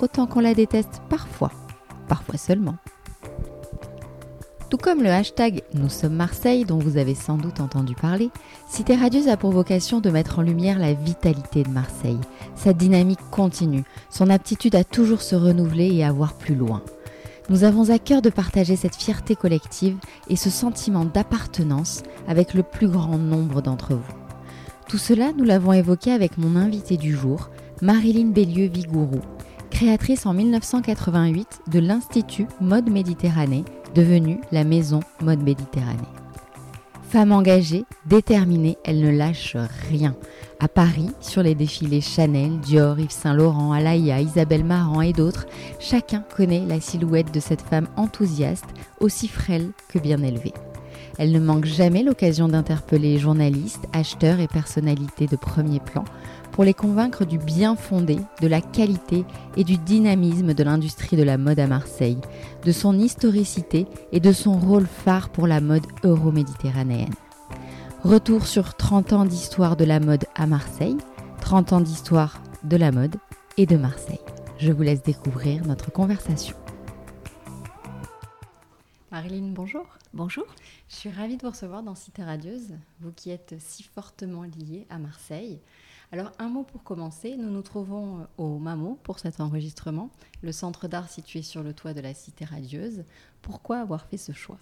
autant 0.00 0.26
qu'on 0.26 0.40
la 0.40 0.54
déteste 0.54 1.02
parfois, 1.08 1.52
parfois 2.08 2.38
seulement. 2.38 2.76
Tout 4.68 4.78
comme 4.78 5.02
le 5.02 5.10
hashtag 5.10 5.62
Nous 5.74 5.88
sommes 5.88 6.16
Marseille 6.16 6.64
dont 6.64 6.78
vous 6.78 6.96
avez 6.96 7.14
sans 7.14 7.36
doute 7.36 7.60
entendu 7.60 7.94
parler, 7.94 8.30
Cité 8.68 8.96
Radieuse 8.96 9.28
a 9.28 9.36
pour 9.36 9.52
vocation 9.52 10.00
de 10.00 10.10
mettre 10.10 10.40
en 10.40 10.42
lumière 10.42 10.80
la 10.80 10.92
vitalité 10.92 11.62
de 11.62 11.70
Marseille, 11.70 12.18
sa 12.56 12.72
dynamique 12.72 13.20
continue, 13.30 13.84
son 14.10 14.28
aptitude 14.28 14.74
à 14.74 14.82
toujours 14.82 15.22
se 15.22 15.36
renouveler 15.36 15.94
et 15.94 16.04
à 16.04 16.10
voir 16.10 16.34
plus 16.34 16.56
loin. 16.56 16.82
Nous 17.48 17.62
avons 17.62 17.90
à 17.90 18.00
cœur 18.00 18.22
de 18.22 18.30
partager 18.30 18.74
cette 18.74 18.96
fierté 18.96 19.36
collective 19.36 19.98
et 20.28 20.34
ce 20.34 20.50
sentiment 20.50 21.04
d'appartenance 21.04 22.02
avec 22.26 22.52
le 22.52 22.64
plus 22.64 22.88
grand 22.88 23.18
nombre 23.18 23.62
d'entre 23.62 23.94
vous. 23.94 24.14
Tout 24.88 24.98
cela, 24.98 25.32
nous 25.36 25.44
l'avons 25.44 25.72
évoqué 25.72 26.10
avec 26.10 26.38
mon 26.38 26.56
invité 26.56 26.96
du 26.96 27.14
jour, 27.14 27.50
Marilyn 27.82 28.32
Bélieu-Vigourou, 28.32 29.20
créatrice 29.76 30.24
en 30.24 30.32
1988 30.32 31.60
de 31.70 31.80
l'Institut 31.80 32.46
Mode 32.62 32.88
Méditerranée, 32.88 33.62
devenu 33.94 34.40
la 34.50 34.64
Maison 34.64 35.00
Mode 35.20 35.42
Méditerranée. 35.42 36.08
Femme 37.10 37.30
engagée, 37.30 37.84
déterminée, 38.06 38.78
elle 38.84 39.02
ne 39.02 39.10
lâche 39.10 39.54
rien. 39.90 40.16
À 40.60 40.68
Paris, 40.68 41.10
sur 41.20 41.42
les 41.42 41.54
défilés 41.54 42.00
Chanel, 42.00 42.58
Dior, 42.60 42.98
Yves 42.98 43.10
Saint 43.10 43.34
Laurent, 43.34 43.72
Alaïa, 43.72 44.22
Isabelle 44.22 44.64
Marant 44.64 45.02
et 45.02 45.12
d'autres, 45.12 45.44
chacun 45.78 46.24
connaît 46.34 46.64
la 46.66 46.80
silhouette 46.80 47.34
de 47.34 47.40
cette 47.40 47.60
femme 47.60 47.88
enthousiaste, 47.98 48.64
aussi 49.00 49.28
frêle 49.28 49.72
que 49.90 49.98
bien 49.98 50.22
élevée. 50.22 50.54
Elle 51.18 51.32
ne 51.32 51.40
manque 51.40 51.66
jamais 51.66 52.02
l'occasion 52.02 52.48
d'interpeller 52.48 53.18
journalistes, 53.18 53.84
acheteurs 53.92 54.40
et 54.40 54.48
personnalités 54.48 55.26
de 55.26 55.36
premier 55.36 55.80
plan 55.80 56.04
pour 56.56 56.64
les 56.64 56.72
convaincre 56.72 57.26
du 57.26 57.36
bien 57.36 57.76
fondé, 57.76 58.16
de 58.40 58.46
la 58.46 58.62
qualité 58.62 59.26
et 59.58 59.62
du 59.62 59.76
dynamisme 59.76 60.54
de 60.54 60.64
l'industrie 60.64 61.18
de 61.18 61.22
la 61.22 61.36
mode 61.36 61.60
à 61.60 61.66
Marseille, 61.66 62.16
de 62.64 62.72
son 62.72 62.98
historicité 62.98 63.86
et 64.10 64.20
de 64.20 64.32
son 64.32 64.58
rôle 64.58 64.86
phare 64.86 65.28
pour 65.28 65.46
la 65.46 65.60
mode 65.60 65.84
euro-méditerranéenne. 66.02 67.12
Retour 68.04 68.46
sur 68.46 68.74
30 68.74 69.12
ans 69.12 69.24
d'histoire 69.26 69.76
de 69.76 69.84
la 69.84 70.00
mode 70.00 70.24
à 70.34 70.46
Marseille, 70.46 70.96
30 71.42 71.74
ans 71.74 71.80
d'histoire 71.82 72.42
de 72.64 72.78
la 72.78 72.90
mode 72.90 73.16
et 73.58 73.66
de 73.66 73.76
Marseille. 73.76 74.20
Je 74.58 74.72
vous 74.72 74.82
laisse 74.82 75.02
découvrir 75.02 75.62
notre 75.66 75.92
conversation. 75.92 76.56
Marilyn, 79.12 79.52
bonjour. 79.52 79.84
Bonjour. 80.14 80.46
Je 80.88 80.94
suis 80.94 81.10
ravie 81.10 81.36
de 81.36 81.42
vous 81.42 81.50
recevoir 81.50 81.82
dans 81.82 81.94
Cité 81.94 82.24
Radieuse, 82.24 82.72
vous 83.00 83.12
qui 83.12 83.28
êtes 83.28 83.56
si 83.58 83.82
fortement 83.82 84.44
liée 84.44 84.86
à 84.88 84.96
Marseille. 84.96 85.60
Alors 86.12 86.30
un 86.38 86.48
mot 86.48 86.62
pour 86.62 86.84
commencer, 86.84 87.36
nous 87.36 87.50
nous 87.50 87.62
trouvons 87.62 88.20
euh, 88.20 88.24
au 88.38 88.58
MAMO 88.58 88.98
pour 89.02 89.18
cet 89.18 89.40
enregistrement, 89.40 90.10
le 90.42 90.52
centre 90.52 90.86
d'art 90.86 91.08
situé 91.08 91.42
sur 91.42 91.62
le 91.62 91.74
toit 91.74 91.94
de 91.94 92.00
la 92.00 92.14
Cité 92.14 92.44
Radieuse. 92.44 93.04
Pourquoi 93.42 93.78
avoir 93.78 94.06
fait 94.06 94.16
ce 94.16 94.32
choix? 94.32 94.58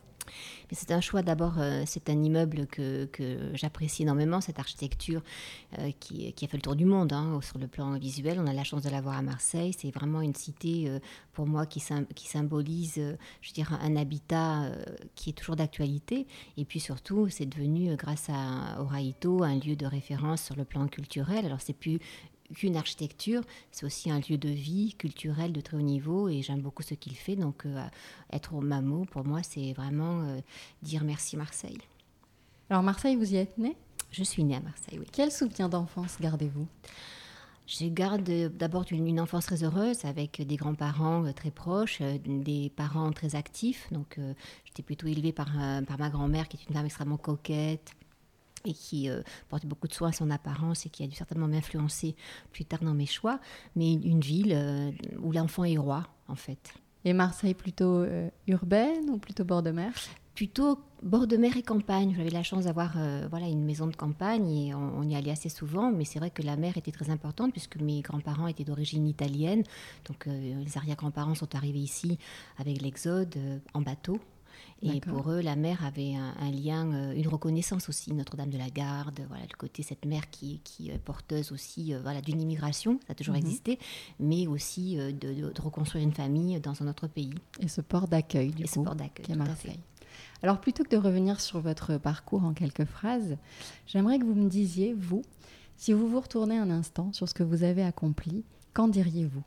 C'est 0.73 0.91
un 0.91 1.01
choix 1.01 1.23
d'abord, 1.23 1.55
euh, 1.59 1.85
c'est 1.87 2.11
un 2.11 2.23
immeuble 2.23 2.67
que, 2.67 3.09
j'apprécie 3.55 4.03
énormément, 4.03 4.41
cette 4.41 4.59
architecture 4.59 5.23
euh, 5.79 5.91
qui, 6.01 6.35
a 6.43 6.47
fait 6.47 6.57
le 6.57 6.63
tour 6.63 6.77
du 6.77 6.85
monde 6.85 7.13
hein, 7.13 7.39
sur 7.43 7.59
le 7.59 7.67
plan 7.67 7.97
visuel. 7.99 8.39
On 8.41 8.47
a 8.47 8.53
la 8.53 8.65
chance 8.65 8.83
de 8.83 8.91
l'avoir 8.91 9.17
à 9.17 9.23
Marseille. 9.23 9.75
C'est 9.79 9.91
vraiment 9.91 10.21
une 10.21 10.35
cité 10.35 10.89
euh, 10.89 10.99
pour 11.33 11.47
moi 11.47 11.67
qui, 11.67 11.81
symbolise, 11.81 13.01
je 13.41 13.53
dirais, 13.53 13.77
un 13.81 13.97
habitat 13.97 14.71
qui 15.15 15.31
est 15.31 15.33
toujours 15.33 15.57
d'actualité. 15.57 16.27
Et 16.57 16.65
puis 16.65 16.81
surtout, 16.81 17.29
c'est 17.29 17.47
devenu, 17.47 17.97
grâce 17.97 18.29
à 18.29 18.81
Oraito, 18.81 19.43
un 19.43 19.59
lieu 19.59 19.77
de 19.77 19.87
référence 19.87 20.43
sur 20.43 20.57
le 20.57 20.65
plan 20.65 20.87
culturel. 20.87 21.45
Alors 21.45 21.61
c'est 21.61 21.73
plus 21.73 21.99
qu'une 22.55 22.77
architecture, 22.77 23.43
c'est 23.71 23.85
aussi 23.85 24.11
un 24.11 24.21
lieu 24.21 24.39
de 24.39 24.49
vie 24.49 24.95
culturel 24.95 25.53
de 25.53 25.61
très 25.61 25.77
haut 25.77 25.83
niveau 25.83 26.29
et 26.29 26.43
j'aime 26.43 26.61
beaucoup 26.61 26.83
ce 26.83 26.95
qu'il 26.95 27.17
fait. 27.17 27.37
Donc 27.37 27.67
euh, 27.67 27.85
être 28.33 28.55
au 28.55 28.61
MAMO, 28.61 29.05
pour 29.07 29.25
moi, 29.25 29.43
c'est 29.43 29.73
vraiment 29.73 30.23
euh, 30.23 30.41
dire 30.83 31.05
merci 31.05 31.37
Marseille. 31.37 31.79
Alors 32.71 32.83
Marseille, 32.83 33.17
vous 33.17 33.35
y 33.35 33.37
êtes 33.37 33.59
né 33.59 33.77
Je 34.11 34.25
suis 34.25 34.45
née 34.45 34.57
à 34.57 34.61
Marseille, 34.61 34.99
oui. 34.99 35.07
Quel 35.13 35.31
soutien 35.31 35.69
d'enfance 35.69 36.17
gardez-vous? 36.21 36.67
Je 37.67 37.87
garde 37.87 38.31
d'abord 38.59 38.85
une, 38.91 39.19
enfance 39.19 39.47
très 39.47 39.65
heureuse 39.65 40.05
avec 40.05 40.47
des 40.47 40.57
grands-parents 40.57 41.25
euh, 41.25 41.33
très 41.33 41.51
proches, 41.51 42.03
des 42.03 42.71
parents 42.77 43.11
très 43.11 43.37
actifs. 43.37 43.89
Donc, 43.91 44.21
j'étais 44.67 44.83
plutôt 44.83 45.07
élevée 45.07 45.33
par, 45.33 45.49
par 45.87 45.99
ma 45.99 46.11
grand-mère 46.11 46.47
qui 46.47 46.59
est 46.59 46.69
une 46.69 46.75
femme 46.75 46.85
extrêmement 46.85 47.17
coquette, 47.17 47.95
et 48.65 48.73
qui 48.73 49.09
euh, 49.09 49.23
portait 49.49 49.67
beaucoup 49.67 49.89
de 49.89 49.93
soin 49.93 50.09
à 50.09 50.13
son 50.13 50.31
apparence 50.31 50.87
et 50.87 50.89
qui 50.89 51.03
a 51.05 51.07
dû 51.07 51.15
certainement 51.15 51.49
m'influencer 51.49 52.17
plus 52.53 52.65
tard 52.65 52.81
dans 52.81 52.95
mes 52.95 53.07
choix, 53.07 53.39
mais 53.77 53.93
une 53.93 54.21
ville 54.21 54.53
euh, 54.55 54.91
où 55.23 55.33
l'enfant 55.33 55.65
est 55.65 55.77
roi, 55.77 56.07
en 56.29 56.37
fait. 56.37 56.75
Et 57.05 57.13
Marseille 57.13 57.55
plutôt 57.55 57.99
euh, 57.99 58.29
urbaine 58.47 59.11
ou 59.11 59.19
plutôt 59.19 59.45
bord 59.45 59.63
de 59.63 59.71
mer? 59.71 59.93
Plutôt 60.35 60.81
bord 61.03 61.27
de 61.27 61.37
mer 61.37 61.57
et 61.57 61.63
campagne. 61.63 62.15
J'avais 62.17 62.31
la 62.31 62.43
chance 62.43 62.65
d'avoir 62.65 62.97
voilà, 63.31 63.47
une 63.47 63.65
maison 63.65 63.87
de 63.87 63.95
campagne 63.95 64.51
et 64.51 64.75
on, 64.75 65.05
y 65.05 65.15
allait 65.15 65.31
assez 65.31 65.49
souvent, 65.49 65.93
mais 65.93 66.05
c'est 66.05 66.19
vrai 66.19 66.31
que 66.31 66.43
la 66.43 66.57
mer 66.57 66.77
était 66.77 66.91
très 66.91 67.09
importante 67.09 67.53
puisque 67.53 67.77
mes 67.77 68.01
grands-parents 68.01 68.49
étaient 68.49 68.65
d'origine 68.65 69.07
italienne. 69.07 69.63
Donc 70.07 70.27
les 70.27 70.77
arrière-grands-parents 70.77 71.37
sont 71.37 71.55
arrivés 71.55 71.79
ici 71.79 72.19
avec 72.59 72.83
l'exode 72.83 73.37
en 73.75 73.81
bateau 73.81 74.19
et 74.83 75.01
pour 75.01 75.31
eux, 75.31 75.41
la 75.41 75.57
mer 75.57 75.85
avait 75.85 76.15
un, 76.15 76.51
lien, 76.51 76.93
euh, 76.93 77.13
une 77.15 77.29
reconnaissance 77.29 77.89
aussi, 77.89 78.13
Notre-Dame 78.13 78.51
de 78.51 78.59
la 78.59 78.69
Garde, 78.69 79.21
voilà, 79.29 79.45
le 79.45 79.57
côté 79.57 79.83
cette 79.83 80.05
mer 80.05 80.29
qui, 80.31 80.61
qui 80.63 80.91
est 80.91 80.99
porteuse 80.99 81.53
aussi 81.53 81.95
euh, 81.95 82.01
voilà, 82.03 82.21
d'une 82.21 82.41
immigration, 82.41 82.99
ça 83.07 83.13
a 83.13 83.15
toujours 83.15 83.35
mhm. 83.35 83.41
existé, 83.41 83.79
mais 84.21 84.47
aussi 84.47 84.99
euh, 84.99 85.13
de, 85.13 85.53
reconstruire 85.61 86.05
une 86.05 86.13
famille 86.13 86.61
dans 86.61 86.83
un 86.83 86.89
autre 86.89 87.07
pays. 87.07 87.35
Et 87.61 87.69
ce 87.69 87.81
port 87.81 88.09
d'accueil, 88.09 88.51
du 88.51 88.65
et 88.65 88.67
coup, 88.67 88.75
ce 88.75 88.81
port 88.81 88.95
d'accueil, 88.95 89.33
à 89.33 89.37
Marseille. 89.37 89.81
Alors 90.43 90.61
plutôt 90.61 90.85
que 90.85 90.91
de 90.91 90.99
revenir 90.99 91.41
sur 91.41 91.61
votre 91.61 91.97
parcours 91.97 92.45
en 92.45 92.53
quelques 92.53 92.85
phrases, 92.85 93.37
j'aimerais 93.87 94.19
que 94.19 94.25
vous 94.25 94.35
me 94.35 94.51
disiez, 94.51 94.93
vous, 94.93 95.23
si 95.77 95.93
vous 95.93 96.09
vous 96.09 96.21
retournez 96.21 96.59
un 96.59 96.71
instant 96.71 97.13
sur 97.13 97.29
ce 97.29 97.35
que 97.35 97.43
vous 97.43 97.63
avez 97.65 97.83
accompli, 97.83 98.45
qu'en 98.75 98.89
diriez-vous? 98.89 99.43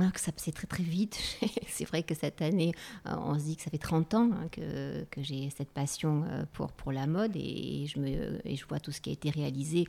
Ah, 0.00 0.10
que 0.10 0.20
ça 0.20 0.32
passait 0.32 0.52
très 0.52 0.66
très 0.66 0.82
vite. 0.82 1.18
c'est 1.68 1.84
vrai 1.84 2.02
que 2.02 2.14
cette 2.14 2.42
année, 2.42 2.72
euh, 3.06 3.14
on 3.18 3.38
se 3.38 3.44
dit 3.44 3.56
que 3.56 3.62
ça 3.62 3.70
fait 3.70 3.78
30 3.78 4.14
ans 4.14 4.30
hein, 4.32 4.48
que, 4.50 5.04
que 5.10 5.22
j'ai 5.22 5.50
cette 5.50 5.70
passion 5.70 6.24
euh, 6.28 6.44
pour, 6.52 6.72
pour 6.72 6.92
la 6.92 7.06
mode 7.06 7.36
et, 7.36 7.86
je 7.86 7.98
me, 7.98 8.46
et 8.46 8.56
je 8.56 8.66
vois 8.66 8.80
tout 8.80 8.92
ce 8.92 9.00
qui 9.00 9.10
a 9.10 9.12
été 9.12 9.30
réalisé, 9.30 9.84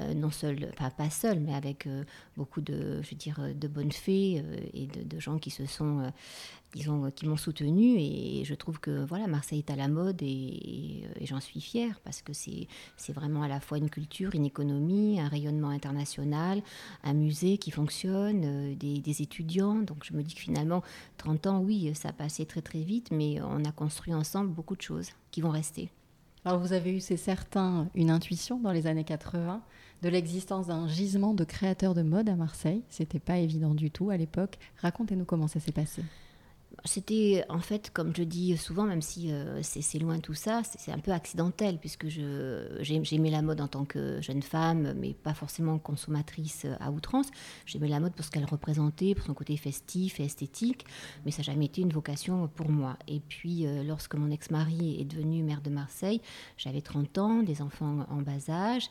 euh, 0.00 0.14
non 0.14 0.30
seul, 0.30 0.70
pas, 0.76 1.10
seul, 1.10 1.40
mais 1.40 1.54
avec 1.54 1.88
beaucoup 2.36 2.60
de, 2.60 3.02
je 3.02 3.10
veux 3.10 3.16
dire, 3.16 3.40
de 3.54 3.68
bonnes 3.68 3.92
fées 3.92 4.42
et 4.74 4.86
de, 4.86 5.20
gens 5.20 5.38
qui 5.38 5.50
se 5.50 5.66
sont 5.66 6.10
disons, 6.72 7.10
qui 7.10 7.26
m'ont 7.26 7.36
soutenu 7.36 7.96
et 7.98 8.44
je 8.44 8.54
trouve 8.54 8.78
que 8.78 9.04
voilà 9.04 9.26
Marseille 9.26 9.58
est 9.58 9.70
à 9.70 9.76
la 9.76 9.88
mode 9.88 10.22
et, 10.22 11.04
j'en 11.22 11.40
suis 11.40 11.60
fière 11.60 12.00
parce 12.00 12.22
que 12.22 12.32
c'est 12.32 13.12
vraiment 13.12 13.42
à 13.42 13.48
la 13.48 13.60
fois 13.60 13.78
une 13.78 13.90
culture, 13.90 14.34
une 14.34 14.44
économie, 14.44 15.20
un 15.20 15.28
rayonnement 15.28 15.68
international, 15.68 16.62
un 17.04 17.12
musée 17.12 17.58
qui 17.58 17.70
fonctionne, 17.70 18.42
euh, 18.44 18.74
des, 18.74 19.22
étudiants. 19.22 19.74
Donc 19.74 20.04
je 20.04 20.14
me 20.14 20.22
dis 20.22 20.34
que 20.34 20.40
finalement 20.40 20.82
30 21.18 21.46
ans, 21.46 21.60
oui, 21.60 21.92
ça 21.94 22.10
a 22.10 22.12
passé 22.12 22.46
très 22.46 22.62
très 22.62 22.80
vite, 22.80 23.10
mais 23.10 23.40
on 23.42 23.64
a 23.64 23.72
construit 23.72 24.14
ensemble 24.14 24.50
beaucoup 24.50 24.76
de 24.76 24.82
choses 24.82 25.10
qui 25.30 25.40
vont 25.40 25.50
rester. 25.50 25.90
Alors 26.44 26.58
vous 26.58 26.72
avez 26.72 26.92
eu, 26.92 27.00
c'est 27.00 27.16
certain, 27.16 27.88
une 27.94 28.10
intuition 28.10 28.58
dans 28.58 28.72
les 28.72 28.86
années 28.86 29.04
80 29.04 29.60
de 30.02 30.08
l'existence 30.08 30.68
d'un 30.68 30.88
gisement 30.88 31.34
de 31.34 31.44
créateurs 31.44 31.94
de 31.94 32.02
mode 32.02 32.28
à 32.28 32.36
Marseille. 32.36 32.82
C'était 32.88 33.18
pas 33.18 33.36
évident 33.36 33.74
du 33.74 33.90
tout 33.90 34.10
à 34.10 34.16
l'époque. 34.16 34.58
Racontez-nous 34.80 35.26
comment 35.26 35.48
ça 35.48 35.60
s'est 35.60 35.72
passé. 35.72 36.02
C'était 36.84 37.44
en 37.48 37.60
fait, 37.60 37.90
comme 37.92 38.14
je 38.16 38.22
dis 38.22 38.56
souvent, 38.56 38.84
même 38.84 39.02
si 39.02 39.30
euh, 39.32 39.60
c'est 39.62 39.98
loin 39.98 40.18
tout 40.18 40.34
ça, 40.34 40.62
c'est 40.64 40.92
un 40.92 40.98
peu 40.98 41.12
accidentel 41.12 41.78
puisque 41.78 42.08
j'aimais 42.08 43.30
la 43.30 43.42
mode 43.42 43.60
en 43.60 43.68
tant 43.68 43.84
que 43.84 44.20
jeune 44.20 44.42
femme, 44.42 44.94
mais 44.96 45.12
pas 45.12 45.34
forcément 45.34 45.78
consommatrice 45.78 46.66
à 46.80 46.90
outrance. 46.90 47.28
J'aimais 47.66 47.88
la 47.88 48.00
mode 48.00 48.14
pour 48.14 48.24
ce 48.24 48.30
qu'elle 48.30 48.44
représentait, 48.44 49.14
pour 49.14 49.26
son 49.26 49.34
côté 49.34 49.56
festif 49.56 50.20
et 50.20 50.24
esthétique, 50.24 50.86
mais 51.24 51.30
ça 51.30 51.38
n'a 51.38 51.44
jamais 51.44 51.66
été 51.66 51.82
une 51.82 51.92
vocation 51.92 52.48
pour 52.48 52.70
moi. 52.70 52.96
Et 53.08 53.20
puis, 53.20 53.66
euh, 53.66 53.82
lorsque 53.82 54.14
mon 54.14 54.30
ex-mari 54.30 55.00
est 55.00 55.04
devenu 55.04 55.42
maire 55.42 55.60
de 55.60 55.70
Marseille, 55.70 56.20
j'avais 56.56 56.80
30 56.80 57.18
ans, 57.18 57.42
des 57.42 57.62
enfants 57.62 58.06
en 58.08 58.22
bas 58.22 58.48
âge, 58.48 58.88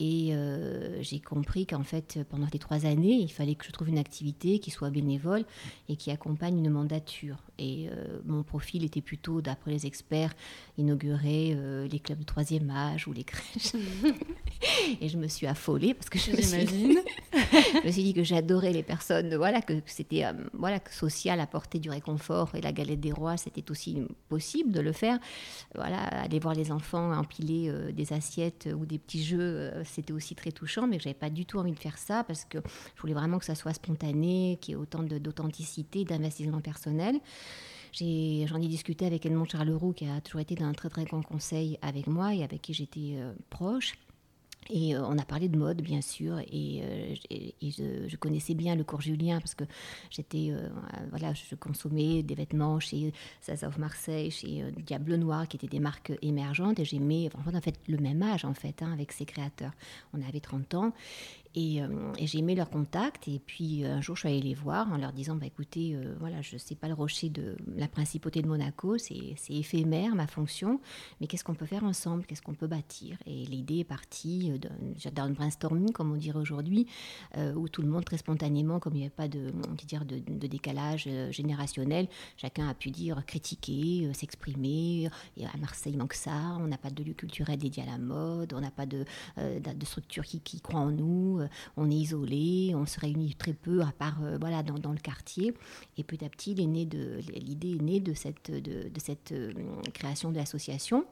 Et 0.00 0.28
euh, 0.32 1.02
j'ai 1.02 1.18
compris 1.18 1.66
qu'en 1.66 1.82
fait, 1.82 2.20
pendant 2.30 2.46
les 2.52 2.58
trois 2.60 2.86
années, 2.86 3.14
il 3.14 3.32
fallait 3.32 3.56
que 3.56 3.64
je 3.64 3.72
trouve 3.72 3.88
une 3.88 3.98
activité 3.98 4.60
qui 4.60 4.70
soit 4.70 4.90
bénévole 4.90 5.44
et 5.88 5.96
qui 5.96 6.12
accompagne 6.12 6.58
une 6.58 6.70
mandature. 6.70 7.38
Et 7.58 7.88
euh, 7.90 8.20
mon 8.24 8.44
profil 8.44 8.84
était 8.84 9.00
plutôt, 9.00 9.40
d'après 9.40 9.72
les 9.72 9.86
experts, 9.86 10.32
inaugurer 10.76 11.52
euh, 11.56 11.88
les 11.88 11.98
clubs 11.98 12.20
de 12.20 12.24
troisième 12.24 12.70
âge 12.70 13.08
ou 13.08 13.12
les 13.12 13.24
crèches. 13.24 13.72
et 15.00 15.08
je 15.08 15.18
me 15.18 15.26
suis 15.26 15.48
affolée 15.48 15.94
parce 15.94 16.08
que 16.08 16.18
je 16.20 16.30
me, 16.30 16.42
suis... 16.42 16.66
je 17.32 17.86
me 17.86 17.90
suis 17.90 18.04
dit 18.04 18.14
que 18.14 18.22
j'adorais 18.22 18.72
les 18.72 18.84
personnes, 18.84 19.34
voilà, 19.34 19.60
que, 19.60 19.72
c'était 19.86 20.22
voilà, 20.52 20.78
que 20.78 20.94
social, 20.94 21.40
apporter 21.40 21.80
du 21.80 21.90
réconfort 21.90 22.54
et 22.54 22.60
la 22.60 22.70
galette 22.70 23.00
des 23.00 23.12
rois, 23.12 23.36
c'était 23.36 23.68
aussi 23.72 24.00
possible 24.28 24.70
de 24.70 24.80
le 24.80 24.92
faire. 24.92 25.18
Voilà, 25.74 25.98
aller 25.98 26.38
voir 26.38 26.54
les 26.54 26.70
enfants 26.70 27.12
empiler 27.12 27.72
des 27.92 28.12
assiettes 28.12 28.68
ou 28.78 28.86
des 28.86 28.98
petits 28.98 29.24
jeux 29.24 29.72
c'était 29.88 30.12
aussi 30.12 30.34
très 30.34 30.52
touchant, 30.52 30.86
mais 30.86 30.98
je 30.98 31.08
n'avais 31.08 31.18
pas 31.18 31.30
du 31.30 31.46
tout 31.46 31.58
envie 31.58 31.72
de 31.72 31.78
faire 31.78 31.98
ça 31.98 32.24
parce 32.24 32.44
que 32.44 32.58
je 32.94 33.00
voulais 33.00 33.14
vraiment 33.14 33.38
que 33.38 33.44
ça 33.44 33.54
soit 33.54 33.74
spontané, 33.74 34.58
qu'il 34.60 34.72
y 34.72 34.76
ait 34.76 34.80
autant 34.80 35.02
d'authenticité, 35.02 36.04
d'investissement 36.04 36.60
personnel. 36.60 37.20
J'en 37.92 38.60
ai, 38.60 38.68
discuté 38.68 39.06
avec 39.06 39.24
Edmond 39.24 39.46
Charleroux, 39.46 39.92
qui 39.92 40.06
a 40.06 40.20
toujours 40.20 40.40
été 40.40 40.54
d'un 40.54 40.72
très 40.72 40.88
très 40.88 41.04
grand 41.04 41.22
conseil 41.22 41.78
avec 41.82 42.06
moi 42.06 42.34
et 42.34 42.44
avec 42.44 42.62
qui 42.62 42.74
j'étais 42.74 43.14
euh, 43.16 43.32
proche. 43.50 43.94
Et 44.70 44.94
euh, 44.94 45.02
on 45.06 45.16
a 45.18 45.24
parlé 45.24 45.48
de 45.48 45.56
mode, 45.56 45.80
bien 45.80 46.02
sûr, 46.02 46.38
et, 46.40 46.82
euh, 46.82 47.14
je, 47.62 48.16
connaissais 48.16 48.54
bien 48.54 48.74
le 48.74 48.84
cours 48.84 49.00
Julien 49.00 49.38
parce 49.38 49.54
que 49.54 49.64
j'étais, 50.10 50.48
euh, 50.50 50.68
voilà, 51.10 51.32
je 51.32 51.54
consommais 51.54 52.22
des 52.22 52.34
vêtements 52.34 52.78
chez 52.80 53.12
Zaza 53.44 53.68
of 53.68 53.78
Marseille, 53.78 54.30
chez 54.30 54.64
Diable 54.76 55.14
Noir, 55.16 55.48
qui 55.48 55.56
étaient 55.56 55.68
des 55.68 55.80
marques 55.80 56.12
émergentes, 56.20 56.78
et 56.80 56.84
j'aimais, 56.84 57.30
en 57.34 57.60
fait, 57.60 57.80
le 57.88 57.98
même 57.98 58.22
âge, 58.22 58.44
en 58.44 58.54
fait, 58.54 58.82
hein, 58.82 58.92
avec 58.92 59.12
ces 59.12 59.24
créateurs. 59.24 59.72
On 60.12 60.20
avait 60.26 60.40
30 60.40 60.74
ans, 60.74 60.92
et, 61.58 61.82
euh, 61.82 61.88
et 62.18 62.26
j'ai 62.26 62.38
aimé 62.38 62.54
leur 62.54 62.70
contact. 62.70 63.28
Et 63.28 63.38
puis 63.38 63.84
un 63.84 64.00
jour, 64.00 64.14
je 64.16 64.20
suis 64.20 64.28
allée 64.28 64.40
les 64.40 64.54
voir 64.54 64.90
en 64.92 64.96
leur 64.96 65.12
disant 65.12 65.34
bah, 65.34 65.46
écoutez, 65.46 65.94
euh, 65.94 66.14
voilà, 66.20 66.40
je 66.42 66.54
ne 66.54 66.58
sais 66.58 66.74
pas 66.74 66.88
le 66.88 66.94
rocher 66.94 67.28
de 67.28 67.56
la 67.76 67.88
principauté 67.88 68.42
de 68.42 68.48
Monaco, 68.48 68.96
c'est 68.98 69.36
éphémère 69.48 70.14
ma 70.14 70.26
fonction, 70.26 70.80
mais 71.20 71.26
qu'est-ce 71.26 71.44
qu'on 71.44 71.54
peut 71.54 71.66
faire 71.66 71.84
ensemble? 71.84 72.24
Qu'est-ce 72.26 72.42
qu'on 72.42 72.54
peut 72.54 72.66
bâtir? 72.66 73.16
Et 73.26 73.44
l'idée 73.46 73.78
est 73.78 73.84
partie 73.84 74.52
euh, 74.52 75.10
d'un 75.10 75.30
brainstorming, 75.30 75.92
comme 75.92 76.12
on 76.12 76.16
dirait 76.16 76.38
aujourd'hui, 76.38 76.86
où 77.56 77.68
tout 77.68 77.82
le 77.82 77.88
monde, 77.88 78.04
très 78.04 78.18
spontanément, 78.18 78.78
comme 78.78 78.94
il 78.94 78.98
n'y 78.98 79.04
avait 79.04 79.10
pas 79.10 79.28
de, 79.28 79.52
dire, 79.86 80.04
de, 80.04 80.46
décalage 80.46 81.08
générationnel, 81.30 82.08
chacun 82.36 82.68
a 82.68 82.74
pu 82.74 82.90
dire, 82.90 83.24
critiquer, 83.26 84.10
s'exprimer. 84.14 85.08
À 85.42 85.56
Marseille, 85.58 85.92
il 85.92 85.98
manque 85.98 86.14
ça, 86.14 86.56
on 86.58 86.66
n'a 86.66 86.78
pas 86.78 86.90
de 86.90 87.02
lieu 87.02 87.14
culturel 87.14 87.58
dédié 87.58 87.82
à 87.82 87.86
la 87.86 87.98
mode, 87.98 88.52
on 88.54 88.60
n'a 88.60 88.70
pas 88.70 88.86
de, 88.86 89.04
de 89.36 89.84
structure 89.84 90.24
qui, 90.24 90.40
qui 90.40 90.60
croit 90.60 90.80
en 90.80 90.90
nous 90.90 91.38
euh, 91.40 91.47
on 91.76 91.90
est 91.90 91.94
isolé, 91.94 92.72
on 92.74 92.86
se 92.86 92.98
réunit 93.00 93.34
très 93.34 93.52
peu, 93.52 93.82
à 93.82 93.92
part 93.92 94.18
euh, 94.22 94.38
voilà, 94.40 94.62
dans, 94.62 94.92
le 94.92 94.98
quartier. 94.98 95.54
Et 95.96 96.04
petit 96.04 96.24
à 96.24 96.28
petit, 96.28 96.54
l'idée 96.54 97.76
est 97.76 97.82
née 97.82 98.00
de 98.00 98.14
cette, 98.14 98.50
de, 98.50 98.90
cette 98.98 99.32
euh, 99.32 99.52
création 99.92 100.30
de 100.30 100.36
l'association. 100.36 101.04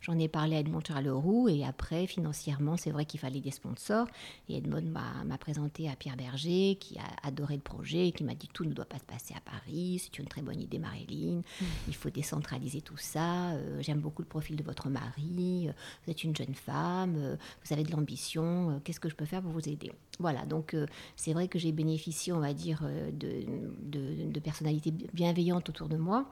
J'en 0.00 0.18
ai 0.18 0.28
parlé 0.28 0.56
à 0.56 0.60
Edmond 0.60 0.82
Charleroux 0.86 1.48
et 1.48 1.64
après, 1.64 2.06
financièrement, 2.06 2.76
c'est 2.76 2.90
vrai 2.90 3.04
qu'il 3.04 3.20
fallait 3.20 3.40
des 3.40 3.50
sponsors. 3.50 4.06
Et 4.48 4.58
Edmond 4.58 4.92
m'a 5.24 5.38
présenté 5.38 5.88
à 5.88 5.96
Pierre 5.96 6.16
Berger, 6.16 6.76
qui 6.76 6.98
a 6.98 7.26
adoré 7.26 7.54
le 7.54 7.60
projet, 7.60 8.12
qui 8.12 8.24
m'a 8.24 8.34
dit 8.34 8.48
tout 8.52 8.64
ne 8.64 8.72
doit 8.72 8.84
pas 8.84 8.98
se 8.98 9.04
passer 9.04 9.34
à 9.34 9.40
Paris, 9.40 10.00
c'est 10.02 10.18
une 10.18 10.26
très 10.26 10.42
bonne 10.42 10.60
idée, 10.60 10.78
Marilyn. 10.78 11.38
Mmh. 11.38 11.64
Il 11.88 11.94
faut 11.94 12.10
décentraliser 12.10 12.80
tout 12.80 12.96
ça. 12.96 13.52
J'aime 13.80 14.00
beaucoup 14.00 14.22
le 14.22 14.28
profil 14.28 14.56
de 14.56 14.62
votre 14.62 14.88
mari. 14.88 15.68
Vous 16.04 16.10
êtes 16.10 16.24
une 16.24 16.36
jeune 16.36 16.54
femme, 16.54 17.36
vous 17.64 17.72
avez 17.72 17.82
de 17.82 17.90
l'ambition. 17.90 18.80
Qu'est-ce 18.84 19.00
que 19.00 19.08
je 19.08 19.14
peux 19.14 19.24
faire 19.24 19.42
pour 19.42 19.52
vous 19.52 19.68
aider 19.68 19.71
voilà, 20.18 20.44
donc 20.44 20.74
euh, 20.74 20.86
c'est 21.16 21.32
vrai 21.32 21.48
que 21.48 21.58
j'ai 21.58 21.72
bénéficié, 21.72 22.32
on 22.32 22.40
va 22.40 22.54
dire, 22.54 22.82
euh, 22.84 23.10
de, 23.12 24.40
personnalités 24.40 24.92
bienveillantes 25.12 25.68
autour 25.68 25.88
de 25.88 25.96
moi 25.96 26.26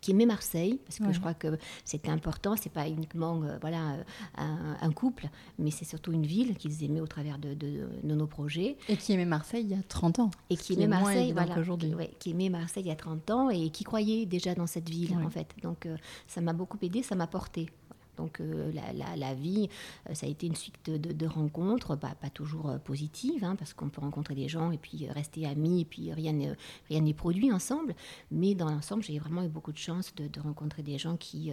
qui 0.00 0.12
aimaient 0.12 0.26
Marseille, 0.26 0.78
parce 0.84 1.00
que 1.00 1.12
je 1.12 1.18
crois 1.18 1.34
que 1.34 1.58
c'était 1.84 2.08
important, 2.08 2.54
c'est 2.56 2.72
pas 2.72 2.88
uniquement 2.88 3.42
euh, 3.42 3.58
voilà, 3.60 3.96
un, 4.36 4.92
couple, 4.92 5.28
mais 5.58 5.72
c'est 5.72 5.84
surtout 5.84 6.12
une 6.12 6.24
ville 6.24 6.56
qu'ils 6.56 6.84
aimaient 6.84 7.00
au 7.00 7.06
travers 7.08 7.38
de, 7.38 7.56
nos 8.04 8.26
projets. 8.28 8.76
Et 8.88 8.96
qui 8.96 9.12
aimait 9.12 9.24
Marseille 9.24 9.64
il 9.64 9.70
y 9.70 9.78
a 9.78 9.82
30 9.82 10.20
ans. 10.20 10.30
Et 10.50 10.56
qui, 10.56 10.74
aimait 10.74 10.86
Marseille, 10.86 11.32
voilà, 11.32 11.54
qui, 11.54 12.16
qui, 12.20 12.30
aimait 12.30 12.48
Marseille 12.48 12.84
il 12.84 12.88
y 12.88 12.92
a 12.92 12.96
30 12.96 13.30
ans 13.32 13.50
et 13.50 13.70
qui 13.70 13.82
croyait 13.82 14.24
déjà 14.24 14.54
dans 14.54 14.68
cette 14.68 14.88
ville, 14.88 15.16
en 15.16 15.30
fait. 15.30 15.48
Donc 15.62 15.88
ça 16.28 16.40
m'a 16.40 16.52
beaucoup 16.52 16.78
aidé, 16.82 17.02
ça 17.02 17.16
m'a 17.16 17.26
porté. 17.26 17.68
Donc 18.16 18.40
euh, 18.40 18.72
la, 19.16 19.34
vie, 19.34 19.68
euh, 20.08 20.14
ça 20.14 20.26
a 20.26 20.28
été 20.28 20.46
une 20.46 20.54
suite 20.54 20.90
de, 20.90 21.26
rencontres, 21.26 21.96
pas 21.96 22.14
toujours 22.32 22.68
euh, 22.70 22.78
positives, 22.78 23.44
hein, 23.44 23.56
parce 23.56 23.72
qu'on 23.72 23.88
peut 23.88 24.00
rencontrer 24.00 24.34
des 24.34 24.48
gens 24.48 24.70
et 24.70 24.78
puis 24.78 25.08
rester 25.08 25.46
amis, 25.46 25.82
et 25.82 25.84
puis 25.84 26.12
rien 26.12 26.32
n'est 26.32 27.14
produit 27.14 27.52
ensemble. 27.52 27.94
Mais 28.30 28.54
dans 28.54 28.70
l'ensemble, 28.70 29.02
j'ai 29.02 29.18
vraiment 29.18 29.42
eu 29.42 29.48
beaucoup 29.48 29.72
de 29.72 29.78
chance 29.78 30.14
de, 30.14 30.28
rencontrer 30.40 30.82
des 30.82 30.98
gens 30.98 31.16
qui 31.16 31.52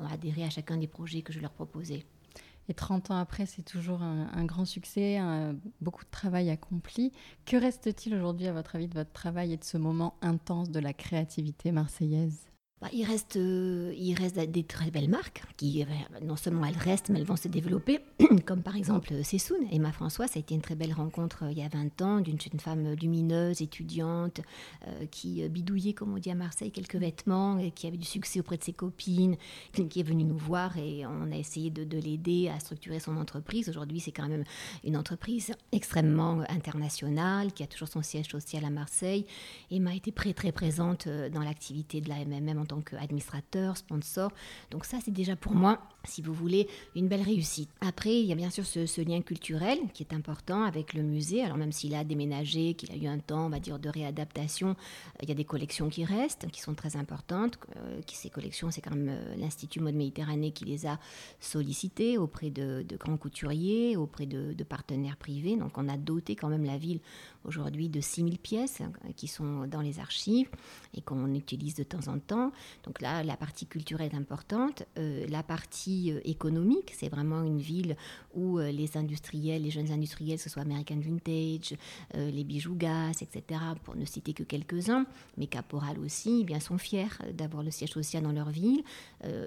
ont 0.00 0.06
adhéré 0.06 0.44
à 0.44 0.50
chacun 0.50 0.76
des 0.76 0.86
projets 0.86 1.22
que 1.22 1.32
je 1.32 1.40
leur 1.40 1.50
proposais. 1.50 2.04
Et 2.68 2.74
30 2.74 3.10
ans 3.10 3.18
après, 3.18 3.44
c'est 3.44 3.62
toujours 3.62 4.00
un, 4.02 4.44
grand 4.44 4.64
succès, 4.64 5.20
beaucoup 5.80 6.04
de 6.04 6.10
travail 6.10 6.48
accompli. 6.50 7.12
Que 7.44 7.56
reste-t-il 7.56 8.14
aujourd'hui, 8.14 8.46
à 8.46 8.52
votre 8.52 8.76
avis, 8.76 8.88
de 8.88 8.94
votre 8.94 9.12
travail 9.12 9.52
et 9.52 9.56
de 9.56 9.64
ce 9.64 9.76
moment 9.76 10.14
intense 10.22 10.70
de 10.70 10.80
la 10.80 10.92
créativité 10.92 11.72
marseillaise? 11.72 12.51
Bah, 12.82 12.88
il, 12.92 13.04
reste, 13.04 13.36
euh, 13.36 13.94
il 13.96 14.12
reste 14.14 14.40
des 14.40 14.64
très 14.64 14.90
belles 14.90 15.08
marques 15.08 15.44
qui, 15.56 15.84
euh, 15.84 15.86
non 16.20 16.34
seulement 16.34 16.66
elles 16.66 16.76
restent, 16.76 17.10
mais 17.10 17.20
elles 17.20 17.24
vont 17.24 17.36
se 17.36 17.46
développer, 17.46 18.00
comme 18.44 18.60
par 18.60 18.74
exemple 18.74 19.22
Sessoun. 19.22 19.68
Emma 19.70 19.92
François, 19.92 20.26
ça 20.26 20.38
a 20.38 20.40
été 20.40 20.56
une 20.56 20.62
très 20.62 20.74
belle 20.74 20.92
rencontre 20.92 21.44
euh, 21.44 21.52
il 21.52 21.58
y 21.58 21.62
a 21.62 21.68
20 21.68 22.02
ans 22.02 22.18
d'une 22.18 22.40
jeune 22.40 22.58
femme 22.58 22.94
lumineuse, 22.94 23.62
étudiante, 23.62 24.40
qui 25.12 25.48
bidouillait, 25.48 25.92
comme 25.92 26.12
on 26.12 26.18
dit 26.18 26.30
à 26.30 26.34
Marseille, 26.34 26.72
quelques 26.72 26.96
vêtements, 26.96 27.58
et 27.58 27.70
qui 27.70 27.86
avait 27.86 27.96
du 27.96 28.06
succès 28.06 28.40
auprès 28.40 28.56
de 28.56 28.64
ses 28.64 28.72
copines, 28.72 29.36
qui 29.72 30.00
est 30.00 30.02
venue 30.02 30.24
nous 30.24 30.36
voir 30.36 30.76
et 30.76 31.06
on 31.06 31.30
a 31.30 31.36
essayé 31.36 31.70
de, 31.70 31.84
de 31.84 31.98
l'aider 31.98 32.48
à 32.48 32.58
structurer 32.58 32.98
son 32.98 33.16
entreprise. 33.16 33.68
Aujourd'hui, 33.68 34.00
c'est 34.00 34.10
quand 34.10 34.28
même 34.28 34.44
une 34.82 34.96
entreprise 34.96 35.52
extrêmement 35.70 36.42
internationale, 36.48 37.52
qui 37.52 37.62
a 37.62 37.66
toujours 37.66 37.88
son 37.88 38.02
siège 38.02 38.28
social 38.28 38.64
à 38.64 38.70
Marseille. 38.70 39.24
Emma 39.70 39.94
été 39.94 40.10
très, 40.10 40.32
très 40.32 40.50
présente 40.50 41.06
dans 41.08 41.42
l'activité 41.42 42.00
de 42.00 42.08
la 42.08 42.24
MMM 42.24 42.58
en 42.58 42.71
tant 42.72 42.80
qu'administrateur, 42.80 43.76
sponsor. 43.76 44.32
Donc 44.70 44.84
ça, 44.86 44.98
c'est 45.04 45.10
déjà 45.10 45.36
pour 45.36 45.52
moi, 45.52 45.78
si 46.04 46.22
vous 46.22 46.32
voulez, 46.32 46.68
une 46.96 47.06
belle 47.06 47.22
réussite. 47.22 47.68
Après, 47.80 48.18
il 48.20 48.26
y 48.26 48.32
a 48.32 48.34
bien 48.34 48.48
sûr 48.48 48.64
ce, 48.64 49.02
lien 49.02 49.20
culturel 49.20 49.78
qui 49.92 50.02
est 50.02 50.14
important 50.14 50.62
avec 50.62 50.94
le 50.94 51.02
musée. 51.02 51.42
Alors 51.42 51.58
même 51.58 51.72
s'il 51.72 51.94
a 51.94 52.04
déménagé, 52.04 52.74
qu'il 52.74 52.90
a 52.92 52.96
eu 52.96 53.06
un 53.06 53.18
temps, 53.18 53.46
on 53.46 53.48
va 53.50 53.60
dire, 53.60 53.78
de 53.78 53.88
réadaptation, 53.88 54.74
il 55.20 55.28
y 55.28 55.32
a 55.32 55.34
des 55.34 55.44
collections 55.44 55.90
qui 55.90 56.04
restent, 56.04 56.46
qui 56.50 56.60
sont 56.60 56.74
très 56.74 56.96
importantes. 56.96 57.58
Euh, 57.76 58.00
ces 58.06 58.30
collections, 58.30 58.70
c'est 58.70 58.80
quand 58.80 58.94
même 58.94 59.08
euh, 59.10 59.36
l'Institut 59.36 59.80
Mode 59.80 59.94
Méditerranée 59.94 60.52
qui 60.52 60.64
les 60.64 60.86
a 60.86 60.98
sollicitées 61.40 62.16
auprès 62.16 62.50
de, 62.50 62.86
grands 62.98 63.16
couturiers, 63.16 63.96
auprès 63.96 64.26
de, 64.26 64.62
partenaires 64.62 65.16
privés. 65.16 65.56
Donc 65.56 65.76
on 65.76 65.88
a 65.88 65.96
doté 65.96 66.36
quand 66.36 66.48
même 66.48 66.64
la 66.64 66.78
ville 66.78 67.00
aujourd'hui 67.44 67.88
de 67.88 68.00
6000 68.00 68.38
pièces 68.38 68.80
hein, 68.80 68.92
qui 69.16 69.28
sont 69.28 69.66
dans 69.66 69.80
les 69.80 69.98
archives 69.98 70.48
et 70.94 71.00
qu'on 71.00 71.34
utilise 71.34 71.74
de 71.74 71.84
temps 71.84 72.08
en 72.08 72.18
temps. 72.18 72.52
Donc 72.84 73.00
là, 73.00 73.22
la 73.22 73.36
partie 73.36 73.66
culturelle 73.66 74.10
est 74.12 74.16
importante. 74.16 74.84
Euh, 74.98 75.26
la 75.28 75.42
partie 75.42 76.12
euh, 76.12 76.20
économique, 76.24 76.92
c'est 76.96 77.08
vraiment 77.08 77.42
une 77.42 77.58
ville 77.58 77.96
où 78.34 78.58
euh, 78.58 78.70
les 78.70 78.96
industriels, 78.96 79.62
les 79.62 79.70
jeunes 79.70 79.90
industriels, 79.90 80.36
que 80.36 80.44
ce 80.44 80.50
soit 80.50 80.62
American 80.62 80.98
Vintage, 81.00 81.74
les 82.14 82.44
bijoux 82.44 82.76
etc., 83.20 83.60
pour 83.84 83.96
ne 83.96 84.04
citer 84.04 84.32
que 84.32 84.42
quelques-uns, 84.42 85.06
mais 85.36 85.46
Caporal 85.46 85.98
aussi, 85.98 86.40
eh 86.40 86.44
bien, 86.44 86.60
sont 86.60 86.78
fiers 86.78 87.08
d'avoir 87.34 87.62
le 87.62 87.70
siège 87.70 87.90
social 87.90 88.22
dans 88.22 88.32
leur 88.32 88.50
ville. 88.50 88.82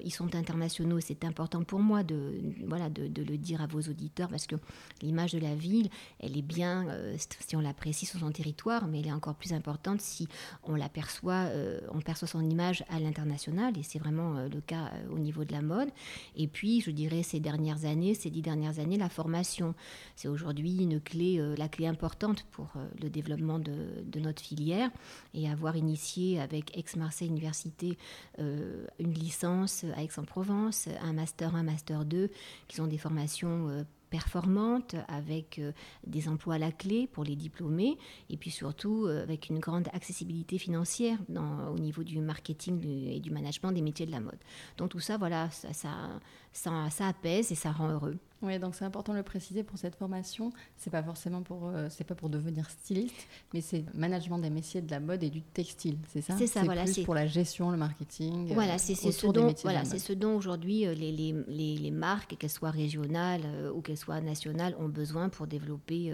ils 0.03 0.13
sont 0.13 0.35
internationaux, 0.35 0.99
c'est 0.99 1.25
important 1.25 1.63
pour 1.63 1.79
moi 1.79 2.03
de, 2.03 2.39
voilà, 2.67 2.89
de, 2.89 3.23
le 3.23 3.37
dire 3.37 3.61
à 3.61 3.67
vos 3.67 3.81
auditeurs 3.81 4.29
parce 4.29 4.47
que 4.47 4.55
l'image 5.01 5.33
de 5.33 5.39
la 5.39 5.55
ville, 5.55 5.89
elle 6.19 6.37
est 6.37 6.41
bien, 6.41 6.87
si 7.17 7.55
on 7.55 7.61
la 7.61 7.73
précise 7.86 8.10
sur 8.10 8.20
son 8.20 8.32
territoire, 8.32 8.88
mais 8.88 9.00
elle 9.00 9.08
est 9.08 9.12
encore 9.12 9.36
plus 9.36 9.54
importante 9.54 10.01
si 10.01 10.27
on 10.63 10.74
l'aperçoit, 10.74 11.50
on 11.94 12.01
perçoit 12.01 12.27
son 12.27 12.42
image 12.42 12.84
à 12.89 13.00
l'international, 13.00 13.77
et 13.77 13.84
c'est 13.84 14.00
vraiment 14.00 14.36
euh, 14.38 14.50
le 14.50 14.62
cas 14.62 14.92
euh, 14.94 15.13
au 15.13 15.20
niveau 15.20 15.44
de 15.44 15.51
la 15.51 15.62
mode. 15.62 15.89
Et 16.36 16.48
puis, 16.48 16.82
je 16.82 16.92
dirais, 16.92 17.24
ces 17.24 17.39
dernières 17.39 17.86
années, 17.86 18.13
ces 18.13 18.30
dix 18.30 18.42
dernières 18.42 18.80
années, 18.80 18.98
la 18.98 19.10
formation. 19.10 19.75
C'est 20.15 20.27
aujourd'hui 20.27 20.77
une 20.82 21.00
clé, 21.00 21.39
euh, 21.39 21.56
la 21.58 21.68
clé 21.68 21.88
importante 21.88 22.46
pour 22.51 22.74
le 23.01 23.10
développement 23.10 23.60
de, 23.60 24.20
notre 24.20 24.42
filière. 24.42 24.89
Et 25.34 25.50
avoir 25.50 25.75
initié 25.75 26.39
avec 26.39 26.75
Aix-Marseille 26.77 27.27
Université 27.27 27.98
une 28.38 29.13
licence 29.13 29.84
à 29.96 30.04
Aix-en-Provence, 30.04 30.88
un 31.01 31.13
master 31.13 31.56
1, 31.56 31.63
master 31.63 32.06
2, 32.06 32.30
qui 32.68 32.75
sont 32.77 32.88
des 32.88 32.98
formations 32.98 33.86
performante, 34.09 34.95
avec 35.07 35.59
euh, 35.59 35.71
des 36.05 36.27
emplois 36.27 36.55
à 36.55 36.57
la 36.59 36.71
clé 36.71 37.07
pour 37.07 37.24
les 37.24 37.35
diplômés, 37.35 37.97
et 38.29 38.38
puis 38.38 38.51
surtout 38.51 39.05
euh, 39.05 39.24
avec 39.24 39.50
une 39.50 39.59
grande 39.59 39.88
accessibilité 39.93 40.57
financière 40.57 41.17
au 41.29 41.79
niveau 41.79 42.03
du 42.03 42.19
marketing 42.19 42.85
et 42.85 43.19
du 43.19 43.31
management 43.31 43.71
des 43.71 43.81
métiers 43.81 44.05
de 44.05 44.12
la 44.12 44.19
mode. 44.19 44.39
Donc 44.77 44.89
tout 44.89 45.00
ça, 45.00 45.17
voilà, 45.17 45.50
ça, 45.51 45.74
ça, 45.74 45.89
ça, 46.55 47.07
apaise 47.07 47.51
et 47.51 47.55
ça 47.55 47.71
rend 47.71 47.89
heureux. 47.89 48.17
Oui, 48.41 48.59
donc 48.59 48.75
c'est 48.75 48.85
important 48.85 49.13
de 49.13 49.17
le 49.17 49.24
préciser 49.24 49.63
pour 49.63 49.77
cette 49.77 49.95
formation. 49.95 50.51
C'est 50.77 50.89
pas 50.89 51.01
forcément 51.01 51.41
pour, 51.41 51.67
euh, 51.67 51.88
c'est 51.89 52.03
pas 52.03 52.15
pour 52.15 52.29
devenir 52.29 52.69
styliste, 52.69 53.27
mais 53.53 53.62
c'est 53.62 53.85
management 53.95 54.38
des 54.38 54.50
métiers 54.50 54.81
de 54.81 54.91
la 54.91 55.00
mode 55.00 55.24
et 55.24 55.29
du 55.29 55.41
textile, 55.41 55.97
c'est 56.09 56.21
ça? 56.21 56.35
C'est 56.38 56.47
ça, 56.47 56.63
voilà. 56.63 56.83
Plus 56.83 57.03
pour 57.03 57.15
la 57.15 57.27
gestion, 57.27 57.71
le 57.71 57.77
marketing. 57.77 58.53
Voilà, 58.53 58.75
euh, 58.75 58.77
c'est 58.77 58.93
ce 58.93 59.27
dont, 59.27 59.53
voilà, 59.63 59.83
c'est 59.83 60.00
ce 60.00 60.13
dont 60.13 60.35
aujourd'hui 60.35 60.85
euh, 60.85 60.93
les, 60.93 61.12
les, 61.12 61.33
les, 61.77 61.91
marques, 61.91 62.38
qu'elles 62.38 62.50
soient 62.50 62.71
régionales 62.71 63.41
ou 63.74 63.81
qu'elles 63.81 63.97
soient 63.97 64.21
nationales, 64.21 64.75
ont 64.79 64.89
besoin 64.89 65.29
pour 65.29 65.47
développer, 65.47 66.13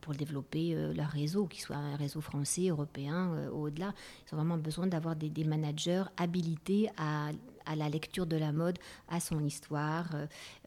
pour 0.00 0.14
développer 0.14 0.74
leur 0.94 1.08
réseau, 1.08 1.46
qu'il 1.46 1.62
soit 1.62 1.76
un 1.76 1.96
réseau 1.96 2.20
français, 2.20 2.68
européen, 2.68 3.48
au-delà. 3.52 3.94
Ils 4.26 4.34
ont 4.34 4.38
vraiment 4.38 4.58
besoin 4.58 4.86
d'avoir 4.86 5.16
des, 5.16 5.30
des 5.30 5.44
managers 5.44 6.04
habilités 6.16 6.90
à 6.96 7.30
à 7.66 7.76
la 7.76 7.88
lecture 7.88 8.26
de 8.26 8.36
la 8.36 8.52
mode, 8.52 8.78
à 9.08 9.20
son 9.20 9.44
histoire 9.44 10.08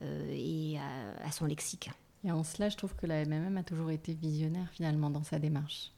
euh, 0.02 0.30
et 0.32 0.78
à, 1.24 1.32
son 1.32 1.46
lexique. 1.46 1.90
Et 2.24 2.32
en 2.32 2.44
cela, 2.44 2.70
je 2.70 2.78
trouve 2.78 2.96
que 2.96 3.06
la 3.06 3.26
MMM 3.26 3.58
a 3.58 3.64
toujours 3.64 3.92
été 3.92 4.14
visionnaire 4.14 4.70
finalement 4.72 5.10
dans 5.10 5.24
sa 5.24 5.40
démarche. 5.40 5.92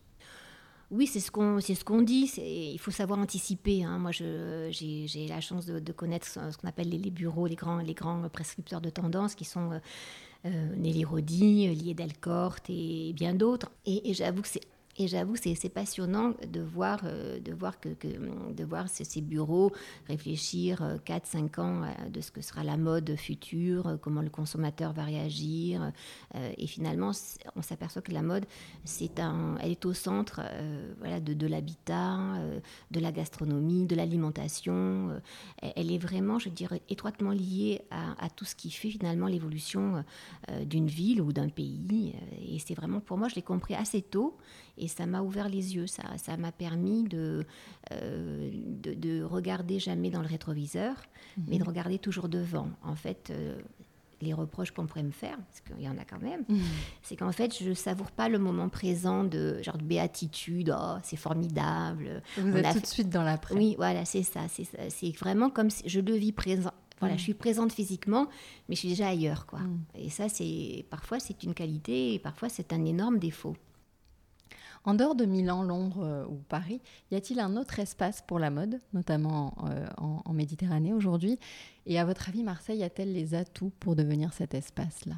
Oui, 0.92 1.06
c'est 1.06 1.20
ce 1.20 1.30
qu'on 1.30 1.60
c'est 1.60 1.76
ce 1.76 1.86
qu'on 1.86 2.02
dit. 2.02 2.32
Il 2.38 2.80
faut 2.80 2.90
savoir 2.90 3.20
anticiper. 3.20 3.84
Hein. 3.84 4.00
Moi, 4.00 4.12
j'ai 4.12 5.28
la 5.30 5.40
chance 5.40 5.68
de, 5.68 5.92
connaître 5.92 6.28
ce, 6.28 6.58
qu'on 6.58 6.68
appelle 6.68 6.90
les, 6.90 7.12
bureaux, 7.12 7.46
les 7.46 7.56
grands 7.56 7.78
les 7.78 7.94
grands 7.94 8.28
prescripteurs 8.30 8.82
de 8.82 8.90
tendance 8.90 9.36
qui 9.36 9.46
sont 9.46 9.72
euh, 9.72 9.80
euh 10.46 10.76
Nelly 10.76 11.06
Rodi, 11.06 11.68
Lié 11.76 11.94
Delcorte 11.94 12.70
et 12.70 13.14
bien 13.14 13.36
d'autres. 13.36 13.72
Et, 13.86 14.10
et 14.10 14.14
j'avoue 14.16 14.42
que 14.42 14.48
c'est 14.48 14.66
et 15.00 15.08
j'avoue, 15.08 15.38
c'est 15.38 15.70
passionnant 15.70 16.34
de 16.46 16.60
voir, 16.60 17.00
euh, 17.06 17.40
de 17.40 17.54
voir, 17.54 17.80
que, 17.80 17.88
de 17.88 18.64
voir 18.66 18.90
ces, 18.90 19.22
bureaux 19.22 19.72
réfléchir 20.08 20.82
4-5 21.06 21.58
euh, 21.58 21.62
ans 21.62 21.82
de 22.10 22.20
ce 22.20 22.32
que 22.32 22.42
sera 22.42 22.66
la 22.66 22.76
mode 22.76 23.16
future, 23.16 23.88
euh, 23.88 23.96
comment 23.96 24.22
le 24.22 24.30
consommateur 24.30 24.92
va 24.92 25.06
réagir. 25.06 25.92
et 26.58 26.68
finalement, 26.68 27.12
on 27.56 27.62
s'aperçoit 27.62 28.02
que 28.02 28.12
la 28.12 28.22
mode, 28.22 28.46
c'est 28.84 29.22
un, 29.22 29.56
elle 29.62 29.72
est 29.72 29.86
au 29.86 29.94
centre 29.94 30.42
voilà, 31.00 31.22
de, 31.22 31.48
l'habitat, 31.48 32.18
de 32.92 33.00
la 33.00 33.12
gastronomie, 33.12 33.86
de 33.86 33.96
l'alimentation. 33.96 35.22
elle 35.62 35.92
est 35.92 35.98
vraiment, 35.98 36.40
je 36.40 36.50
dirais, 36.50 36.82
étroitement 36.90 37.32
liée 37.32 37.82
à 37.92 38.30
tout 38.30 38.46
ce 38.46 38.56
qui 38.56 38.70
fait 38.70 38.90
finalement 38.90 39.28
l'évolution 39.28 40.04
d'une 40.66 40.88
ville 40.88 41.22
ou 41.22 41.32
d'un 41.32 41.50
pays. 41.50 42.14
Et 42.48 42.60
c'est 42.60 42.76
vraiment, 42.76 43.00
pour 43.00 43.18
moi, 43.18 43.28
je 43.28 43.36
l'ai 43.36 43.42
compris 43.42 43.76
assez 43.76 44.02
tôt. 44.02 44.38
Et 44.80 44.88
ça 44.88 45.06
m'a 45.06 45.22
ouvert 45.22 45.50
les 45.50 45.76
yeux, 45.76 45.88
ça, 45.88 46.04
ça 46.18 46.38
m'a 46.38 46.52
permis 46.52 47.04
de, 47.04 47.46
euh, 47.92 48.50
de, 48.54 49.22
regarder 49.22 49.78
jamais 49.78 50.10
dans 50.10 50.22
le 50.22 50.28
rétroviseur, 50.28 50.96
mais 51.48 51.58
de 51.58 51.64
mhm. 51.64 51.68
regarder 51.68 52.00
toujours 52.00 52.30
devant. 52.30 52.70
En 52.82 52.96
fait, 52.96 53.30
euh, 53.30 53.60
les 54.22 54.34
reproches 54.34 54.72
qu'on 54.72 54.86
pourrait 54.86 55.04
me 55.04 55.12
faire, 55.12 55.38
parce 55.38 55.60
qu'il 55.62 55.86
y 55.86 55.90
en 55.90 55.98
a 55.98 56.06
quand 56.06 56.22
même, 56.22 56.46
mhm. 56.48 56.62
c'est 57.02 57.18
qu'en 57.18 57.34
fait, 57.34 57.62
je 57.62 57.74
savoure 57.74 58.12
pas 58.12 58.30
le 58.30 58.40
moment 58.40 58.70
présent 58.70 59.26
de 59.26 59.62
genre 59.62 59.78
de 59.78 59.84
béatitude, 59.84 60.74
oh, 60.76 60.98
c'est 61.04 61.18
formidable. 61.18 62.24
Vous 62.38 62.56
êtes 62.56 62.74
tout 62.74 62.80
de 62.80 62.86
suite 62.86 63.10
dans 63.10 63.24
l'après. 63.24 63.56
Oui, 63.56 63.76
voilà, 63.78 64.06
c'est 64.06 64.24
ça. 64.24 64.42
C'est 64.48 65.18
vraiment 65.18 65.50
comme 65.50 65.70
si 65.70 65.88
je 65.88 66.00
le 66.00 66.14
vis 66.14 66.32
présent. 66.32 66.72
Voilà, 67.02 67.16
je 67.16 67.22
suis 67.22 67.34
présente 67.34 67.72
physiquement, 67.72 68.28
mais 68.68 68.76
je 68.76 68.80
suis 68.80 68.90
déjà 68.90 69.08
ailleurs, 69.08 69.46
quoi. 69.46 69.60
Et 69.96 70.10
ça, 70.10 70.28
c'est 70.28 70.86
parfois 70.90 71.20
c'est 71.20 71.44
une 71.44 71.54
qualité, 71.54 72.14
et 72.14 72.20
parfois 72.20 72.50
c'est 72.50 72.74
un 72.74 72.84
énorme 72.86 73.20
défaut. 73.20 73.56
En 74.84 74.94
dehors 74.94 75.16
de 75.16 75.26
Milan, 75.26 75.64
Londres 75.64 76.04
euh, 76.04 76.26
ou 76.26 76.36
Paris, 76.48 76.82
y 77.12 77.16
a-t-il 77.16 77.40
un 77.40 77.58
autre 77.58 77.80
espace 77.80 78.22
pour 78.22 78.40
la 78.40 78.50
mode, 78.50 78.80
notamment 78.94 79.54
euh, 79.66 79.86
en, 79.98 80.34
Méditerranée 80.34 80.94
aujourd'hui? 80.94 81.38
Et 81.86 82.00
à 82.00 82.06
votre 82.06 82.30
avis, 82.30 82.44
Marseille 82.44 82.84
a-t-elle 82.84 83.12
les 83.12 83.34
atouts 83.34 83.72
pour 83.80 83.96
devenir 83.96 84.34
cet 84.34 84.54
espace-là? 84.54 85.16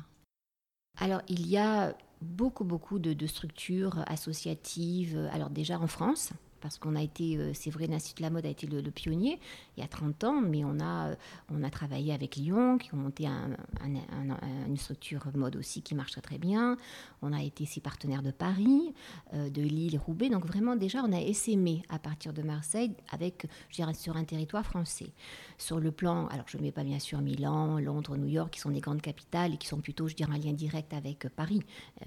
Alors, 0.99 1.21
il 1.27 1.47
y 1.47 1.57
a 1.57 1.95
beaucoup, 2.21 2.63
beaucoup 2.63 2.99
de, 2.99 3.27
structures 3.27 4.03
associatives. 4.07 5.29
Alors 5.31 5.49
déjà 5.49 5.79
en 5.79 5.87
France, 5.87 6.31
parce 6.61 6.77
qu'on 6.77 6.95
a 6.95 7.01
été, 7.01 7.37
euh, 7.37 7.51
c'est 7.53 7.69
vrai, 7.69 7.87
l'Institut 7.87 8.21
de 8.21 8.27
la 8.27 8.29
mode 8.29 8.45
a 8.45 8.49
été 8.49 8.67
le, 8.67 8.81
pionnier 8.91 9.39
il 9.77 9.81
y 9.81 9.83
a 9.83 9.87
30 9.87 10.23
ans, 10.23 10.41
mais 10.41 10.63
on 10.63 10.79
a, 10.79 11.09
euh, 11.09 11.15
on 11.49 11.63
a 11.63 11.69
travaillé 11.69 12.13
avec 12.13 12.35
Lyon, 12.35 12.77
qui 12.77 12.93
ont 12.93 12.97
monté 12.97 13.27
une 13.27 14.77
structure 14.77 15.25
mode 15.33 15.55
aussi 15.55 15.81
qui 15.81 15.95
marche 15.95 16.11
très, 16.11 16.21
très 16.21 16.37
bien. 16.37 16.77
On 17.21 17.33
a 17.33 17.41
été 17.41 17.63
aussi 17.63 17.79
partenaire 17.79 18.21
de 18.21 18.31
Paris, 18.31 18.93
euh, 19.33 19.49
de 19.49 19.61
Lille, 19.61 19.97
Roubaix. 19.97 20.29
Donc 20.29 20.45
vraiment, 20.45 20.75
déjà, 20.75 21.03
on 21.03 21.11
a 21.11 21.19
essaimé 21.19 21.83
à 21.89 21.99
partir 21.99 22.33
de 22.33 22.41
Marseille 22.41 22.93
avec, 23.11 23.47
sur 23.69 24.15
un 24.15 24.23
territoire 24.23 24.65
français. 24.65 25.11
Sur 25.57 25.79
le 25.79 25.91
plan, 25.91 26.27
alors 26.27 26.45
je 26.47 26.57
ne 26.57 26.63
mets 26.63 26.71
pas 26.71 26.83
bien 26.83 26.99
sûr 26.99 27.21
Milan, 27.21 27.79
Londres, 27.79 28.17
New 28.17 28.27
York, 28.27 28.51
qui 28.53 28.59
sont 28.59 28.71
des 28.71 28.81
grandes 28.81 29.01
capitales 29.01 29.53
et 29.53 29.57
qui 29.57 29.67
sont 29.67 29.79
plutôt, 29.79 30.07
je 30.07 30.15
dirais, 30.15 30.33
un 30.33 30.37
lien 30.37 30.53
direct 30.53 30.93
avec 30.93 31.27
Paris, 31.29 31.61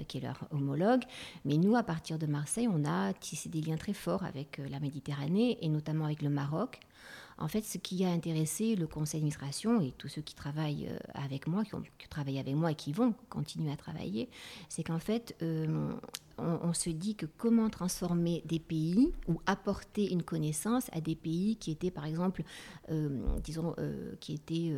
qui 0.08 0.18
est 0.18 0.20
leur 0.20 0.46
homologue. 0.50 1.02
Mais 1.44 1.56
nous, 1.56 1.76
à 1.76 1.82
partir 1.82 2.18
de 2.18 2.26
Marseille, 2.26 2.68
on 2.68 2.84
a 2.84 3.12
tissé 3.14 3.48
des 3.48 3.60
liens 3.60 3.76
très 3.76 3.92
forts 3.92 4.24
avec 4.24 4.43
euh, 4.58 4.68
la 4.68 4.80
Méditerranée 4.80 5.58
et 5.60 5.68
notamment 5.68 6.04
avec 6.04 6.22
le 6.22 6.30
Maroc. 6.30 6.80
En 7.36 7.48
fait, 7.48 7.62
ce 7.62 7.78
qui 7.78 8.04
a 8.04 8.10
intéressé 8.10 8.76
le 8.76 8.86
conseil 8.86 9.18
d'administration 9.20 9.80
et 9.80 9.92
tous 9.98 10.06
ceux 10.06 10.22
qui 10.22 10.34
travaillent 10.34 10.88
euh, 10.88 10.98
avec 11.14 11.48
moi, 11.48 11.64
qui 11.64 11.74
ont 11.74 11.82
travaillé 12.08 12.38
avec 12.38 12.54
moi 12.54 12.70
et 12.70 12.74
qui 12.76 12.92
vont 12.92 13.12
continuer 13.28 13.72
à 13.72 13.76
travailler, 13.76 14.28
c'est 14.68 14.84
qu'en 14.84 15.00
fait, 15.00 15.34
euh, 15.42 15.92
on, 16.38 16.72
se 16.72 16.90
dit 16.90 17.16
que 17.16 17.26
comment 17.26 17.70
transformer 17.70 18.42
des 18.44 18.60
pays 18.60 19.12
ou 19.26 19.40
apporter 19.46 20.12
une 20.12 20.22
connaissance 20.22 20.86
à 20.92 21.00
des 21.00 21.16
pays 21.16 21.56
qui 21.56 21.72
étaient, 21.72 21.90
par 21.90 22.06
exemple, 22.06 22.42
disons, 23.42 23.76
qui 24.18 24.34
étaient 24.34 24.74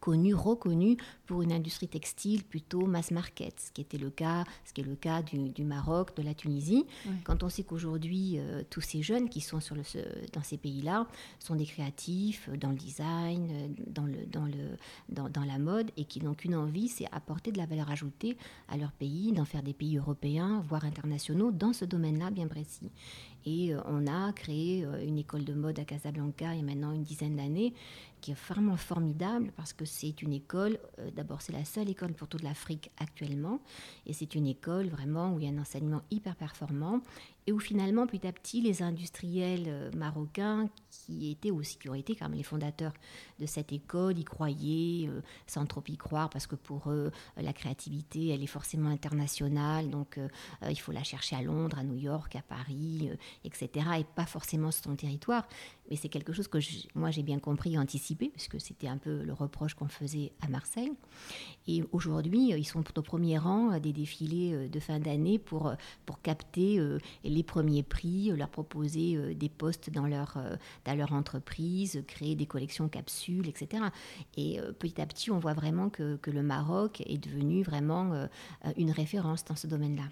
connu, 0.00 0.34
reconnu 0.34 0.96
pour 1.26 1.42
une 1.42 1.52
industrie 1.52 1.88
textile 1.88 2.44
plutôt 2.44 2.86
mass 2.86 3.10
market, 3.10 3.58
ce 3.58 3.72
qui 3.72 3.80
était 3.80 3.98
le 3.98 4.10
cas, 4.10 4.44
ce 4.64 4.72
qui 4.72 4.80
est 4.80 4.84
le 4.84 4.96
cas 4.96 5.22
du, 5.22 5.64
Maroc, 5.64 6.16
de 6.16 6.22
la 6.22 6.34
Tunisie. 6.34 6.84
Quand 7.24 7.42
on 7.42 7.48
sait 7.48 7.62
qu'aujourd'hui 7.62 8.38
euh, 8.38 8.62
tous 8.68 8.80
ces 8.80 9.02
jeunes 9.02 9.28
qui 9.28 9.40
sont 9.40 9.60
sur 9.60 9.74
le, 9.74 9.82
dans 10.32 10.42
ces 10.42 10.56
pays-là 10.56 11.06
sont 11.38 11.56
des 11.56 11.66
créatifs 11.66 12.48
euh, 12.48 12.56
dans 12.56 12.70
le 12.70 12.76
design, 12.76 13.48
euh, 13.50 13.68
dans, 13.86 14.04
le, 14.04 14.26
dans, 14.26 14.44
le, 14.44 14.76
dans, 15.08 15.28
dans 15.28 15.44
la 15.44 15.58
mode 15.58 15.90
et 15.96 16.04
qui 16.04 16.20
n'ont 16.22 16.34
qu'une 16.34 16.54
envie, 16.54 16.88
c'est 16.88 17.06
apporter 17.12 17.52
de 17.52 17.58
la 17.58 17.66
valeur 17.66 17.90
ajoutée 17.90 18.36
à 18.68 18.76
leur 18.76 18.92
pays, 18.92 19.32
d'en 19.32 19.44
faire 19.44 19.62
des 19.62 19.74
pays 19.74 19.96
européens, 19.96 20.62
voire 20.68 20.84
internationaux 20.84 21.50
dans 21.50 21.72
ce 21.72 21.84
domaine-là 21.84 22.30
bien 22.30 22.46
précis. 22.46 22.90
Et 23.46 23.74
on 23.86 24.06
a 24.06 24.32
créé 24.32 24.86
une 25.06 25.18
école 25.18 25.44
de 25.44 25.52
mode 25.52 25.78
à 25.78 25.84
Casablanca 25.84 26.54
il 26.54 26.60
y 26.60 26.60
a 26.60 26.64
maintenant 26.64 26.92
une 26.92 27.02
dizaine 27.02 27.36
d'années 27.36 27.74
qui 28.24 28.30
est 28.30 28.48
vraiment 28.48 28.78
formidable 28.78 29.52
parce 29.54 29.74
que 29.74 29.84
c'est 29.84 30.22
une 30.22 30.32
école, 30.32 30.78
euh, 30.98 31.10
d'abord 31.10 31.42
c'est 31.42 31.52
la 31.52 31.66
seule 31.66 31.90
école 31.90 32.14
pour 32.14 32.26
toute 32.26 32.42
l'Afrique 32.42 32.90
actuellement, 32.96 33.60
et 34.06 34.14
c'est 34.14 34.34
une 34.34 34.46
école 34.46 34.88
vraiment 34.88 35.34
où 35.34 35.40
il 35.40 35.44
y 35.44 35.46
a 35.46 35.52
un 35.52 35.60
enseignement 35.60 36.00
hyper 36.10 36.34
performant 36.34 37.02
et 37.46 37.52
où 37.52 37.58
finalement, 37.58 38.06
petit 38.06 38.26
à 38.26 38.32
petit, 38.32 38.62
les 38.62 38.82
industriels 38.82 39.66
euh, 39.66 39.90
marocains, 39.94 40.70
qui 40.88 41.32
étaient 41.32 41.50
été 41.98 42.16
quand 42.16 42.30
même 42.30 42.38
les 42.38 42.42
fondateurs 42.42 42.94
de 43.38 43.44
cette 43.44 43.70
école, 43.74 44.18
y 44.18 44.24
croyaient, 44.24 45.06
euh, 45.06 45.20
sans 45.46 45.66
trop 45.66 45.82
y 45.86 45.98
croire, 45.98 46.30
parce 46.30 46.46
que 46.46 46.54
pour 46.54 46.90
eux, 46.90 47.12
la 47.36 47.52
créativité, 47.52 48.28
elle 48.28 48.42
est 48.42 48.46
forcément 48.46 48.88
internationale, 48.88 49.90
donc 49.90 50.18
il 50.66 50.80
faut 50.80 50.92
la 50.92 51.02
chercher 51.02 51.36
à 51.36 51.42
Londres, 51.42 51.78
à 51.78 51.84
New 51.84 51.96
York, 51.96 52.34
à 52.36 52.40
Paris, 52.40 53.10
etc., 53.44 53.86
et 53.98 54.04
pas 54.04 54.24
forcément 54.24 54.70
sur 54.70 54.84
son 54.84 54.96
territoire. 54.96 55.46
Mais 55.90 55.96
c'est 55.96 56.08
quelque 56.08 56.32
chose 56.32 56.48
que 56.48 56.58
moi 56.94 57.10
j'ai 57.10 57.22
bien 57.22 57.38
compris 57.38 57.74
et 57.74 57.78
anticipé, 57.78 58.30
puisque 58.30 58.60
c'était 58.60 58.88
un 58.88 58.98
peu 58.98 59.22
le 59.22 59.32
reproche 59.32 59.74
qu'on 59.74 59.88
faisait 59.88 60.32
à 60.40 60.48
Marseille. 60.48 60.92
Et 61.66 61.82
aujourd'hui, 61.92 62.50
ils 62.50 62.64
sont 62.66 62.84
au 62.98 63.02
premier 63.02 63.38
rang 63.38 63.78
des 63.78 63.92
défilés 63.92 64.68
de 64.68 64.80
fin 64.80 64.98
d'année 64.98 65.38
pour, 65.38 65.74
pour 66.06 66.20
capter 66.20 66.80
les 67.24 67.42
premiers 67.42 67.82
prix, 67.82 68.30
euh, 68.30 68.36
leur 68.36 68.48
proposer 68.48 69.16
euh, 69.16 69.34
des 69.34 69.48
postes 69.48 69.90
dans 69.90 70.06
leur, 70.06 70.36
euh, 70.36 70.56
dans 70.84 70.94
leur 70.94 71.12
entreprise, 71.12 72.02
créer 72.06 72.34
des 72.34 72.46
collections 72.46 72.88
capsules, 72.88 73.48
etc. 73.48 73.84
Et 74.36 74.60
petit 74.78 75.00
à 75.00 75.06
petit, 75.06 75.30
on 75.30 75.38
voit 75.38 75.54
vraiment 75.54 75.88
que, 75.88 76.16
que 76.16 76.30
le 76.30 76.42
Maroc 76.42 77.02
est 77.06 77.18
devenu 77.18 77.62
vraiment 77.62 78.28
une 78.76 78.90
référence 78.90 79.44
dans 79.44 79.56
ce 79.56 79.66
domaine-là. 79.66 80.04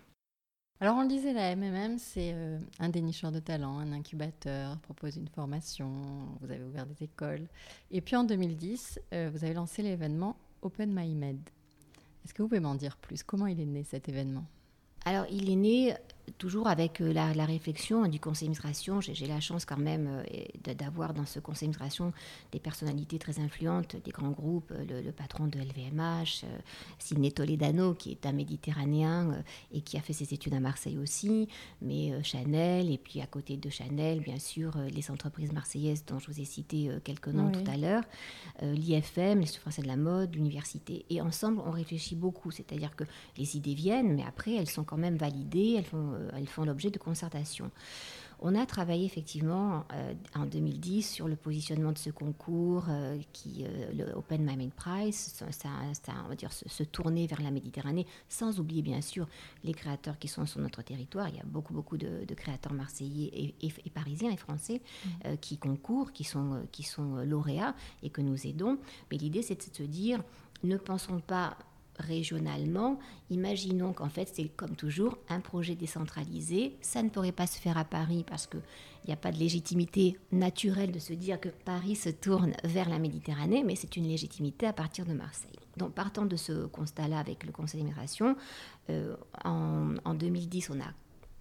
Alors 0.83 0.97
on 0.97 1.03
le 1.03 1.09
disait, 1.09 1.33
la 1.33 1.55
MMM, 1.55 1.97
c'est 1.97 2.35
un 2.81 2.89
dénicheur 2.89 3.31
de 3.31 3.39
talent, 3.39 3.79
un 3.79 3.93
incubateur, 3.93 4.77
propose 4.81 5.15
une 5.15 5.29
formation, 5.29 5.89
vous 6.41 6.51
avez 6.51 6.65
ouvert 6.65 6.87
des 6.87 7.05
écoles. 7.05 7.47
Et 7.93 8.01
puis 8.01 8.17
en 8.17 8.25
2010, 8.25 8.99
vous 9.13 9.45
avez 9.45 9.55
lancé 9.55 9.83
l'événement 9.83 10.35
Open 10.61 10.93
My 10.93 11.15
Med. 11.15 11.39
Est-ce 12.25 12.35
que 12.35 12.43
vous 12.43 12.49
pouvez 12.49 12.59
m'en 12.59 12.75
dire 12.75 12.97
plus? 12.97 13.23
Comment 13.23 13.47
il 13.47 13.61
est 13.61 13.65
né 13.65 13.85
cet 13.85 14.09
événement? 14.09 14.45
Alors 15.05 15.27
il 15.31 15.51
est 15.51 15.55
né 15.55 15.95
toujours 16.39 16.69
avec 16.69 17.01
euh, 17.01 17.13
la, 17.13 17.45
réflexion 17.45 18.07
du 18.07 18.21
conseil 18.21 18.49
d'administration, 18.49 19.01
j'ai 19.01 19.27
la 19.27 19.41
chance 19.41 19.65
quand 19.65 19.79
même 19.79 20.09
euh, 20.09 20.75
d'avoir 20.75 21.15
dans 21.15 21.27
ce 21.27 21.41
conseil 21.41 21.69
d'administration 21.69 22.13
des 22.53 22.61
personnalités 22.61 23.19
très 23.19 23.41
influentes, 23.41 23.97
des 24.03 24.11
grands 24.11 24.31
groupes, 24.31 24.73
le, 24.89 25.11
patron 25.11 25.47
de 25.47 25.59
LVMH, 25.59 26.45
Sidney 26.99 27.31
Toledano, 27.31 27.95
qui 27.95 28.13
est 28.13 28.27
un 28.27 28.33
méditerranéen 28.33 29.43
et 29.73 29.83
qui 29.83 29.97
a 29.97 30.01
fait 30.01 30.13
ses 30.13 30.33
études 30.33 30.55
à 30.55 30.61
Marseille 30.61 30.99
aussi, 30.99 31.49
mais 31.81 32.23
Chanel, 32.23 32.91
et 32.91 32.99
puis 32.99 33.21
à 33.21 33.27
côté 33.27 33.57
de 33.57 33.69
Chanel, 33.69 34.21
bien 34.21 34.39
sûr, 34.39 34.77
les 34.91 35.11
entreprises 35.11 35.53
marseillaises 35.53 36.05
dont 36.07 36.19
je 36.19 36.29
vous 36.29 36.41
ai 36.41 36.45
cité 36.45 36.91
quelques 37.05 37.29
noms 37.29 37.51
tout 37.51 37.71
à 37.71 37.77
l'heure, 37.77 38.03
l'IFM, 38.63 39.41
l'Institut 39.41 39.61
français 39.61 39.83
de 39.83 39.89
la 39.89 39.97
mode, 39.97 40.35
l'université. 40.35 41.05
Et 41.11 41.21
ensemble, 41.21 41.61
on 41.65 41.71
réfléchit 41.71 42.17
beaucoup, 42.17 42.51
c'est-à-dire 42.51 42.95
que 42.97 43.05
les 43.37 43.57
idées 43.57 43.75
viennent, 43.75 44.15
mais 44.15 44.25
après, 44.27 44.55
elles 44.55 44.69
sont 44.69 44.85
quand 44.85 44.97
même 44.97 45.17
validées, 45.17 45.75
elles 45.79 45.85
font, 45.85 46.12
euh, 46.12 46.12
elles 46.35 46.49
font 46.49 46.65
l'objet 46.65 46.91
de 46.91 46.99
concertation. 46.99 47.71
On 48.45 48.57
a 48.57 48.67
travaillé 48.67 49.05
effectivement 49.05 49.85
euh, 49.93 50.15
en 50.35 50.47
2010 50.47 51.09
sur 51.09 51.29
le 51.29 51.37
positionnement 51.37 51.93
de 51.93 51.99
ce 51.99 52.11
concours, 52.11 52.87
euh, 52.89 53.17
qui, 53.33 53.65
le 53.95 54.17
Open 54.17 54.45
Mind 54.45 54.73
Prize, 54.73 55.45
ça, 55.51 55.69
on 56.25 56.29
va 56.29 56.35
dire, 56.35 56.53
se, 56.53 56.83
tourner 56.83 57.29
vers 57.29 57.41
la 57.41 57.53
Méditerranée, 57.53 58.05
sans 58.29 58.59
oublier 58.59 58.83
bien 58.83 59.01
sûr 59.01 59.29
les 59.63 59.73
créateurs 59.73 60.19
qui 60.19 60.27
sont 60.27 60.45
sur 60.45 60.61
notre 60.61 60.83
territoire. 60.83 61.29
Il 61.29 61.37
y 61.37 61.41
a 61.41 61.45
beaucoup, 61.45 61.73
beaucoup 61.73 61.97
de, 61.97 62.35
créateurs 62.35 62.73
marseillais 62.73 63.55
et, 63.63 63.91
parisiens 63.91 64.33
et 64.33 64.37
français 64.37 64.81
mmh. 65.05 65.37
qui 65.41 65.59
concourent, 65.59 66.13
qui 66.13 66.25
sont, 66.25 66.67
qui 66.73 66.83
sont 66.83 67.19
lauréats 67.19 67.77
et 68.03 68.11
que 68.11 68.23
nous 68.23 68.47
aidons. 68.47 68.79
Mais 69.11 69.19
l'idée, 69.19 69.43
c'est 69.43 69.55
de 69.55 69.77
se 69.77 69.83
dire, 69.85 70.21
ne 70.65 70.77
pensons 70.77 71.21
pas 71.21 71.57
régionalement, 72.03 72.99
imaginons 73.31 73.93
qu'en 73.93 74.09
fait 74.09 74.31
c'est 74.33 74.49
comme 74.49 74.77
toujours 74.77 75.19
un 75.29 75.41
projet 75.41 75.75
décentralisé. 75.75 76.77
Ça 76.81 77.03
ne 77.03 77.09
pourrait 77.09 77.33
pas 77.33 77.47
se 77.47 77.59
faire 77.59 77.79
à 77.79 77.85
Paris 77.85 78.25
parce 78.27 78.47
qu'il 78.47 78.61
n'y 79.07 79.13
a 79.13 79.17
pas 79.17 79.33
de 79.33 79.39
légitimité 79.39 80.19
naturelle 80.31 80.93
de 80.93 80.99
se 80.99 81.13
dire 81.13 81.41
que 81.41 81.49
Paris 81.49 81.97
se 81.97 82.11
tourne 82.11 82.53
vers 82.65 82.89
la 82.89 82.99
Méditerranée, 82.99 83.63
mais 83.65 83.77
c'est 83.77 83.97
une 83.97 84.07
légitimité 84.07 84.67
à 84.67 84.73
partir 84.73 85.07
de 85.07 85.13
Marseille. 85.13 85.51
Donc 85.77 85.95
partant 85.95 86.27
de 86.27 86.37
ce 86.37 86.67
constat-là 86.67 87.19
avec 87.19 87.45
le 87.45 87.53
Conseil 87.53 87.81
d'immigration, 87.81 88.37
euh, 88.91 89.17
en, 89.45 90.15
2010 90.15 90.71
on 90.71 90.81
a 90.81 90.93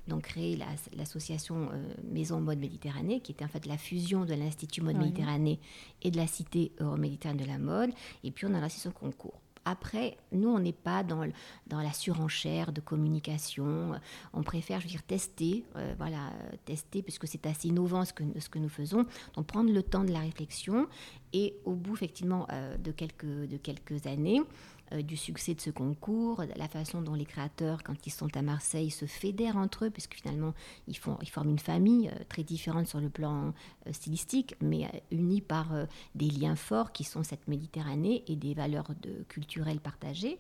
donc 0.08 0.24
créé 0.24 0.58
l'association 0.98 1.70
euh, 1.72 1.94
Maison 2.04 2.42
Mode 2.42 2.60
Méditerranée, 2.60 3.22
qui 3.22 3.32
était 3.32 3.46
en 3.46 3.48
fait 3.48 3.66
la 3.66 3.78
fusion 3.78 4.26
de 4.26 4.34
l'Institut 4.34 4.82
Mode 4.82 4.98
Méditerranée 4.98 5.60
et 6.02 6.12
de 6.12 6.18
la 6.18 6.28
Cité 6.28 6.72
Euro-Méditerranée 6.80 7.44
de 7.44 7.48
la 7.48 7.58
mode. 7.58 7.92
Et 8.24 8.32
puis 8.32 8.46
on 8.46 8.54
a 8.54 8.60
lancé 8.60 8.80
son 8.80 8.92
concours. 8.92 9.41
Après, 9.66 10.18
nous, 10.32 10.50
on 10.50 10.60
n'est 10.60 10.74
pas 10.74 11.04
dans, 11.04 11.28
dans 11.68 11.82
la 11.82 11.94
surenchère 11.94 12.72
de 12.72 12.82
communication. 12.82 13.94
On 14.34 14.42
préfère, 14.44 14.80
je 14.80 14.86
veux 14.86 14.92
dire, 14.92 15.04
tester, 15.04 15.64
euh, 15.76 15.94
voilà, 15.98 16.32
tester, 16.66 17.02
puisque 17.04 17.28
c'est 17.28 17.46
assez 17.46 17.68
innovant 17.68 18.04
ce 18.04 18.14
que, 18.14 18.24
ce 18.40 18.50
que 18.50 18.60
nous 18.60 18.70
faisons. 18.70 19.06
Donc, 19.36 19.46
prendre 19.46 19.72
le 19.72 19.84
temps 19.84 20.04
de 20.04 20.12
la 20.12 20.20
réflexion 20.20 20.88
et 21.34 21.56
au 21.66 21.74
bout, 21.74 21.94
effectivement, 21.94 22.48
euh, 22.52 22.76
de, 22.78 22.92
quelques, 22.92 23.26
de 23.26 23.58
quelques 23.58 24.08
années, 24.08 24.42
euh, 24.94 25.02
du 25.02 25.18
succès 25.18 25.54
de 25.54 25.62
ce 25.62 25.70
concours, 25.70 26.44
la 26.56 26.68
façon 26.68 27.02
dont 27.02 27.14
les 27.14 27.26
créateurs, 27.26 27.84
quand 27.84 28.06
ils 28.06 28.12
sont 28.12 28.36
à 28.36 28.42
Marseille, 28.42 28.92
se 28.92 29.06
fédèrent 29.06 29.58
entre 29.58 29.86
eux, 29.86 29.90
parce 29.90 30.08
que 30.08 30.16
finalement, 30.16 30.54
ils, 30.88 30.98
forment 30.98 31.50
une 31.50 31.60
famille 31.60 32.10
euh, 32.10 32.24
très 32.30 32.44
différente 32.44 32.88
sur 32.88 33.00
le 33.00 33.10
plan 33.10 33.54
euh, 33.88 33.94
stylistique, 33.94 34.56
mais 34.62 34.90
unie 35.12 35.42
par 35.42 35.72
des 36.16 36.30
liens 36.30 36.56
forts 36.56 36.92
qui 36.92 37.04
sont 37.04 37.24
cette 37.24 37.48
Méditerranée 37.48 38.24
et 38.28 38.36
des 38.36 38.54
valeurs 38.54 38.92
culturelles 39.28 39.80
partagées. 39.80 40.40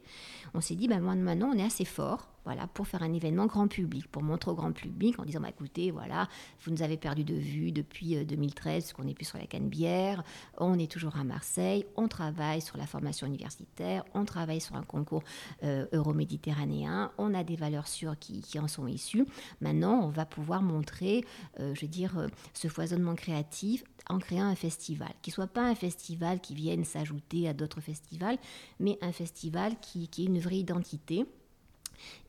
On 0.53 0.61
s'est 0.61 0.75
dit, 0.75 0.87
ben, 0.87 0.99
maintenant, 0.99 1.51
on 1.53 1.57
est 1.57 1.63
assez 1.63 1.85
fort 1.85 2.29
voilà, 2.43 2.67
pour 2.67 2.87
faire 2.87 3.03
un 3.03 3.13
événement 3.13 3.45
grand 3.45 3.67
public, 3.67 4.07
pour 4.07 4.23
montrer 4.23 4.51
au 4.51 4.55
grand 4.55 4.71
public 4.71 5.19
en 5.19 5.25
disant, 5.25 5.41
bah, 5.41 5.49
écoutez, 5.49 5.91
voilà, 5.91 6.27
vous 6.63 6.71
nous 6.71 6.81
avez 6.81 6.97
perdu 6.97 7.23
de 7.23 7.35
vue 7.35 7.71
depuis 7.71 8.25
2013, 8.25 8.93
qu'on 8.93 9.03
n'est 9.03 9.13
plus 9.13 9.25
sur 9.25 9.37
la 9.37 9.45
Canebière, 9.45 10.23
on 10.57 10.77
est 10.79 10.91
toujours 10.91 11.17
à 11.17 11.23
Marseille, 11.23 11.85
on 11.95 12.07
travaille 12.07 12.61
sur 12.61 12.77
la 12.77 12.85
formation 12.85 13.27
universitaire, 13.27 14.03
on 14.13 14.25
travaille 14.25 14.61
sur 14.61 14.75
un 14.75 14.83
concours 14.83 15.23
euh, 15.63 15.85
euroméditerranéen, 15.93 17.11
on 17.17 17.33
a 17.33 17.43
des 17.43 17.55
valeurs 17.55 17.87
sûres 17.87 18.17
qui, 18.19 18.43
en 18.59 18.67
sont 18.67 18.87
issues. 18.87 19.25
Maintenant, 19.61 20.01
on 20.03 20.09
va 20.09 20.25
pouvoir 20.25 20.61
montrer, 20.61 21.23
euh, 21.59 21.73
je 21.75 21.81
veux 21.81 21.87
dire, 21.87 22.17
euh, 22.17 22.27
ce 22.53 22.67
foisonnement 22.67 23.15
créatif 23.15 23.83
en 24.09 24.19
créant 24.19 24.45
un 24.45 24.55
festival, 24.55 25.11
qui 25.21 25.31
soit 25.31 25.47
pas 25.47 25.63
un 25.63 25.75
festival 25.75 26.41
qui 26.41 26.55
vienne 26.55 26.83
s'ajouter 26.83 27.47
à 27.47 27.53
d'autres 27.53 27.81
festivals, 27.81 28.37
mais 28.79 28.97
un 29.01 29.11
festival 29.11 29.79
qui, 29.79 30.07
qui 30.07 30.25
une 30.25 30.39
vraie 30.39 30.57
identité 30.57 31.25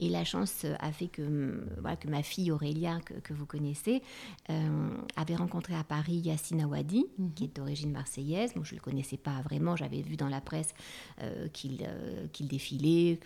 et 0.00 0.08
la 0.08 0.24
chance 0.24 0.66
a 0.80 0.92
fait 0.92 1.08
que, 1.08 1.22
mm, 1.22 1.66
voilà, 1.80 1.96
que 1.96 2.08
ma 2.08 2.22
fille 2.22 2.50
Aurélia, 2.50 2.98
que, 3.00 3.32
vous 3.32 3.46
connaissez, 3.46 4.02
euh, 4.50 4.90
avait 5.16 5.36
rencontré 5.36 5.74
à 5.74 5.84
Paris 5.84 6.16
Yassine 6.16 6.62
Awadi, 6.62 7.06
mhm. 7.18 7.32
qui 7.34 7.44
est 7.44 7.56
d'origine 7.56 7.92
marseillaise. 7.92 8.52
Je 8.54 8.74
ne 8.74 8.78
le 8.78 8.82
connaissais 8.82 9.16
pas 9.16 9.40
vraiment. 9.42 9.76
J'avais 9.76 10.02
vu 10.02 10.16
dans 10.16 10.28
la 10.28 10.40
presse 10.40 10.74
euh, 11.20 11.46
euh, 11.64 12.26
qu'il 12.32 12.48
défilait, 12.48 13.20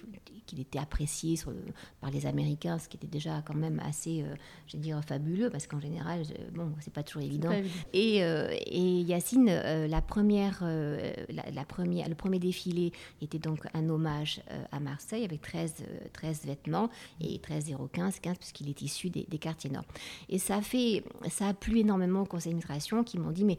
qu'il 0.47 0.61
était 0.61 0.79
apprécié 0.79 1.39
par 2.01 2.11
les 2.11 2.27
Américains, 2.27 2.79
ce 2.79 2.89
qui 2.89 2.97
était 2.97 3.07
déjà 3.07 3.43
quand 3.43 3.55
même 3.55 3.81
assez, 3.85 4.25
je 4.67 4.77
veux 4.77 4.83
dire, 4.83 5.01
fabuleux, 5.05 5.51
parce 5.51 5.67
qu'en 5.67 5.81
général, 5.81 6.23
bon, 6.55 6.73
c'est 6.81 6.93
pas 6.93 7.03
toujours 7.03 7.23
évident. 7.23 7.51
Et, 7.93 8.19
et, 8.19 9.01
Yacine, 9.01 9.47
la 9.47 10.03
première, 10.03 10.63
la, 10.63 11.65
première, 11.65 12.09
le 12.09 12.15
premier 12.15 12.39
défilé 12.39 12.93
était 13.21 13.39
donc 13.39 13.67
un 13.75 13.89
hommage 13.89 14.41
à 14.71 14.79
Marseille 14.79 15.25
avec 15.25 15.43
13, 15.43 15.75
13 16.13 16.36
vêtements 16.44 16.90
et 17.20 17.38
13,015, 17.38 18.20
15 18.20 18.38
puisqu'il 18.38 18.68
est 18.68 18.83
issu 18.83 19.11
des, 19.11 19.25
quartiers 19.38 19.70
nord. 19.70 19.85
Et 20.29 20.38
ça 20.38 20.57
a 20.57 20.62
fait, 20.62 21.05
ça 21.31 21.49
a 21.49 21.55
plu 21.55 21.79
énormément 21.81 22.22
aux 22.22 22.27
conseils 22.27 22.53
d'administration 22.53 23.05
qui 23.05 23.18
m'ont 23.18 23.31
dit 23.31 23.44
mais 23.44 23.59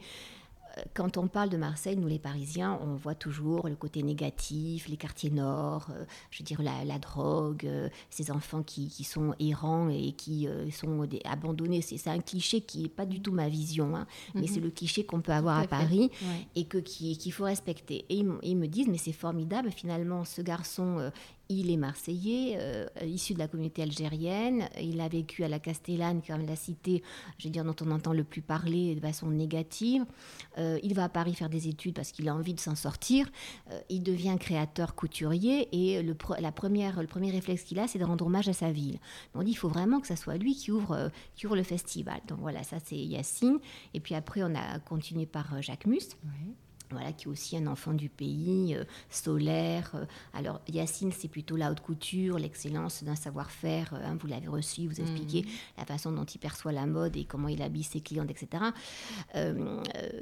quand 0.94 1.16
on 1.16 1.28
parle 1.28 1.48
de 1.48 1.56
Marseille, 1.56 1.96
nous 1.96 2.08
les 2.08 2.18
Parisiens, 2.18 2.78
on 2.82 2.94
voit 2.94 3.14
toujours 3.14 3.68
le 3.68 3.76
côté 3.76 4.02
négatif, 4.02 4.88
les 4.88 4.96
quartiers 4.96 5.30
nord, 5.30 5.88
euh, 5.90 6.04
je 6.30 6.38
veux 6.38 6.44
dire 6.44 6.62
la, 6.62 6.98
drogue, 6.98 7.66
euh, 7.66 7.88
ces 8.10 8.30
enfants 8.30 8.62
qui, 8.62 8.88
sont 9.04 9.34
errants 9.40 9.88
et 9.88 10.12
qui 10.12 10.46
euh, 10.46 10.70
sont 10.70 11.06
abandonnés. 11.24 11.82
C'est 11.82 12.08
un 12.08 12.20
cliché 12.20 12.60
qui 12.60 12.82
n'est 12.82 12.88
pas 12.88 13.06
du 13.06 13.20
tout 13.20 13.32
ma 13.32 13.48
vision, 13.48 13.96
hein, 13.96 14.06
mais 14.34 14.42
mhm. 14.42 14.48
c'est 14.48 14.60
le 14.60 14.70
cliché 14.70 15.04
qu'on 15.04 15.20
peut 15.20 15.32
avoir 15.32 15.58
à, 15.58 15.66
Paris 15.66 16.10
et 16.54 16.64
que 16.64 16.78
qu'il 16.78 17.32
faut 17.32 17.44
respecter. 17.44 18.04
Et 18.08 18.24
ils, 18.42 18.56
me 18.56 18.66
disent, 18.66 18.88
mais 18.88 18.98
c'est 18.98 19.12
formidable, 19.12 19.70
finalement, 19.70 20.24
ce 20.24 20.42
garçon, 20.42 21.10
il 21.48 21.70
est 21.70 21.76
marseillais, 21.76 22.58
issu 23.04 23.34
de 23.34 23.38
la 23.38 23.48
communauté 23.48 23.82
algérienne. 23.82 24.68
Il 24.80 25.00
a 25.00 25.08
vécu 25.08 25.44
à 25.44 25.48
la 25.48 25.58
Castellane, 25.58 26.20
comme 26.26 26.46
la 26.46 26.56
cité, 26.56 27.02
je 27.38 27.44
veux 27.44 27.50
dire, 27.50 27.64
dont 27.64 27.76
on 27.80 27.90
entend 27.90 28.12
le 28.12 28.24
plus 28.24 28.42
parler 28.42 28.94
de 28.94 29.00
façon 29.00 29.28
négative. 29.30 30.04
Euh, 30.58 30.78
il 30.82 30.94
va 30.94 31.04
à 31.04 31.08
Paris 31.08 31.34
faire 31.34 31.48
des 31.48 31.68
études 31.68 31.94
parce 31.94 32.12
qu'il 32.12 32.28
a 32.28 32.34
envie 32.34 32.54
de 32.54 32.60
s'en 32.60 32.74
sortir. 32.74 33.28
Euh, 33.70 33.80
il 33.88 34.02
devient 34.02 34.36
créateur 34.38 34.94
couturier 34.94 35.68
et 35.72 36.02
le, 36.02 36.16
la 36.38 36.52
première, 36.52 37.00
le 37.00 37.06
premier 37.06 37.30
réflexe 37.30 37.62
qu'il 37.62 37.78
a, 37.78 37.88
c'est 37.88 37.98
de 37.98 38.04
rendre 38.04 38.26
hommage 38.26 38.48
à 38.48 38.52
sa 38.52 38.70
ville. 38.70 38.98
On 39.34 39.42
dit 39.42 39.52
il 39.52 39.56
faut 39.56 39.68
vraiment 39.68 40.00
que 40.00 40.06
ça 40.06 40.16
soit 40.16 40.36
lui 40.36 40.54
qui 40.54 40.70
ouvre, 40.70 40.92
euh, 40.92 41.08
le 41.50 41.62
festival. 41.62 42.20
Donc 42.28 42.40
voilà, 42.40 42.62
ça 42.62 42.76
c'est 42.84 42.96
Yacine. 42.96 43.58
Et 43.94 44.00
puis 44.00 44.14
après, 44.14 44.42
on 44.42 44.54
a 44.54 44.78
continué 44.80 45.24
par 45.24 45.62
Jacques 45.62 45.86
Mus 45.86 46.16
voilà, 46.90 47.12
qui 47.12 47.26
est 47.26 47.28
aussi 47.28 47.56
un 47.56 47.66
enfant 47.66 47.92
du 47.92 48.08
pays, 48.08 48.74
euh, 48.74 48.84
solaire. 49.10 49.90
Euh. 49.94 50.04
alors, 50.32 50.60
Yacine, 50.68 51.12
c'est 51.12 51.28
plutôt 51.28 51.56
la 51.56 51.70
haute 51.70 51.80
couture, 51.80 52.38
l'excellence 52.38 53.04
d'un 53.04 53.14
savoir-faire. 53.14 53.92
Euh, 53.94 54.04
hein, 54.04 54.16
vous 54.20 54.26
l'avez 54.26 54.48
reçu, 54.48 54.86
vous 54.86 55.00
expliquez 55.00 55.42
mhm. 55.42 55.48
la 55.76 55.84
façon 55.84 56.12
dont 56.12 56.24
il 56.24 56.38
perçoit 56.38 56.72
la 56.72 56.86
mode 56.86 57.16
et 57.16 57.24
comment 57.24 57.48
il 57.48 57.62
habille 57.62 57.82
ses 57.82 58.00
clientes, 58.00 58.30
etc. 58.30 58.64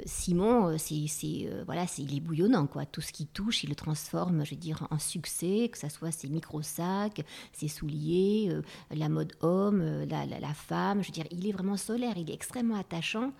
Simon, 0.04 0.76
c'est, 0.78 1.48
voilà, 1.64 1.86
c'est, 1.86 2.02
il 2.02 2.16
est 2.16 2.20
bouillonnant, 2.20 2.66
quoi. 2.66 2.86
Tout 2.86 3.00
ce 3.00 3.12
qu'il 3.12 3.26
touche, 3.26 3.64
il 3.64 3.70
le 3.70 3.74
transforme, 3.74 4.44
je 4.44 4.50
veux 4.50 4.60
dire, 4.60 4.86
en 4.90 4.98
succès, 4.98 5.68
que 5.70 5.78
ce 5.78 5.88
soit 5.88 6.10
ses 6.10 6.28
micro-sacs, 6.28 7.24
ses 7.52 7.68
souliers, 7.68 8.50
la 8.90 9.08
mode 9.08 9.32
homme, 9.40 10.04
la, 10.08 10.26
la, 10.26 10.54
femme. 10.54 11.02
Je 11.02 11.08
veux 11.08 11.12
dire, 11.12 11.26
il 11.30 11.46
est 11.46 11.52
vraiment 11.52 11.76
solaire, 11.76 12.14
il 12.16 12.30
est 12.30 12.34
extrêmement 12.34 12.76
attachant. 12.76 13.32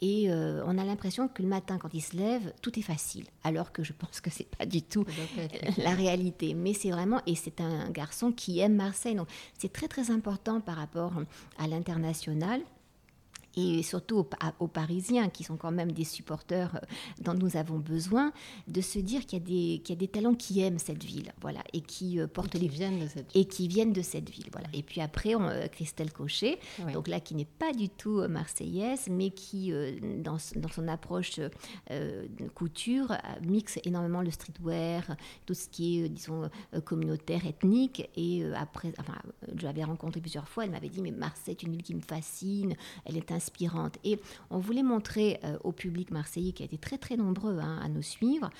Et 0.00 0.30
on 0.30 0.78
a 0.78 0.84
l'impression 0.84 1.28
que 1.28 1.42
le 1.42 1.48
matin, 1.48 1.78
quand 1.78 1.92
il 1.92 2.02
se 2.02 2.16
lève, 2.16 2.52
tout 2.62 2.78
est 2.78 2.82
facile, 2.82 3.26
alors 3.44 3.72
que 3.72 3.82
je 3.82 3.92
pense 3.92 4.20
que 4.20 4.30
c'est 4.30 4.48
pas 4.56 4.64
du 4.64 4.82
tout 4.82 5.04
la 5.78 5.90
réalité. 5.90 6.54
Mais 6.54 6.72
c'est 6.72 6.90
vraiment, 6.90 7.20
et 7.26 7.34
c'est 7.34 7.60
un 7.60 7.90
garçon 7.90 8.32
qui 8.32 8.60
aime 8.60 8.76
Marseille, 8.76 9.16
donc 9.16 9.28
c'est 9.58 9.72
très 9.72 9.88
très 9.88 10.10
important 10.10 10.60
par 10.60 10.76
rapport 10.76 11.12
à 11.58 11.66
l'international. 11.66 12.62
Et 13.56 13.82
surtout 13.82 14.26
aux, 14.58 14.68
Parisiens, 14.68 15.28
qui 15.28 15.44
sont 15.44 15.56
quand 15.56 15.70
même 15.70 15.92
des 15.92 16.04
supporters 16.04 16.76
euh, 16.76 16.86
dont 17.20 17.34
nous 17.34 17.56
avons 17.56 17.78
besoin, 17.78 18.32
de 18.68 18.80
se 18.80 18.98
dire 18.98 19.26
qu'il 19.26 19.48
y, 19.48 19.76
y, 19.76 19.92
a 19.92 19.96
des 19.96 20.08
talents 20.08 20.34
qui 20.34 20.60
aiment 20.60 20.78
cette 20.78 21.04
ville, 21.04 21.32
voilà, 21.40 21.62
et 21.72 21.80
qui 21.80 22.18
euh, 22.18 22.26
portent 22.26 22.54
et 22.54 22.58
qui 22.58 22.64
les 22.64 22.68
viennent 22.68 23.00
de 23.00 23.08
cette 23.08 23.36
et 23.36 23.44
qui 23.44 23.68
viennent 23.68 23.92
de 23.92 24.02
cette 24.02 24.30
ville, 24.30 24.48
voilà. 24.52 24.68
Et 24.72 24.82
puis 24.82 25.00
après, 25.00 25.34
on, 25.34 25.42
euh, 25.42 25.66
Christelle 25.68 26.12
Cochet, 26.12 26.58
donc 26.92 27.08
là 27.08 27.20
qui 27.20 27.34
n'est 27.34 27.44
pas 27.44 27.72
du 27.72 27.88
tout 27.88 28.26
marseillaise, 28.28 29.08
mais 29.10 29.30
qui 29.30 29.72
dans, 30.18 30.38
dans, 30.56 30.68
son 30.68 30.88
approche 30.88 31.40
couture 32.54 33.16
mixe 33.42 33.78
énormément 33.84 34.22
le 34.22 34.30
streetwear, 34.30 35.16
tout 35.46 35.54
ce 35.54 35.68
qui 35.68 36.00
est 36.00 36.08
disons 36.08 36.50
communautaire, 36.84 37.46
ethnique. 37.46 38.08
Et 38.16 38.44
après, 38.54 38.92
enfin, 38.98 39.18
je 39.54 39.62
l'avais 39.64 39.84
rencontrée 39.84 40.20
plusieurs 40.20 40.48
fois, 40.48 40.64
elle 40.64 40.70
m'avait 40.70 40.88
dit 40.88 41.00
mais 41.00 41.10
Marseille 41.10 41.56
est 41.58 41.62
une 41.62 41.72
ville 41.72 41.82
qui 41.82 41.94
me 41.94 42.00
fascine, 42.00 42.74
elle 43.04 43.16
est 43.16 43.32
un 43.32 43.40
Et 44.04 44.18
on 44.50 44.58
voulait 44.58 44.82
montrer 44.82 45.40
euh, 45.44 45.56
au 45.64 45.72
public 45.72 46.10
marseillais, 46.10 46.52
qui 46.52 46.62
a 46.62 46.66
été 46.66 46.78
très 46.78 46.98
très 46.98 47.16
nombreux 47.16 47.58
hein, 47.58 47.80
à 47.82 47.88
nous 47.88 48.02
suivre, 48.02 48.50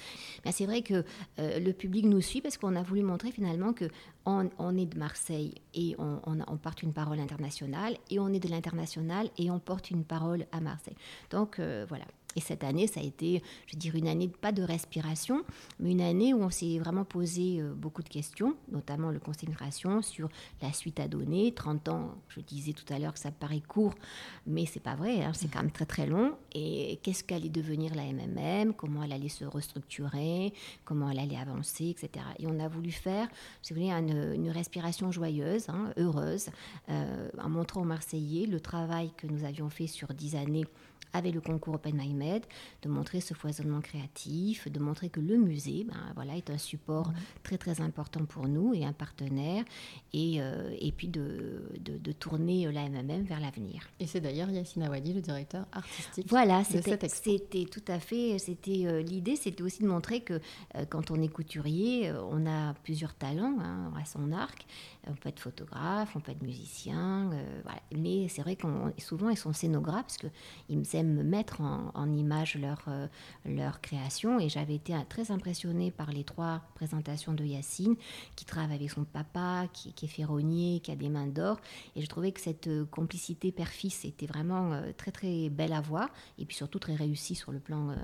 ben, 0.44 0.52
c'est 0.52 0.66
vrai 0.66 0.82
que 0.82 1.04
euh, 1.38 1.58
le 1.58 1.72
public 1.72 2.04
nous 2.06 2.20
suit 2.20 2.40
parce 2.40 2.56
qu'on 2.56 2.76
a 2.76 2.82
voulu 2.82 3.02
montrer 3.02 3.30
finalement 3.30 3.72
que 3.72 3.88
on, 4.24 4.76
est 4.76 4.86
de 4.86 4.98
Marseille 4.98 5.54
et 5.74 5.96
on, 5.98 6.20
on, 6.24 6.56
porte 6.56 6.82
une 6.82 6.92
parole 6.92 7.18
internationale, 7.18 7.96
et 8.10 8.20
on 8.20 8.28
est 8.28 8.38
de 8.38 8.48
l'international 8.48 9.28
et 9.36 9.50
on 9.50 9.58
porte 9.58 9.90
une 9.90 10.04
parole 10.04 10.46
à 10.52 10.60
Marseille. 10.60 10.96
Donc 11.30 11.58
euh, 11.58 11.84
voilà, 11.88 12.04
et 12.36 12.40
cette 12.40 12.64
année, 12.64 12.86
ça 12.86 13.00
a 13.00 13.02
été, 13.02 13.42
je 13.66 13.74
veux 13.74 13.78
dire, 13.78 13.94
une 13.94 14.08
année 14.08 14.28
pas 14.28 14.52
de 14.52 14.62
respiration, 14.62 15.44
mais 15.80 15.92
une 15.92 16.00
année 16.00 16.34
où 16.34 16.42
on 16.42 16.50
s'est 16.50 16.78
vraiment 16.78 17.04
posé 17.04 17.60
euh, 17.60 17.72
beaucoup 17.74 18.02
de 18.02 18.08
questions, 18.08 18.56
notamment 18.70 19.10
le 19.10 19.18
conseil 19.18 19.48
sur 20.02 20.28
la 20.60 20.72
suite 20.72 21.00
à 21.00 21.08
donner. 21.08 21.52
30 21.52 21.88
ans, 21.88 22.14
je 22.28 22.40
disais 22.40 22.72
tout 22.72 22.90
à 22.92 22.98
l'heure 22.98 23.12
que 23.12 23.18
ça 23.18 23.30
paraît 23.30 23.60
court, 23.60 23.94
mais 24.46 24.66
c'est 24.66 24.80
pas 24.80 24.94
vrai, 24.94 25.22
hein, 25.22 25.32
c'est 25.34 25.50
quand 25.50 25.60
même 25.60 25.70
très 25.70 25.86
très 25.86 26.06
long. 26.06 26.34
Et 26.54 26.98
qu'est-ce 27.02 27.24
qu'allait 27.24 27.48
devenir 27.48 27.94
la 27.94 28.04
MMM 28.04 28.74
Comment 28.74 29.02
elle 29.02 29.12
allait 29.12 29.28
se 29.28 29.44
restructurer? 29.44 30.52
Comment 30.84 31.10
elle 31.10 31.18
allait 31.18 31.36
avancer, 31.36 31.88
etc. 31.88 32.24
Et 32.38 32.46
on 32.46 32.58
a 32.60 32.68
voulu 32.68 32.90
faire, 32.90 33.28
si 33.62 33.72
vous 33.72 33.80
voulez, 33.80 33.92
une, 33.92 34.50
respiration 34.50 35.10
joyeuse, 35.10 35.68
hein, 35.68 35.92
heureuse, 35.96 36.50
euh, 36.90 37.28
en 37.38 37.48
montrant 37.48 37.82
aux 37.82 37.86
Marseillais 37.86 38.46
le 38.46 38.60
travail 38.60 39.12
que 39.16 39.26
nous 39.26 39.44
avions 39.44 39.70
fait 39.70 39.86
sur 39.86 40.08
10 40.08 40.36
années 40.36 40.66
avec 41.12 41.34
le 41.34 41.40
concours 41.40 41.74
Open 41.74 41.96
Med, 42.14 42.42
de 42.82 42.88
montrer 42.88 43.20
ce 43.20 43.34
foisonnement 43.34 43.80
créatif, 43.80 44.70
de 44.70 44.78
montrer 44.78 45.08
que 45.08 45.20
le 45.20 45.36
musée 45.36 45.84
ben, 45.84 45.96
voilà, 46.14 46.36
est 46.36 46.50
un 46.50 46.58
support 46.58 47.12
très 47.42 47.58
très 47.58 47.80
important 47.80 48.24
pour 48.24 48.48
nous 48.48 48.74
et 48.74 48.84
un 48.84 48.92
partenaire, 48.92 49.64
et, 50.12 50.40
euh, 50.40 50.74
et 50.80 50.92
puis 50.92 51.08
de, 51.08 51.62
de, 51.80 52.12
tourner 52.12 52.70
la 52.70 52.88
MMM 52.88 53.22
vers 53.24 53.40
l'avenir. 53.40 53.88
Et 53.98 54.06
c'est 54.06 54.20
d'ailleurs 54.20 54.50
Yassine 54.50 54.82
Awadi, 54.82 55.14
le 55.14 55.20
directeur 55.20 55.66
artistique 55.72 56.26
voilà, 56.28 56.62
c'était, 56.64 57.08
C'était 57.08 57.64
tout 57.64 57.84
à 57.88 57.98
fait, 57.98 58.38
c'était 58.38 58.86
euh, 58.86 59.02
l'idée, 59.02 59.36
c'était 59.36 59.62
aussi 59.62 59.82
de 59.82 59.88
montrer 59.88 60.20
que 60.20 60.34
euh, 60.76 60.84
quand 60.88 61.10
on 61.10 61.20
est 61.20 61.28
couturier, 61.28 62.12
on 62.30 62.46
a 62.46 62.74
plusieurs 62.84 63.14
talents 63.14 63.56
hein, 63.60 63.92
à 64.00 64.04
son 64.04 64.32
arc, 64.32 64.66
on 65.08 65.14
peut 65.14 65.28
être 65.28 65.40
photographe, 65.40 66.14
on 66.14 66.20
peut 66.20 66.32
être 66.32 66.42
musicien, 66.42 67.30
voilà. 67.64 67.80
mais 67.96 68.28
c'est 68.28 68.42
vrai 68.42 68.56
qu'on 68.56 68.92
souvent 68.98 69.30
ils 69.30 69.36
sont 69.36 69.52
scénographes 69.52 70.06
parce 70.06 70.18
qu'ils 70.18 70.78
me 70.78 70.84
me 71.02 71.22
mettre 71.22 71.60
en, 71.60 72.12
image 72.12 72.56
leur, 72.56 72.84
euh, 72.88 73.06
leur 73.44 73.80
création. 73.80 74.38
Et 74.38 74.48
j'avais 74.48 74.74
été 74.74 74.94
très 75.08 75.30
impressionnée 75.30 75.90
par 75.90 76.10
les 76.10 76.24
trois 76.24 76.62
présentations 76.74 77.32
de 77.32 77.44
Yacine, 77.44 77.96
qui 78.36 78.44
travaille 78.44 78.76
avec 78.76 78.90
son 78.90 79.04
papa, 79.04 79.66
qui, 79.72 79.94
est 80.02 80.06
ferronnier, 80.06 80.80
qui 80.80 80.90
a 80.90 80.96
des 80.96 81.08
mains 81.08 81.26
d'or. 81.26 81.60
Et 81.96 82.02
je 82.02 82.06
trouvais 82.06 82.32
que 82.32 82.40
cette 82.40 82.68
euh, 82.68 82.84
complicité 82.84 83.52
père-fils 83.52 84.04
était 84.04 84.26
vraiment 84.26 84.72
euh, 84.72 84.92
très 84.96 85.10
très 85.10 85.48
belle 85.48 85.72
à 85.72 85.80
voir, 85.80 86.08
et 86.38 86.44
puis 86.44 86.56
surtout 86.56 86.78
très 86.78 86.94
réussie 86.94 87.34
sur 87.34 87.52
le 87.52 87.60
plan 87.60 87.94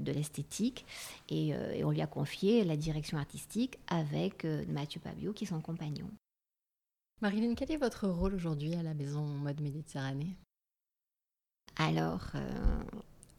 de 0.00 0.12
l'esthétique. 0.12 0.84
Et, 1.28 1.48
et, 1.48 1.84
on 1.84 1.90
lui 1.90 2.00
a 2.00 2.06
confié 2.06 2.64
la 2.64 2.76
direction 2.76 3.18
artistique 3.18 3.78
avec 3.88 4.46
Mathieu 4.68 5.00
Pabio, 5.00 5.32
qui 5.32 5.44
est 5.44 5.48
son 5.48 5.60
compagnon. 5.60 6.08
Marilyn, 7.20 7.54
quel 7.56 7.72
est 7.72 7.76
votre 7.76 8.06
rôle 8.06 8.34
aujourd'hui 8.34 8.74
à 8.76 8.82
la 8.84 8.94
Maison 8.94 9.22
Mode 9.22 9.60
Méditerranée? 9.60 10.36
Alors, 11.76 12.22
euh, 12.36 12.40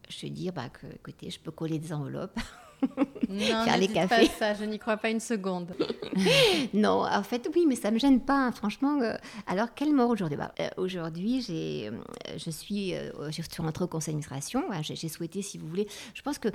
je 0.09 0.21
vais 0.21 0.29
dire 0.29 0.51
bah, 0.51 0.67
que, 0.67 0.85
écoutez, 0.87 1.29
je 1.29 1.39
peux 1.39 1.51
coller 1.51 1.79
des 1.79 1.93
enveloppes. 1.93 2.37
Non, 3.27 3.65
faire 3.65 3.77
les 3.77 3.89
cafés. 3.89 4.27
Pas 4.27 4.33
ça, 4.33 4.53
je 4.53 4.63
n'y 4.63 4.79
crois 4.79 4.95
pas 4.95 5.09
une 5.09 5.19
seconde. 5.19 5.75
non, 6.73 7.05
en 7.05 7.23
fait, 7.23 7.47
oui, 7.53 7.65
mais 7.67 7.75
ça 7.75 7.89
ne 7.89 7.95
me 7.95 7.99
gêne 7.99 8.21
pas, 8.21 8.47
hein, 8.47 8.51
franchement. 8.53 9.01
Euh, 9.01 9.15
alors, 9.47 9.73
quelle 9.75 9.93
mort 9.93 10.09
aujourd'hui? 10.09 10.37
Bah, 10.37 10.53
euh, 10.61 10.69
Aujourd'hui, 10.77 11.41
j'ai, 11.41 11.91
je 12.37 12.49
suis, 12.49 12.93
suis 13.29 13.61
rentrée 13.61 13.83
au 13.83 13.87
conseil 13.87 14.13
d'administration. 14.15 14.63
j'ai, 14.81 15.09
souhaité, 15.09 15.41
si 15.41 15.57
vous 15.57 15.67
voulez, 15.67 15.87
je 16.15 16.21
pense 16.21 16.39
que 16.39 16.47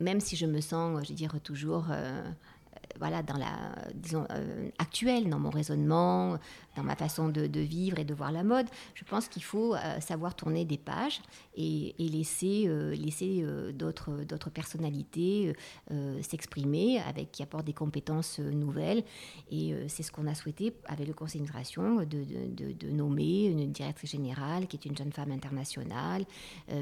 même 0.00 0.20
si 0.20 0.36
je 0.36 0.44
me 0.44 0.60
sens, 0.60 1.02
je 1.02 1.08
veux 1.08 1.14
dire, 1.14 1.34
toujours 1.42 1.86
voilà, 2.98 3.22
dans 3.22 3.36
la, 3.36 3.72
disons, 3.94 4.26
actuelle, 4.78 5.28
dans 5.28 5.38
mon 5.38 5.50
raisonnement, 5.50 6.38
dans 6.76 6.82
ma 6.82 6.96
façon 6.96 7.28
de, 7.28 7.60
vivre 7.60 7.98
et 7.98 8.04
de 8.04 8.14
voir 8.14 8.32
la 8.32 8.44
mode. 8.44 8.66
Je 8.94 9.04
pense 9.04 9.28
qu'il 9.28 9.42
faut 9.42 9.74
euh, 9.74 10.00
savoir 10.00 10.34
tourner 10.34 10.64
des 10.64 10.78
pages 10.78 11.20
et, 11.56 11.94
laisser, 11.98 12.64
euh, 12.66 12.94
laisser 12.94 13.40
euh, 13.42 13.72
d'autres, 13.72 14.24
d'autres 14.24 14.50
personnalités 14.50 15.54
s'exprimer 16.22 17.00
avec 17.00 17.32
qui 17.32 17.42
apportent 17.42 17.64
des 17.64 17.72
compétences 17.72 18.38
nouvelles. 18.38 19.02
Et 19.50 19.74
c'est 19.88 20.02
ce 20.02 20.12
qu'on 20.12 20.26
a 20.26 20.34
souhaité 20.34 20.74
avec 20.86 21.06
le 21.06 21.14
conseil 21.14 21.40
d'administration 21.40 21.96
de, 21.96 22.04
de, 22.04 22.72
de, 22.72 22.90
nommer 22.90 23.46
une 23.46 23.72
directrice 23.72 24.10
générale 24.10 24.66
qui 24.66 24.76
est 24.76 24.84
une 24.86 24.96
jeune 24.96 25.12
femme 25.12 25.32
internationale 25.32 26.24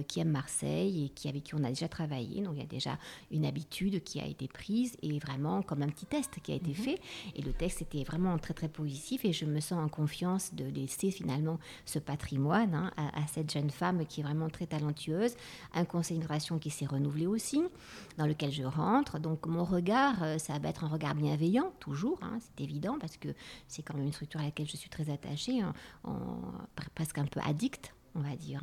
qui 0.06 0.20
aime 0.20 0.30
Marseille 0.30 1.06
et 1.06 1.08
qui 1.10 1.28
avec 1.28 1.44
qui 1.44 1.54
on 1.54 1.64
a 1.64 1.68
déjà 1.68 1.88
travaillé. 1.88 2.42
Donc 2.42 2.54
il 2.54 2.60
y 2.60 2.64
a 2.64 2.66
déjà 2.66 2.98
une 3.30 3.46
habitude 3.46 4.02
qui 4.02 4.20
a 4.20 4.26
été 4.26 4.48
prise 4.48 4.96
et 5.02 5.18
vraiment 5.18 5.62
comme 5.62 5.82
un 5.82 5.88
petit 5.88 6.06
test 6.08 6.40
qui 6.42 6.52
a 6.52 6.54
été 6.56 6.70
mhm. 6.70 6.74
fait. 6.74 7.00
Et 7.36 7.42
le 7.42 7.52
test 7.52 7.82
était 7.82 8.04
vraiment 8.04 8.36
très 8.38 8.54
très 8.54 8.68
positif 8.68 9.24
et 9.24 9.32
je 9.32 9.44
me 9.44 9.60
sens 9.60 9.84
en 9.84 9.88
confiance 9.88 10.54
de 10.54 10.64
laisser 10.64 11.10
finalement 11.10 11.58
ce 11.84 11.98
patrimoine 11.98 12.74
hein, 12.74 12.92
à, 12.96 13.26
cette 13.26 13.52
jeune 13.52 13.70
femme 13.70 14.06
qui 14.06 14.20
est 14.20 14.24
vraiment 14.24 14.48
très 14.48 14.66
talentueuse, 14.66 15.36
un 15.74 15.84
conseil 15.84 16.18
d'administration 16.18 16.58
qui 16.58 16.70
s'est 16.70 16.86
renouvelé 16.86 17.26
aussi, 17.26 17.62
dans 18.16 18.26
lequel 18.26 18.50
je 18.50 18.64
rentre. 18.64 19.18
Donc 19.18 19.46
mon 19.46 19.64
regard, 19.64 20.22
euh, 20.22 20.38
ça 20.38 20.58
va 20.58 20.68
être 20.68 20.84
un 20.84 20.88
regard 20.88 21.14
bienveillant, 21.14 21.72
toujours, 21.78 22.18
hein, 22.22 22.38
c'est 22.40 22.64
évident, 22.64 22.98
parce 22.98 23.16
que 23.16 23.28
c'est 23.66 23.82
quand 23.82 23.94
même 23.94 24.06
une 24.06 24.12
structure 24.12 24.40
à 24.40 24.44
laquelle 24.44 24.68
je 24.68 24.76
suis 24.76 24.90
très 24.90 25.10
attachée, 25.10 25.60
hein, 25.60 25.72
presque 26.94 27.18
un 27.18 27.26
peu 27.26 27.40
addict 27.44 27.92
on 28.14 28.20
va 28.20 28.36
dire. 28.36 28.62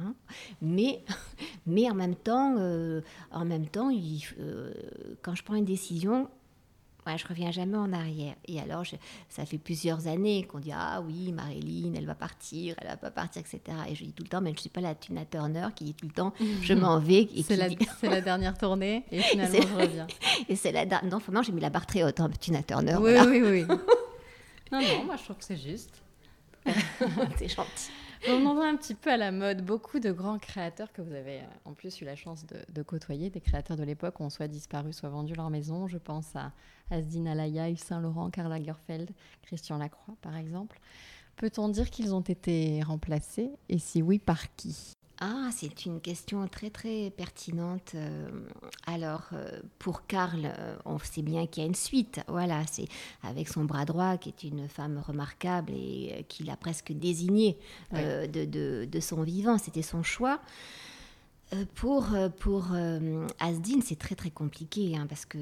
Mais, 0.62 1.03
mais 1.65 1.89
en 1.89 1.95
même 1.95 2.15
temps, 2.15 2.55
euh, 2.58 3.01
en 3.31 3.45
même 3.45 3.67
temps 3.67 3.91
euh, 3.93 4.73
quand 5.21 5.36
je 5.36 5.43
prends 5.43 5.55
une 5.55 5.65
décision, 5.65 6.29
Ouais, 7.05 7.17
je 7.17 7.27
reviens 7.27 7.51
jamais 7.51 7.77
en 7.77 7.93
arrière. 7.93 8.35
Et 8.45 8.59
alors, 8.59 8.83
ça 9.29 9.45
fait 9.45 9.59
plusieurs 9.59 10.07
années 10.07 10.43
qu'on 10.43 10.59
dit 10.59 10.71
Ah 10.73 11.01
oui, 11.05 11.31
Marilyn, 11.31 11.93
elle 11.95 12.05
va 12.05 12.15
partir, 12.15 12.75
elle 12.79 12.87
va 12.87 12.97
pas 12.97 13.11
partir, 13.11 13.41
etc. 13.41 13.59
Et 13.89 13.95
je 13.95 14.03
dis 14.05 14.11
tout 14.11 14.23
le 14.23 14.29
temps 14.29 14.41
Mais 14.41 14.51
je 14.51 14.55
ne 14.55 14.59
suis 14.61 14.69
pas 14.69 14.81
la 14.81 14.95
Tina 14.95 15.23
Turner 15.25 15.67
qui 15.75 15.83
dit 15.83 15.93
tout 15.93 16.07
le 16.07 16.13
temps 16.13 16.33
Je 16.61 16.73
m'en 16.75 16.99
vais. 16.99 17.29
C'est 17.43 17.57
la, 17.57 17.67
la, 18.09 18.21
dernière 18.21 18.57
tournée 18.57 19.05
et 19.11 19.21
finalement 19.21 19.61
je 19.61 19.75
reviens. 19.75 20.07
Et 20.49 20.55
c'est 20.55 20.71
la 20.71 20.85
Non, 20.85 21.19
vraiment, 21.19 21.43
j'ai 21.43 21.51
mis 21.51 21.61
la 21.61 21.69
barre 21.69 21.85
très 21.85 22.03
haute, 22.03 22.19
hein, 22.19 22.29
Tina 22.39 22.63
Turner. 22.63 22.97
Oui, 22.99 23.13
oui, 23.27 23.41
oui. 23.43 23.65
non, 23.67 24.81
non, 24.81 25.05
moi 25.05 25.15
je 25.17 25.23
trouve 25.23 25.37
que 25.37 25.43
c'est 25.43 25.57
juste. 25.57 26.01
c'est 27.37 27.49
gentil. 27.49 27.91
On 28.27 28.45
en 28.45 28.59
un 28.61 28.75
petit 28.75 28.95
peu 28.95 29.11
à 29.11 29.17
la 29.17 29.31
mode. 29.31 29.63
Beaucoup 29.63 29.99
de 29.99 30.11
grands 30.11 30.39
créateurs 30.39 30.91
que 30.91 31.01
vous 31.01 31.13
avez 31.13 31.39
euh, 31.39 31.47
en 31.65 31.73
plus 31.73 32.01
eu 32.01 32.05
la 32.05 32.15
chance 32.15 32.45
de, 32.45 32.81
côtoyer, 32.81 33.29
des 33.29 33.41
créateurs 33.41 33.77
de 33.77 33.83
l'époque 33.83 34.19
ont 34.19 34.29
soit 34.29 34.47
disparu, 34.47 34.93
soit 34.93 35.09
vendu 35.09 35.35
leur 35.35 35.49
maison. 35.49 35.88
Je 35.88 35.97
pense 35.97 36.35
à 36.35 36.51
Asdine 36.89 37.27
Alaya, 37.27 37.69
Yves 37.69 37.83
Saint 37.83 37.99
Laurent, 37.99 38.29
Karl 38.29 38.49
Lagerfeld, 38.49 39.11
Christian 39.43 39.77
Lacroix 39.77 40.15
par 40.21 40.35
exemple. 40.38 40.79
Peut-on 41.35 41.69
dire 41.69 41.89
qu'ils 41.89 42.15
ont 42.15 42.21
été 42.21 42.81
remplacés? 42.81 43.51
Et 43.69 43.77
si 43.77 44.01
oui, 44.01 44.19
par 44.19 44.55
qui? 44.55 44.94
Ah, 45.19 45.49
c'est 45.56 45.86
une 45.86 46.01
question 46.01 46.45
très 46.47 46.69
très 46.69 47.10
pertinente. 47.10 47.93
Euh, 47.95 48.28
alors, 48.86 49.30
euh, 49.32 49.62
pour 49.80 50.06
Karl, 50.08 50.45
euh, 50.45 50.75
on 50.84 50.99
sait 50.99 51.21
bien 51.21 51.47
qu'il 51.47 51.63
y 51.63 51.65
a 51.65 51.67
une 51.67 51.75
suite. 51.75 52.19
Voilà, 52.28 52.65
c'est 52.69 52.88
avec 53.23 53.47
son 53.47 53.63
bras 53.63 53.86
droit, 53.86 54.17
qui 54.17 54.30
est 54.30 54.43
une 54.43 54.67
femme 54.67 55.01
remarquable 55.06 55.71
et 55.73 56.25
qu'il 56.28 56.49
a 56.49 56.58
presque 56.58 56.91
désigné 56.91 57.58
de, 57.93 58.86
de, 58.86 58.99
son 58.99 59.23
vivant. 59.23 59.58
C'était 59.58 59.82
son 59.82 60.04
choix. 60.04 60.41
Euh, 61.53 61.63
pour, 61.75 62.15
euh, 62.15 62.29
pour 62.29 62.69
euh, 62.73 63.27
Asdin, 63.39 63.79
c'est 63.81 63.99
très 63.99 64.15
très 64.15 64.31
compliqué 64.31 64.97
hein, 64.97 65.05
parce 65.08 65.25
que 65.25 65.38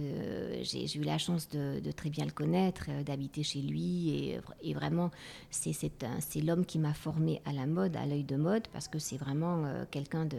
j'ai 0.62 0.86
eu 0.98 1.02
la 1.02 1.18
chance 1.18 1.48
de, 1.48 1.80
très 1.92 2.10
bien 2.10 2.26
le 2.26 2.32
connaître, 2.32 2.90
d'habiter 3.06 3.42
chez 3.42 3.62
lui 3.62 4.10
et, 4.10 4.42
et 4.62 4.74
vraiment 4.74 5.12
c'est 5.50 6.42
l'homme 6.44 6.66
qui 6.66 6.78
m'a 6.78 6.94
formé 6.94 7.42
à 7.46 7.54
la 7.54 7.66
mode, 7.66 7.96
à 7.96 8.06
l'œil 8.06 8.26
de 8.26 8.36
mode 8.36 8.68
parce 8.74 8.90
que 8.90 9.00
c'est 9.00 9.16
vraiment 9.18 9.64
quelqu'un 9.92 10.26
de 10.26 10.38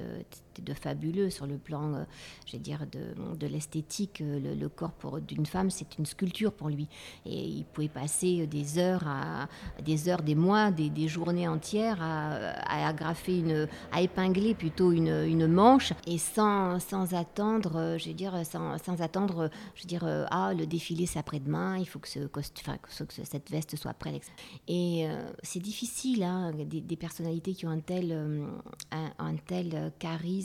de 0.60 0.74
fabuleux 0.74 1.30
sur 1.30 1.46
le 1.46 1.58
plan, 1.58 1.94
euh, 1.94 2.04
je 2.46 2.52
vais 2.52 2.58
dire, 2.58 2.86
de, 2.90 3.36
de 3.36 3.46
l'esthétique. 3.46 4.20
Le, 4.20 4.54
le, 4.54 4.68
corps 4.68 4.92
d'une 5.20 5.46
femme, 5.46 5.70
c'est 5.70 5.98
une 5.98 6.06
sculpture 6.06 6.52
pour 6.52 6.68
lui. 6.68 6.88
Et 7.26 7.44
il 7.44 7.64
pouvait 7.64 7.88
passer 7.88 8.46
des 8.46 8.78
heures, 8.78 9.06
à, 9.06 9.48
des 9.82 10.08
heures, 10.08 10.22
des 10.22 10.34
mois, 10.34 10.70
des, 10.70 10.90
des 10.90 11.08
journées 11.08 11.48
entières 11.48 11.98
à, 12.00 12.34
à, 12.66 12.88
agrafer 12.88 13.38
une, 13.38 13.68
à 13.92 14.00
épingler 14.00 14.54
plutôt 14.54 14.92
une, 14.92 15.24
une 15.26 15.46
manche 15.46 15.92
et 16.06 16.18
sans, 16.18 16.80
sans 16.80 17.14
attendre, 17.14 17.96
je 17.98 18.08
veux 18.08 18.14
dire, 18.14 18.34
sans, 18.44 18.78
sans 18.78 19.00
attendre, 19.00 19.50
je 19.74 19.82
veux 19.82 19.88
dire, 19.88 20.04
ah, 20.30 20.52
le 20.54 20.66
défilé 20.66 21.06
c'est 21.06 21.18
après-demain, 21.18 21.78
il 21.78 21.86
faut 21.86 21.98
que, 21.98 22.08
ce 22.08 22.20
enfin, 22.60 22.78
que 22.78 23.24
cette 23.24 23.50
veste 23.50 23.76
soit 23.76 23.94
prête. 23.94 24.22
Et 24.68 25.06
c'est 25.42 25.60
difficile, 25.60 26.22
hein, 26.22 26.52
des, 26.52 26.96
personnalités 26.96 27.54
qui 27.54 27.66
ont 27.66 27.70
un 27.70 27.80
tel, 27.80 28.46
un 28.90 29.36
tel 29.46 29.92
charisme, 29.98 30.43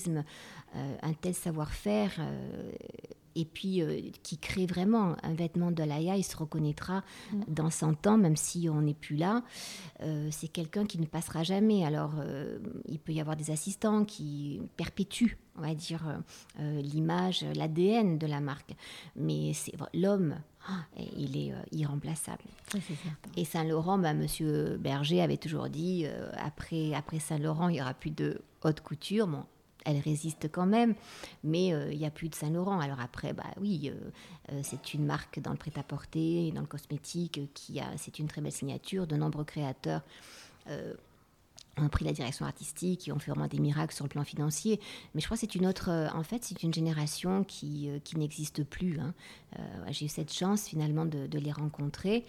euh, 0.75 0.95
un 1.01 1.13
tel 1.13 1.33
savoir-faire 1.33 2.11
euh, 2.19 2.71
et 3.33 3.43
puis 3.43 3.81
euh, 3.81 4.01
qui 4.21 4.37
crée 4.37 4.67
vraiment 4.67 5.15
un 5.23 5.33
vêtement 5.33 5.71
de 5.71 5.81
Laïa, 5.81 6.15
il 6.15 6.23
se 6.23 6.37
reconnaîtra 6.37 7.03
mm. 7.33 7.41
dans 7.47 7.71
100 7.71 8.05
ans, 8.05 8.19
même 8.19 8.35
si 8.35 8.69
on 8.69 8.81
n'est 8.81 8.93
plus 8.93 9.15
là. 9.15 9.41
c'est 10.29 10.47
quelqu'un 10.47 10.85
qui 10.85 10.99
ne 10.99 11.07
passera 11.07 11.41
jamais. 11.43 11.85
Alors, 11.85 12.13
il 12.87 12.99
peut 12.99 13.13
y 13.13 13.21
avoir 13.21 13.35
des 13.35 13.49
assistants 13.51 14.05
qui 14.05 14.61
perpétuent, 14.77 15.37
on 15.57 15.61
va 15.61 15.73
dire, 15.73 16.21
l'image, 16.57 17.45
l'ADN 17.55 18.17
de 18.17 18.27
la 18.27 18.41
marque. 18.41 18.75
Mais 19.15 19.53
c'est 19.53 19.73
l'homme, 19.93 20.35
ah, 20.67 20.85
il 21.17 21.37
est 21.37 21.53
irremplaçable. 21.71 22.43
et 23.37 23.45
Saint-Laurent, 23.45 23.97
bah, 23.97 24.13
Monsieur 24.13 24.77
Berger 24.77 25.21
avait 25.21 25.37
toujours 25.37 25.69
dit, 25.69 26.05
après, 26.37 26.93
après 26.93 27.19
Saint-Laurent, 27.19 27.69
il 27.69 27.73
n'y 27.73 27.81
aura 27.81 27.93
plus 27.93 28.11
de 28.11 28.41
haute 28.63 28.81
couture. 28.81 29.27
Bon, 29.27 29.45
elle 29.89 29.99
résiste 29.99 30.49
quand 30.51 30.65
même, 30.65 30.95
mais 31.43 31.73
euh, 31.73 31.91
il 31.91 31.99
n'y 31.99 32.05
a 32.05 32.11
plus 32.11 32.29
de 32.29 32.35
Saint-Laurent. 32.35 32.79
Alors 32.79 32.99
après, 32.99 33.33
bah 33.33 33.43
oui, 33.59 33.91
euh, 33.91 34.11
euh, 34.51 34.61
c'est 34.63 34.93
une 34.93 35.05
marque 35.05 35.39
dans 35.39 35.51
le 35.51 35.57
prêt-à-porter 35.57 36.51
dans 36.51 36.61
le 36.61 36.67
cosmétique 36.67 37.41
qui 37.53 37.79
a, 37.79 37.85
c'est 37.97 38.19
une 38.19 38.27
très 38.27 38.41
belle 38.41 38.51
signature. 38.51 39.07
De 39.07 39.15
nombreux 39.15 39.43
créateurs 39.43 40.01
ont 41.77 41.89
pris 41.89 42.05
la 42.05 42.11
direction 42.11 42.45
artistique, 42.45 42.99
qui 42.99 43.11
ont 43.11 43.19
fait 43.19 43.31
vraiment 43.31 43.47
des 43.47 43.57
miracles 43.57 43.95
sur 43.95 44.05
le 44.05 44.09
plan 44.09 44.23
financier. 44.23 44.79
Mais 45.13 45.21
je 45.21 45.25
crois 45.25 45.35
que 45.37 45.41
c'est 45.41 45.55
une 45.55 45.65
autre, 45.65 45.89
en 46.13 46.23
fait, 46.23 46.43
c'est 46.43 46.61
une 46.61 46.73
génération 46.73 47.43
qui, 47.43 47.89
qui 48.03 48.17
n'existe 48.17 48.63
plus. 48.63 48.99
Hein. 48.99 49.13
j'ai 49.89 50.05
eu 50.05 50.09
cette 50.09 50.31
chance 50.31 50.67
finalement 50.67 51.05
de, 51.05 51.25
de 51.25 51.39
les 51.39 51.51
rencontrer. 51.51 52.25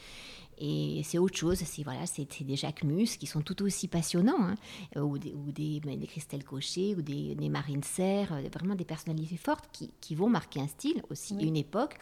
Et 0.62 1.01
c'est 1.05 1.16
autre 1.16 1.37
chose, 1.37 1.59
c'est 1.59 1.83
voilà, 1.83 2.05
c'est 2.05 2.42
des 2.42 2.57
Jacques 2.57 2.85
Mus 2.85 3.16
qui 3.16 3.27
sont 3.27 3.40
tout 3.40 3.62
aussi 3.62 3.88
passionnants, 3.88 4.42
hein, 4.42 4.55
euh, 4.96 5.01
ou, 5.01 5.18
des, 5.18 5.33
ou 5.33 5.51
des, 5.53 5.81
des, 5.81 6.07
Christelle 6.07 6.44
Cochet, 6.44 6.94
ou 6.94 7.01
des, 7.01 7.35
des 7.35 7.49
Marine 7.49 7.83
Serre, 7.83 8.35
euh, 8.35 8.42
vraiment 8.53 8.75
des 8.75 8.85
personnalités 8.85 9.38
fortes 9.38 9.70
qui, 9.73 9.90
qui 10.03 10.14
vont 10.14 10.29
marquer 10.29 10.61
un 10.61 10.68
style 10.68 11.03
aussi, 11.09 11.35
une 11.35 11.57
époque. 11.57 11.99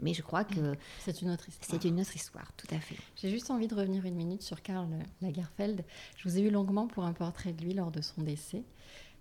Mais 0.00 0.12
je 0.12 0.22
crois 0.22 0.42
que 0.42 0.74
c'est 0.98 1.22
une 1.22 1.30
autre 1.30 1.48
histoire. 1.48 1.70
C'est 1.70 1.88
une 1.88 2.00
autre 2.00 2.16
histoire, 2.16 2.52
tout 2.54 2.66
à 2.74 2.80
fait. 2.80 2.96
J'ai 3.14 3.30
juste 3.30 3.50
envie 3.50 3.68
de 3.68 3.74
revenir 3.76 4.04
une 4.04 4.16
minute 4.16 4.42
sur 4.42 4.60
Karl 4.60 4.88
Lagerfeld. 5.22 5.84
Je 6.16 6.28
vous 6.28 6.36
ai 6.36 6.40
eu 6.40 6.50
longuement 6.50 6.88
pour 6.88 7.04
un 7.04 7.12
portrait 7.12 7.52
de 7.52 7.62
lui 7.62 7.74
lors 7.74 7.92
de 7.92 8.02
son 8.02 8.22
décès. 8.22 8.64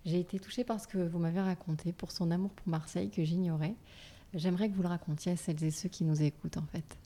J'ai 0.06 0.20
été 0.20 0.40
touchée 0.40 0.64
par 0.64 0.80
ce 0.80 0.88
que 0.88 0.98
vous 0.98 1.20
m'avez 1.20 1.42
raconté, 1.42 1.92
pour 1.92 2.12
son 2.12 2.32
amour 2.32 2.52
pour 2.52 2.68
Marseille 2.70 3.12
que 3.12 3.24
j'ignorais. 3.24 3.76
J'aimerais 4.34 4.70
que 4.70 4.76
vous 4.76 4.82
le 4.82 4.88
racontiez 4.88 5.34
à 5.34 5.36
celles 5.36 5.64
et 5.64 5.72
ceux 5.72 5.90
qui 5.90 6.04
nous 6.04 6.24
écoutent 6.24 6.58
en 6.58 6.66
fait. 6.72 6.98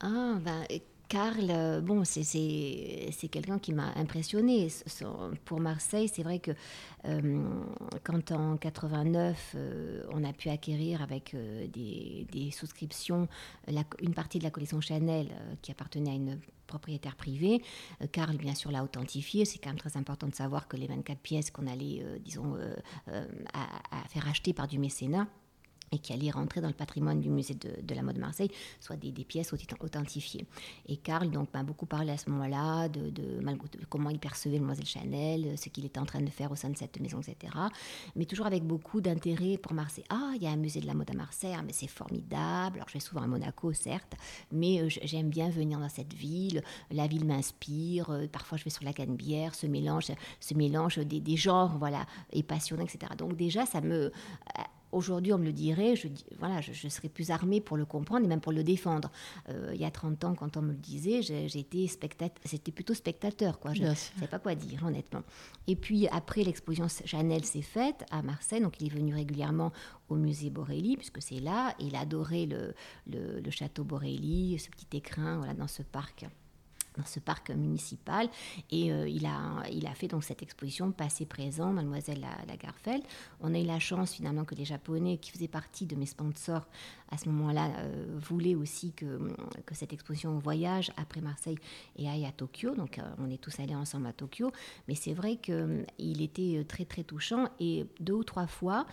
Ah, 0.00 0.38
ben, 0.40 0.64
Karl, 1.08 1.50
euh, 1.50 1.80
bon, 1.80 2.02
c'est 2.04 3.28
quelqu'un 3.30 3.58
qui 3.58 3.72
m'a 3.72 3.92
impressionné. 3.96 4.68
Pour 5.44 5.60
Marseille, 5.60 6.08
c'est 6.08 6.24
vrai 6.24 6.40
que 6.40 6.50
euh, 7.04 7.60
quand 8.02 8.32
en 8.32 8.56
89, 8.56 9.52
euh, 9.54 10.02
on 10.12 10.24
a 10.24 10.32
pu 10.32 10.48
acquérir 10.48 11.02
avec 11.02 11.36
des, 11.72 12.26
des, 12.32 12.50
souscriptions 12.50 13.28
une 14.00 14.14
partie 14.14 14.38
de 14.38 14.44
la 14.44 14.50
collection 14.50 14.80
Chanel 14.80 15.28
qui 15.62 15.70
appartenait 15.70 16.10
à 16.10 16.14
une 16.14 16.40
propriétaire 16.66 17.14
privée, 17.14 17.62
Karl, 18.10 18.36
bien 18.36 18.54
sûr, 18.54 18.72
l'a 18.72 18.82
authentifié. 18.82 19.44
C'est 19.44 19.58
quand 19.58 19.70
même 19.70 19.78
très 19.78 19.96
important 19.96 20.26
de 20.26 20.34
savoir 20.34 20.66
que 20.66 20.76
les 20.76 20.88
24 20.88 21.20
pièces 21.20 21.50
qu'on 21.52 21.68
allait, 21.68 22.02
disons, 22.24 22.56
à 23.06 24.08
faire 24.08 24.28
acheter 24.28 24.52
par 24.52 24.66
du 24.66 24.80
mécénat, 24.80 25.28
et 25.92 25.98
qui 25.98 26.12
allait 26.12 26.30
rentrer 26.30 26.60
dans 26.60 26.68
le 26.68 26.74
patrimoine 26.74 27.20
du 27.20 27.30
musée 27.30 27.54
de, 27.54 27.94
la 27.94 28.02
mode 28.02 28.18
Marseille, 28.18 28.50
soit 28.80 28.96
des, 28.96 29.12
pièces 29.24 29.52
authentifiées. 29.80 30.46
Et 30.86 30.96
Karl 30.96 31.30
donc 31.30 31.52
m'a 31.54 31.62
beaucoup 31.62 31.86
parlé 31.86 32.12
à 32.12 32.18
ce 32.18 32.28
moment-là 32.30 32.88
de, 32.88 33.10
de, 33.10 33.40
comment 33.88 34.10
il 34.10 34.18
percevait 34.18 34.58
Mademoiselle 34.58 34.86
Chanel, 34.86 35.58
ce 35.58 35.68
qu'il 35.68 35.84
était 35.84 35.98
en 35.98 36.04
train 36.04 36.20
de 36.20 36.30
faire 36.30 36.50
au 36.52 36.56
sein 36.56 36.70
de 36.70 36.76
cette 36.76 37.00
maison, 37.00 37.20
etc. 37.20 37.52
Mais 38.14 38.24
toujours 38.24 38.46
avec 38.46 38.64
beaucoup 38.64 39.00
d'intérêt 39.00 39.58
pour 39.58 39.72
Marseille. 39.72 40.04
Ah, 40.08 40.32
il 40.34 40.42
y 40.42 40.46
a 40.46 40.50
un 40.50 40.56
musée 40.56 40.80
de 40.80 40.86
la 40.86 40.94
mode 40.94 41.10
à 41.10 41.14
Marseille, 41.14 41.54
ah, 41.56 41.62
mais 41.64 41.72
c'est 41.72 41.86
formidable. 41.86 42.76
Alors 42.76 42.88
je 42.88 42.94
vais 42.94 43.00
souvent 43.00 43.22
à 43.22 43.26
Monaco, 43.26 43.72
certes, 43.72 44.14
mais 44.52 44.80
euh, 44.80 44.88
j'aime 44.88 45.30
bien 45.30 45.48
venir 45.48 45.78
dans 45.78 45.88
cette 45.88 46.14
ville. 46.14 46.62
La 46.90 47.06
ville 47.06 47.24
m'inspire. 47.24 48.10
Euh, 48.10 48.26
parfois 48.26 48.58
je 48.58 48.64
vais 48.64 48.70
sur 48.70 48.84
la 48.84 48.92
Canebière, 48.92 49.54
ce 49.54 49.66
mélange, 49.66 50.06
ce 50.40 50.54
mélange 50.54 50.98
des, 50.98 51.20
des 51.20 51.36
genres, 51.36 51.78
voilà, 51.78 52.06
est 52.32 52.42
passionnant, 52.42 52.84
etc. 52.84 53.12
Donc 53.16 53.36
déjà 53.36 53.66
ça 53.66 53.80
me 53.80 54.12
Aujourd'hui, 54.96 55.34
on 55.34 55.38
me 55.38 55.44
le 55.44 55.52
dirait, 55.52 55.94
je, 55.94 56.08
voilà, 56.38 56.62
je, 56.62 56.88
serais 56.88 57.10
plus 57.10 57.30
armée 57.30 57.60
pour 57.60 57.76
le 57.76 57.84
comprendre 57.84 58.24
et 58.24 58.28
même 58.28 58.40
pour 58.40 58.52
le 58.52 58.64
défendre. 58.64 59.10
Euh, 59.50 59.72
il 59.74 59.80
y 59.80 59.84
a 59.84 59.90
30 59.90 60.24
ans, 60.24 60.34
quand 60.34 60.56
on 60.56 60.62
me 60.62 60.70
le 60.70 60.78
disait, 60.78 61.20
j'étais 61.20 61.86
spectateur, 61.86 62.42
c'était 62.46 62.72
plutôt 62.72 62.94
spectateur, 62.94 63.60
quoi. 63.60 63.74
Je 63.74 63.82
ne 63.82 63.94
savais 63.94 64.26
pas 64.26 64.38
quoi 64.38 64.54
dire, 64.54 64.82
honnêtement. 64.86 65.22
Et 65.66 65.76
puis, 65.76 66.08
après, 66.08 66.44
l'exposition 66.44 66.86
Chanel 67.04 67.44
s'est 67.44 67.60
faite 67.60 68.06
à 68.10 68.22
Marseille, 68.22 68.62
donc 68.62 68.80
il 68.80 68.86
est 68.86 68.94
venu 68.94 69.14
régulièrement 69.14 69.70
au 70.08 70.14
musée 70.14 70.48
Borelli, 70.48 70.96
puisque 70.96 71.20
c'est 71.20 71.40
là, 71.40 71.74
il 71.78 71.94
adorait 71.94 72.46
le, 72.46 72.72
le, 73.06 73.40
le 73.40 73.50
château 73.50 73.84
Borelli, 73.84 74.58
ce 74.58 74.70
petit 74.70 74.96
écrin, 74.96 75.36
voilà, 75.36 75.52
dans 75.52 75.68
ce 75.68 75.82
parc 75.82 76.24
dans 76.96 77.04
ce 77.04 77.20
parc 77.20 77.50
municipal. 77.50 78.28
Et 78.70 78.92
euh, 78.92 79.08
il, 79.08 79.26
a, 79.26 79.62
il 79.70 79.86
a 79.86 79.94
fait 79.94 80.08
donc 80.08 80.24
cette 80.24 80.42
exposition 80.42 80.92
passé-présent, 80.92 81.72
Mademoiselle 81.72 82.26
Lagarfeld. 82.48 83.02
On 83.40 83.54
a 83.54 83.58
eu 83.58 83.64
la 83.64 83.78
chance 83.78 84.12
finalement 84.12 84.44
que 84.44 84.54
les 84.54 84.64
Japonais, 84.64 85.18
qui 85.18 85.30
faisaient 85.30 85.48
partie 85.48 85.86
de 85.86 85.96
mes 85.96 86.06
sponsors 86.06 86.66
à 87.10 87.18
ce 87.18 87.28
moment-là, 87.28 87.70
euh, 87.78 88.18
voulaient 88.18 88.54
aussi 88.54 88.92
que, 88.92 89.18
que 89.64 89.74
cette 89.74 89.92
exposition 89.92 90.38
voyage 90.38 90.92
après 90.96 91.20
Marseille 91.20 91.58
et 91.96 92.08
aille 92.08 92.26
à 92.26 92.32
Tokyo. 92.32 92.74
Donc 92.74 92.98
euh, 92.98 93.02
on 93.18 93.30
est 93.30 93.40
tous 93.40 93.60
allés 93.60 93.74
ensemble 93.74 94.06
à 94.06 94.12
Tokyo. 94.12 94.50
Mais 94.88 94.94
c'est 94.94 95.14
vrai 95.14 95.36
qu'il 95.36 96.22
était 96.22 96.64
très 96.68 96.84
très 96.84 97.04
touchant. 97.04 97.48
Et 97.60 97.86
deux 98.00 98.14
ou 98.14 98.24
trois 98.24 98.46
fois, 98.46 98.86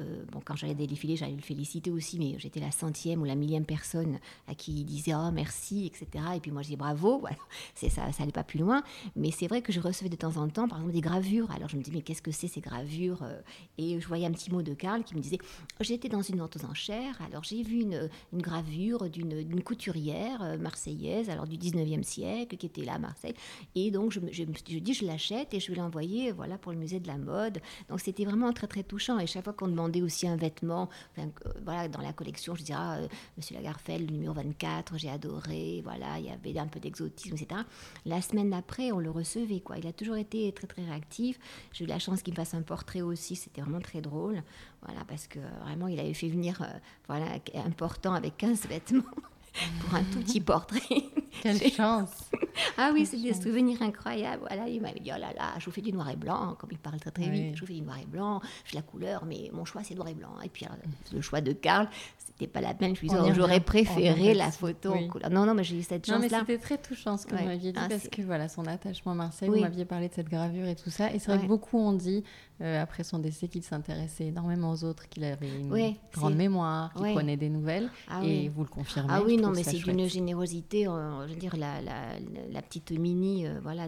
euh, 0.00 0.24
bon, 0.32 0.40
quand 0.44 0.56
j'allais 0.56 0.74
des 0.74 0.86
défilés, 0.86 1.16
j'allais 1.16 1.36
le 1.36 1.42
féliciter 1.42 1.90
aussi, 1.90 2.18
mais 2.18 2.36
j'étais 2.38 2.60
la 2.60 2.70
centième 2.70 3.22
ou 3.22 3.24
la 3.24 3.34
millième 3.34 3.64
personne 3.64 4.18
à 4.48 4.54
qui 4.54 4.80
il 4.80 4.84
disait 4.84 5.14
oh 5.14 5.30
merci, 5.32 5.86
etc. 5.86 6.24
Et 6.36 6.40
puis 6.40 6.50
moi 6.50 6.62
je 6.62 6.68
dis 6.68 6.76
bravo, 6.76 7.22
ça, 7.74 7.88
ça 7.90 8.26
pas 8.32 8.44
plus 8.44 8.58
loin. 8.58 8.82
Mais 9.16 9.30
c'est 9.30 9.46
vrai 9.46 9.62
que 9.62 9.72
je 9.72 9.80
recevais 9.80 10.08
de 10.08 10.16
temps 10.16 10.36
en 10.36 10.48
temps, 10.48 10.66
par 10.66 10.78
exemple, 10.78 10.94
des 10.94 11.00
gravures. 11.00 11.50
Alors 11.52 11.68
je 11.68 11.76
me 11.76 11.82
dis 11.82 11.90
mais 11.92 12.02
qu'est-ce 12.02 12.22
que 12.22 12.32
c'est 12.32 12.48
ces 12.48 12.60
gravures 12.60 13.22
euh? 13.22 13.40
Et 13.78 14.00
je 14.00 14.08
voyais 14.08 14.26
un 14.26 14.32
petit 14.32 14.50
mot 14.50 14.62
de 14.62 14.74
Karl 14.74 15.04
qui 15.04 15.14
me 15.14 15.20
disait 15.20 15.38
j'étais 15.80 16.08
dans 16.08 16.22
une 16.22 16.38
vente 16.38 16.56
aux 16.56 16.64
enchères, 16.64 17.20
alors 17.28 17.44
j'ai 17.44 17.62
vu 17.62 17.80
une, 17.80 18.08
gravure 18.34 19.08
d'une 19.08 19.62
couturière 19.62 20.42
euh, 20.42 20.58
marseillaise, 20.58 21.30
alors 21.30 21.46
du 21.46 21.56
19e 21.56 22.02
siècle, 22.02 22.56
qui 22.56 22.66
était 22.66 22.84
là 22.84 22.94
à 22.94 22.98
Marseille. 22.98 23.34
Et 23.74 23.90
donc 23.90 24.12
je, 24.12 24.20
je, 24.32 24.44
je 24.68 24.78
dis 24.78 24.94
je 24.94 25.04
l'achète 25.04 25.54
et 25.54 25.60
je 25.60 25.70
vais 25.70 25.78
l'envoyer 25.78 26.32
voilà, 26.32 26.58
pour 26.58 26.72
le 26.72 26.78
musée 26.78 27.00
de 27.00 27.06
la 27.06 27.18
mode. 27.18 27.60
Donc 27.88 28.00
c'était 28.00 28.24
vraiment 28.24 28.52
très 28.52 28.66
très 28.66 28.82
touchant. 28.82 29.18
Et 29.18 29.26
chaque 29.26 29.44
fois 29.44 29.52
qu'on 29.52 29.78
aussi 30.02 30.26
un 30.26 30.36
vêtement. 30.36 30.88
Euh, 31.18 31.22
voilà, 31.64 31.88
dans 31.88 32.00
la 32.00 32.12
collection, 32.12 32.54
je 32.54 32.62
dirais, 32.62 32.78
ah, 32.80 32.96
euh, 32.96 33.08
Monsieur 33.36 33.54
Lagarfeld, 33.56 34.10
le 34.10 34.16
numéro 34.16 34.34
24, 34.34 34.98
j'ai 34.98 35.10
adoré. 35.10 35.80
Voilà, 35.84 36.18
il 36.18 36.26
y 36.26 36.30
avait 36.30 36.58
un 36.58 36.66
peu 36.66 36.80
d'exotisme, 36.80 37.34
etc. 37.34 37.62
La 38.04 38.20
semaine 38.20 38.50
d'après, 38.50 38.92
on 38.92 38.98
le 38.98 39.10
recevait. 39.10 39.60
Quoi. 39.60 39.78
Il 39.78 39.86
a 39.86 39.92
toujours 39.92 40.16
été 40.16 40.50
très, 40.52 40.66
très 40.66 40.84
réactif. 40.84 41.38
J'ai 41.72 41.84
eu 41.84 41.88
la 41.88 41.98
chance 41.98 42.22
qu'il 42.22 42.32
me 42.32 42.36
fasse 42.36 42.54
un 42.54 42.62
portrait 42.62 43.02
aussi. 43.02 43.36
C'était 43.36 43.60
vraiment 43.60 43.80
très 43.80 44.00
drôle. 44.00 44.42
Voilà, 44.82 45.04
parce 45.06 45.26
que 45.26 45.38
vraiment, 45.64 45.88
il 45.88 45.98
avait 45.98 46.14
fait 46.14 46.28
venir, 46.28 46.60
euh, 46.62 46.66
voilà, 47.06 47.26
important 47.66 48.12
avec 48.12 48.36
15 48.36 48.66
vêtements 48.66 49.02
pour 49.80 49.94
un 49.94 50.02
tout 50.04 50.20
petit 50.20 50.40
portrait. 50.40 50.80
Quelle 51.42 51.60
chance 51.70 52.30
Ah 52.78 52.90
oui, 52.92 53.06
c'est 53.06 53.20
des 53.20 53.34
souvenirs 53.34 53.82
incroyables. 53.82 54.44
Voilà, 54.48 54.68
il 54.68 54.80
m'avait 54.80 55.00
dit, 55.00 55.10
oh 55.14 55.18
là 55.18 55.32
là, 55.34 55.54
je 55.58 55.64
vous 55.66 55.70
fais 55.70 55.80
du 55.80 55.92
noir 55.92 56.08
et 56.10 56.16
blanc, 56.16 56.56
comme 56.58 56.70
il 56.72 56.78
parle 56.78 56.98
très 57.00 57.10
très 57.10 57.28
vite, 57.28 57.56
je 57.56 57.60
vous 57.60 57.66
fais 57.66 57.74
du 57.74 57.82
noir 57.82 57.98
et 57.98 58.06
blanc, 58.06 58.40
je 58.64 58.70
fais 58.70 58.76
la 58.76 58.82
couleur, 58.82 59.24
mais 59.24 59.50
mon 59.52 59.64
choix 59.64 59.82
c'est 59.82 59.94
noir 59.94 60.08
et 60.08 60.14
blanc. 60.14 60.34
Et 60.44 60.48
puis 60.48 60.66
le 61.12 61.20
choix 61.20 61.40
de 61.40 61.52
Karl, 61.52 61.88
c'était 62.36 62.50
pas 62.50 62.60
la 62.60 62.74
peine, 62.74 62.96
je 62.96 63.00
lui 63.00 63.08
disais, 63.08 63.20
oh, 63.22 63.32
j'aurais 63.32 63.60
préféré 63.60 64.34
la 64.34 64.50
photo 64.50 64.92
en 64.92 65.06
couleur. 65.06 65.30
Non, 65.30 65.46
non, 65.46 65.54
mais 65.54 65.62
j'ai 65.62 65.76
eu 65.78 65.82
cette 65.82 66.04
chance-là. 66.04 66.18
Non, 66.18 66.22
mais 66.22 66.40
c'était 66.40 66.58
très 66.58 66.78
touchant 66.78 67.16
ce 67.16 67.26
que 67.26 67.36
vous 67.36 67.44
m'aviez 67.44 67.72
dit, 67.72 67.78
ah, 67.80 67.86
parce 67.88 68.08
que 68.08 68.22
voilà, 68.22 68.48
son 68.48 68.66
attachement 68.66 69.12
à 69.12 69.14
Marseille, 69.14 69.48
vous 69.48 69.60
m'aviez 69.60 69.84
parlé 69.84 70.08
de 70.08 70.14
cette 70.14 70.28
gravure 70.28 70.66
et 70.66 70.74
tout 70.74 70.90
ça. 70.90 71.12
Et 71.12 71.18
c'est 71.20 71.32
vrai 71.32 71.40
que 71.40 71.46
beaucoup 71.48 71.78
ont 71.78 71.92
dit, 71.92 72.24
euh, 72.60 72.82
après 72.82 73.04
son 73.04 73.20
décès, 73.20 73.46
qu'il 73.46 73.62
s'intéressait 73.62 74.26
énormément 74.26 74.72
aux 74.72 74.82
autres, 74.84 75.08
qu'il 75.08 75.22
avait 75.24 75.48
une 75.48 75.94
grande 76.12 76.34
mémoire, 76.34 76.92
qu'il 76.94 77.12
prenait 77.12 77.36
des 77.36 77.50
nouvelles. 77.50 77.88
Ah 78.08 78.20
et 78.24 78.48
vous 78.48 78.62
le 78.62 78.68
confirmez. 78.68 79.10
Ah 79.12 79.22
oui, 79.24 79.36
non, 79.36 79.50
mais 79.50 79.62
c'est 79.62 79.76
d'une 79.78 80.08
générosité, 80.08 80.88
euh, 80.88 81.26
je 81.28 81.34
veux 81.34 81.38
dire, 81.38 81.56
la, 81.56 81.80
la, 81.82 82.18
la 82.50 82.62
petite 82.62 82.90
mini, 82.90 83.46
euh, 83.46 83.60
voilà, 83.62 83.86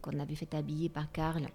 qu'on 0.00 0.18
avait 0.20 0.34
fait 0.36 0.54
habiller 0.54 0.88
par 0.88 1.10
Karl 1.10 1.48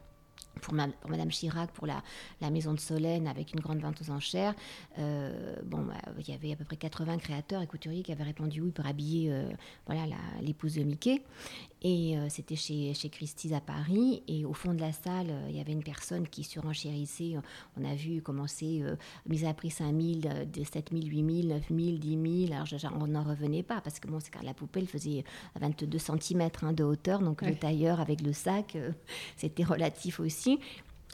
pour, 0.62 0.74
Madame 0.74 1.30
Chirac, 1.30 1.72
pour 1.72 1.88
la, 1.88 2.02
maison 2.50 2.74
de 2.74 2.80
Solène 2.80 3.28
avec 3.28 3.54
une 3.54 3.60
grande 3.60 3.80
vente 3.80 4.02
aux 4.02 4.12
enchères. 4.12 4.54
Euh, 5.00 5.56
bon, 5.66 5.80
bah, 5.80 5.94
il 6.20 6.30
y 6.30 6.34
avait 6.34 6.52
à 6.52 6.56
peu 6.56 6.64
près 6.66 6.78
80 6.78 7.18
créateurs 7.18 7.62
et 7.62 7.68
couturiers 7.68 8.04
qui 8.04 8.12
avaient 8.12 8.24
répondu 8.24 8.62
oui 8.62 8.72
pour 8.72 8.86
habiller 8.86 9.32
euh, 9.32 9.50
voilà 9.86 10.04
l'épouse 10.42 10.76
de 10.76 10.84
Mickey. 10.84 11.24
Et 11.84 12.18
euh, 12.18 12.28
c'était 12.30 12.56
chez, 12.56 12.94
chez 12.94 13.10
Christie's 13.10 13.54
à 13.54 13.62
Paris. 13.62 14.24
Et 14.28 14.46
au 14.46 14.54
fond 14.54 14.74
de 14.74 14.82
la 14.82 14.92
salle, 14.92 15.34
il 15.50 15.56
y 15.56 15.60
avait 15.60 15.74
une 15.74 15.84
personne 15.84 16.28
qui 16.28 16.44
surenchérissait. 16.44 17.36
On 17.78 17.84
a 17.86 17.94
vu 17.96 18.22
commencer, 18.22 18.84
mise 19.28 19.46
à 19.46 19.54
prix 19.54 19.70
5 19.70 19.94
000, 19.94 20.22
7 20.72 20.90
000, 20.92 21.06
8 21.06 21.44
000, 21.44 21.54
9 21.54 21.64
000, 21.70 21.98
10 21.98 22.48
000. 22.48 22.54
Alors 22.54 22.98
on 23.02 23.08
n'en 23.08 23.24
revenait 23.24 23.64
pas 23.64 23.82
parce 23.82 24.00
que 24.00 24.08
bon, 24.08 24.20
car 24.32 24.44
la 24.44 24.54
poupée, 24.54 24.80
elle 24.82 24.88
faisait 24.88 25.24
22 25.60 25.98
cm 25.98 26.50
hein, 26.62 26.74
de 26.74 26.84
hauteur. 26.84 27.20
Donc 27.20 27.42
le 27.42 27.56
tailleur 27.56 28.00
avec 28.00 28.22
le 28.22 28.34
sac, 28.34 28.78
c'était 29.38 29.64
relatif 29.64 30.20
aussi. 30.20 30.60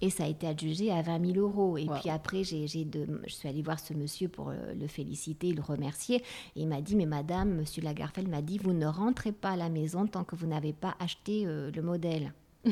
Et 0.02 0.10
ça 0.10 0.24
a 0.24 0.28
été 0.28 0.48
adjugé 0.48 0.92
à 0.92 1.02
20 1.02 1.34
000 1.34 1.40
euros. 1.40 1.78
Et 1.78 1.86
puis 1.86 2.10
après, 2.10 2.44
j'ai, 2.44 2.86
de, 2.86 3.22
je 3.28 3.34
suis 3.34 3.50
allée 3.50 3.62
voir 3.62 3.80
ce 3.80 3.94
monsieur 3.94 4.30
pour 4.30 4.50
euh, 4.50 4.74
le 4.74 4.88
féliciter, 4.88 5.52
le 5.52 5.62
remercier. 5.62 6.18
Et 6.56 6.62
il 6.62 6.68
m'a 6.68 6.82
dit, 6.82 6.96
mais 6.96 7.06
madame, 7.06 7.54
monsieur 7.56 7.82
Lagarfeld 7.82 8.30
m'a 8.30 8.42
dit, 8.42 8.58
vous 8.58 8.74
ne 8.74 8.86
rentrez 8.86 9.32
pas 9.32 9.52
à 9.52 9.56
la 9.58 9.70
maison 9.70 10.08
tant 10.08 10.24
que 10.24 10.36
vous 10.36 10.48
n'avez 10.48 10.74
pas 10.74 10.96
acheté 11.00 11.44
euh, 11.46 11.72
le 11.72 11.82
modèle. 11.82 12.34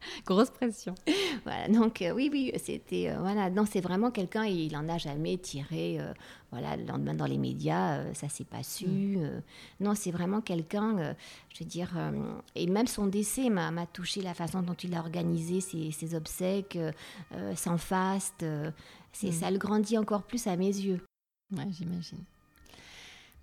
Grosse 0.26 0.50
pression. 0.50 0.94
Voilà, 1.44 1.68
donc 1.68 2.02
euh, 2.02 2.12
oui, 2.12 2.28
oui, 2.32 2.52
c'était 2.56 3.14
voilà, 3.18 3.50
non, 3.50 3.64
c'est 3.70 3.80
vraiment 3.80 4.10
quelqu'un. 4.10 4.44
Il 4.44 4.76
en 4.76 4.88
a 4.88 4.98
jamais 4.98 5.38
tiré, 5.38 5.98
voilà, 6.50 6.76
le 6.76 6.84
lendemain 6.84 7.14
dans 7.14 7.26
les 7.26 7.38
médias, 7.38 8.12
ça 8.14 8.28
s'est 8.28 8.44
pas 8.44 8.62
su. 8.62 8.86
Mm. 8.86 9.42
non, 9.80 9.94
c'est 9.94 10.10
vraiment 10.10 10.40
quelqu'un 10.40 11.14
je 11.58 11.64
veux 11.64 11.70
dire, 11.70 11.90
euh, 11.96 12.12
et 12.54 12.66
même 12.68 12.86
son 12.86 13.06
décès 13.06 13.50
m'a 13.50 13.86
touché 13.86 14.22
la 14.22 14.32
façon 14.32 14.62
dont 14.62 14.74
il 14.74 14.94
a 14.94 15.00
organisé 15.00 15.60
ses, 15.60 16.14
obsèques, 16.14 16.76
euh, 16.76 16.92
euh, 17.34 17.56
sans 17.56 17.78
faste. 17.78 18.44
c'est 19.12 19.28
mm. 19.28 19.32
Ça 19.32 19.50
le 19.50 19.58
grandit 19.58 19.98
encore 19.98 20.22
plus 20.22 20.46
à 20.46 20.56
mes 20.56 20.66
yeux. 20.66 21.00
Ouais, 21.50 21.66
j'imagine. 21.70 22.22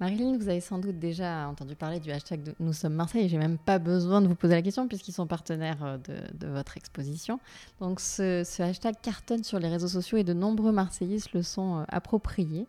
Marilyn, 0.01 0.37
vous 0.37 0.49
avez 0.49 0.59
sans 0.59 0.77
doute 0.77 0.99
déjà 0.99 1.47
entendu 1.47 1.75
parler 1.75 2.01
du 2.01 2.11
hashtag 2.11 2.43
de 2.43 2.55
Nous 2.59 2.73
sommes 2.73 2.95
Marseille. 2.95 3.29
J'ai 3.29 3.37
même 3.37 3.57
pas 3.57 3.79
besoin 3.79 4.21
de 4.21 4.27
vous 4.27 4.35
poser 4.35 4.55
la 4.55 4.61
question 4.61 4.89
puisqu'ils 4.89 5.13
sont 5.13 5.25
partenaires 5.25 5.99
de, 6.33 6.47
votre 6.47 6.75
exposition. 6.75 7.39
Donc 7.79 8.01
ce, 8.01 8.61
hashtag 8.61 8.95
cartonne 9.01 9.43
sur 9.43 9.57
les 9.57 9.69
réseaux 9.69 9.87
sociaux 9.87 10.17
et 10.17 10.25
de 10.25 10.33
nombreux 10.33 10.73
Marseillais 10.73 11.19
le 11.33 11.41
sont 11.41 11.85
appropriés. 11.87 12.67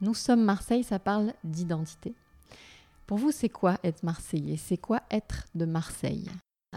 Nous 0.00 0.14
sommes 0.14 0.42
Marseille, 0.42 0.82
ça 0.82 0.98
parle 0.98 1.32
d'identité. 1.44 2.14
Pour 3.06 3.18
vous, 3.18 3.30
c'est 3.30 3.48
quoi 3.48 3.78
être 3.84 4.02
Marseillais? 4.02 4.56
C'est 4.56 4.76
quoi 4.76 5.02
être 5.10 5.46
de 5.54 5.64
Marseille? 5.64 6.28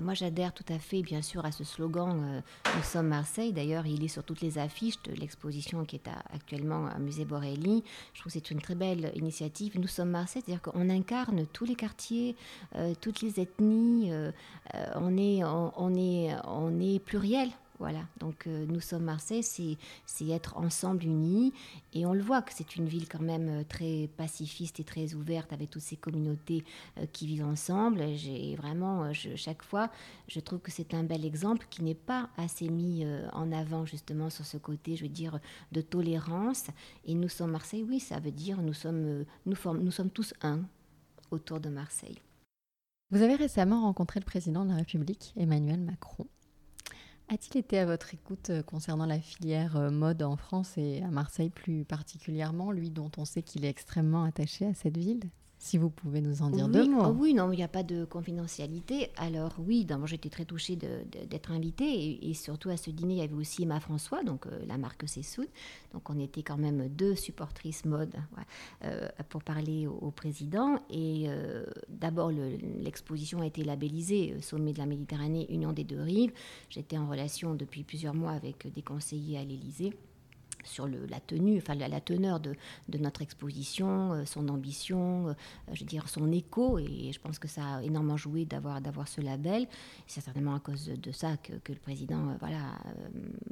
Ah, 0.01 0.03
moi, 0.03 0.13
j'adhère 0.15 0.51
tout 0.51 0.65
à 0.69 0.79
fait, 0.79 1.03
bien 1.03 1.21
sûr, 1.21 1.45
à 1.45 1.51
ce 1.51 1.63
slogan 1.63 2.23
euh, 2.23 2.41
Nous 2.75 2.83
sommes 2.83 3.07
Marseille. 3.07 3.53
D'ailleurs, 3.53 3.85
il 3.85 4.03
est 4.03 4.07
sur 4.07 4.23
toutes 4.23 4.41
les 4.41 4.57
affiches 4.57 4.99
de 5.03 5.13
l'exposition 5.13 5.85
qui 5.85 5.97
est 5.97 6.09
actuellement 6.33 6.89
au 6.95 6.99
musée 6.99 7.23
Borelli. 7.23 7.83
Je 8.13 8.19
trouve 8.19 8.33
que 8.33 8.39
c'est 8.39 8.49
une 8.49 8.61
très 8.61 8.73
belle 8.73 9.11
initiative. 9.15 9.79
Nous 9.79 9.87
sommes 9.87 10.09
Marseille, 10.09 10.41
c'est-à-dire 10.43 10.61
qu'on 10.63 10.89
incarne 10.89 11.45
tous 11.53 11.65
les 11.65 11.75
quartiers, 11.75 12.35
euh, 12.77 12.93
toutes 12.99 13.21
les 13.21 13.39
ethnies. 13.39 14.11
Euh, 14.11 14.31
on, 14.95 15.17
est, 15.17 15.43
on, 15.43 15.93
est, 15.93 16.35
on 16.45 16.79
est 16.79 16.99
pluriel. 16.99 17.49
Voilà, 17.81 18.05
donc 18.19 18.45
euh, 18.45 18.67
nous 18.67 18.79
sommes 18.79 19.05
Marseille, 19.05 19.41
c'est 19.41 20.27
être 20.27 20.55
ensemble 20.55 21.03
unis. 21.03 21.51
Et 21.93 22.05
on 22.05 22.13
le 22.13 22.21
voit 22.21 22.43
que 22.43 22.53
c'est 22.53 22.75
une 22.75 22.85
ville 22.85 23.09
quand 23.09 23.23
même 23.23 23.49
euh, 23.49 23.63
très 23.67 24.07
pacifiste 24.17 24.79
et 24.79 24.83
très 24.83 25.15
ouverte 25.15 25.51
avec 25.51 25.71
toutes 25.71 25.81
ces 25.81 25.95
communautés 25.95 26.63
euh, 26.99 27.07
qui 27.11 27.25
vivent 27.25 27.43
ensemble. 27.43 28.05
J'ai 28.13 28.55
vraiment, 28.55 29.11
chaque 29.13 29.63
fois, 29.63 29.89
je 30.27 30.39
trouve 30.39 30.59
que 30.59 30.69
c'est 30.69 30.93
un 30.93 31.01
bel 31.03 31.25
exemple 31.25 31.65
qui 31.71 31.83
n'est 31.83 31.95
pas 31.95 32.29
assez 32.37 32.69
mis 32.69 33.03
en 33.33 33.51
avant 33.51 33.83
justement 33.87 34.29
sur 34.29 34.45
ce 34.45 34.57
côté, 34.57 34.95
je 34.95 35.01
veux 35.01 35.09
dire, 35.09 35.39
de 35.71 35.81
tolérance. 35.81 36.67
Et 37.05 37.15
nous 37.15 37.29
sommes 37.29 37.49
Marseille, 37.49 37.83
oui, 37.83 37.99
ça 37.99 38.19
veut 38.19 38.29
dire 38.29 38.61
nous 38.61 38.73
sommes, 38.73 39.25
nous, 39.47 39.55
nous 39.73 39.91
sommes 39.91 40.11
tous 40.11 40.35
un 40.43 40.59
autour 41.31 41.59
de 41.59 41.69
Marseille. 41.69 42.19
Vous 43.09 43.23
avez 43.23 43.33
récemment 43.33 43.81
rencontré 43.81 44.19
le 44.19 44.25
président 44.25 44.65
de 44.65 44.69
la 44.69 44.75
République, 44.75 45.33
Emmanuel 45.35 45.79
Macron. 45.79 46.27
A-t-il 47.33 47.57
été 47.59 47.79
à 47.79 47.85
votre 47.85 48.13
écoute 48.13 48.49
euh, 48.49 48.61
concernant 48.61 49.05
la 49.05 49.21
filière 49.21 49.77
euh, 49.77 49.89
mode 49.89 50.21
en 50.21 50.35
France 50.35 50.77
et 50.77 51.01
à 51.01 51.07
Marseille 51.11 51.49
plus 51.49 51.85
particulièrement, 51.85 52.73
lui 52.73 52.89
dont 52.89 53.09
on 53.17 53.23
sait 53.23 53.41
qu'il 53.41 53.63
est 53.63 53.69
extrêmement 53.69 54.25
attaché 54.25 54.65
à 54.65 54.73
cette 54.73 54.97
ville? 54.97 55.29
Si 55.61 55.77
vous 55.77 55.91
pouvez 55.91 56.21
nous 56.21 56.41
en 56.41 56.49
dire 56.49 56.67
deux 56.67 56.87
mots. 56.89 57.03
Oh 57.05 57.15
oui, 57.15 57.35
non, 57.35 57.51
il 57.51 57.57
n'y 57.57 57.63
a 57.63 57.67
pas 57.67 57.83
de 57.83 58.03
confidentialité. 58.03 59.11
Alors 59.15 59.53
oui, 59.59 59.85
moi 59.87 60.07
j'étais 60.07 60.29
très 60.29 60.43
touchée 60.43 60.75
d'être 60.75 61.51
invitée 61.51 62.27
et, 62.27 62.33
surtout 62.33 62.69
à 62.69 62.77
ce 62.77 62.89
dîner, 62.89 63.13
il 63.13 63.19
y 63.19 63.21
avait 63.21 63.35
aussi 63.35 63.61
Emma 63.61 63.79
François, 63.79 64.23
donc 64.23 64.47
euh, 64.47 64.65
la 64.65 64.79
marque 64.79 65.07
Cessoud. 65.07 65.47
Donc 65.93 66.09
on 66.09 66.17
était 66.17 66.41
quand 66.41 66.57
même 66.57 66.87
deux 66.89 67.13
supportrices 67.13 67.85
mode 67.85 68.15
euh, 68.85 69.07
pour 69.29 69.43
parler 69.43 69.85
au, 69.85 70.09
président. 70.09 70.79
Et 70.89 71.25
euh, 71.27 71.63
d'abord, 71.89 72.31
l'exposition 72.31 73.41
a 73.41 73.45
été 73.45 73.63
labellisée 73.63 74.41
Sommet 74.41 74.73
de 74.73 74.79
la 74.79 74.87
Méditerranée, 74.87 75.45
Union 75.51 75.73
des 75.73 75.83
deux 75.83 76.01
rives. 76.01 76.33
J'étais 76.69 76.97
en 76.97 77.07
relation 77.07 77.53
depuis 77.53 77.83
plusieurs 77.83 78.15
mois 78.15 78.31
avec 78.31 78.73
des 78.73 78.81
conseillers 78.81 79.37
à 79.37 79.43
l'Élysée 79.43 79.93
sur 80.63 80.87
le, 80.87 81.05
la 81.07 81.19
tenue, 81.19 81.57
enfin 81.57 81.75
la, 81.75 82.01
teneur 82.01 82.39
de, 82.39 82.55
de, 82.89 82.97
notre 82.97 83.21
exposition, 83.21 84.13
euh, 84.13 84.25
son 84.25 84.49
ambition, 84.49 85.29
euh, 85.29 85.33
je 85.73 85.81
veux 85.81 85.85
dire 85.85 86.09
son 86.09 86.31
écho, 86.31 86.79
et 86.79 87.11
je 87.13 87.19
pense 87.19 87.39
que 87.39 87.47
ça 87.47 87.77
a 87.77 87.83
énormément 87.83 88.17
joué 88.17 88.45
d'avoir 88.45 88.81
d'avoir 88.81 89.07
ce 89.07 89.21
label. 89.21 89.67
C'est 90.07 90.21
certainement 90.21 90.55
à 90.55 90.59
cause 90.59 90.85
de, 90.87 91.11
ça 91.11 91.37
que, 91.37 91.53
que, 91.53 91.73
le 91.73 91.79
président 91.79 92.29
euh, 92.29 92.35
voilà 92.39 92.59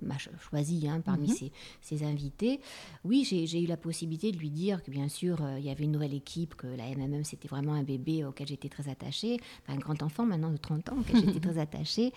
m'a 0.01 0.17
choisi 0.17 0.87
hein, 0.87 1.01
parmi 1.01 1.27
mhm. 1.27 1.35
ses, 1.35 1.51
ses, 1.81 2.03
invités. 2.03 2.59
Oui, 3.03 3.23
j'ai 3.25 3.61
eu 3.61 3.67
la 3.67 3.77
possibilité 3.77 4.31
de 4.31 4.37
lui 4.37 4.49
dire 4.49 4.83
que 4.83 4.91
bien 4.91 5.09
sûr 5.09 5.39
il 5.57 5.65
y 5.65 5.69
avait 5.69 5.83
une 5.83 5.91
nouvelle 5.91 6.13
équipe, 6.13 6.55
que 6.55 6.67
la 6.67 6.89
MMM 6.95 7.23
c'était 7.23 7.47
vraiment 7.47 7.73
un 7.73 7.83
bébé 7.83 8.25
auquel 8.25 8.47
j'étais 8.47 8.69
très 8.69 8.89
attachée, 8.89 9.37
enfin, 9.63 9.77
un 9.77 9.79
grand 9.79 10.01
enfant 10.03 10.25
maintenant 10.25 10.51
de 10.51 10.57
30 10.57 10.89
ans 10.89 10.97
auquel 10.99 11.25
j'étais 11.25 11.39
très 11.49 11.57
attachée, 11.57 12.13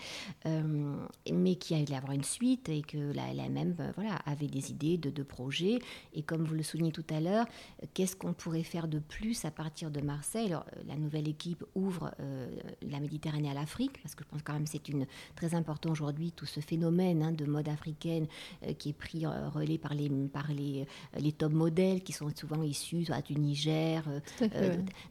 mais 1.31 1.55
qui 1.55 1.75
allait 1.75 1.95
avoir 1.95 2.13
une 2.13 2.23
suite 2.23 2.69
et 2.69 2.81
que 2.81 3.11
la, 3.13 3.33
la 3.33 3.49
MMM 3.49 3.75
voilà 3.95 4.15
avait 4.25 4.47
des 4.47 4.71
idées 4.71 4.82
de, 4.83 5.23
projets. 5.23 5.79
Et 6.13 6.21
comme 6.21 6.43
vous 6.43 6.53
le 6.53 6.63
soulignez 6.63 6.91
tout 6.91 7.05
à 7.09 7.19
l'heure, 7.19 7.45
qu'est-ce 7.93 8.15
qu'on 8.15 8.33
pourrait 8.33 8.63
faire 8.63 8.87
de 8.87 8.99
plus 8.99 9.45
à 9.45 9.51
partir 9.51 9.89
de 9.89 10.01
Marseille? 10.01 10.47
Alors, 10.47 10.65
euh, 10.75 10.81
la 10.87 10.95
nouvelle 10.95 11.27
équipe 11.27 11.63
ouvre 11.75 12.13
euh, 12.19 12.47
la 12.81 12.99
Méditerranée 12.99 13.49
à 13.49 13.53
l'Afrique, 13.53 14.01
parce 14.01 14.15
que 14.15 14.23
je 14.23 14.29
pense 14.29 14.41
quand 14.43 14.53
même 14.53 14.67
c'est 14.67 14.89
une 14.89 15.05
très 15.35 15.55
important 15.55 15.91
aujourd'hui 15.91 16.31
tout 16.31 16.45
ce 16.45 16.59
phénomène 16.59 17.23
hein, 17.23 17.31
de 17.31 17.45
mode 17.45 17.69
africaine 17.69 18.27
euh, 18.67 18.73
qui 18.73 18.89
est 18.89 18.93
pris 18.93 19.25
relais 19.25 19.77
par 19.77 19.93
les 19.93 20.09
par 20.09 20.51
les, 20.51 20.85
les 21.17 21.31
top 21.31 21.53
modèles 21.53 22.03
qui 22.03 22.11
sont 22.11 22.29
souvent 22.35 22.61
issus 22.63 23.07
du 23.25 23.35
Niger. 23.35 24.03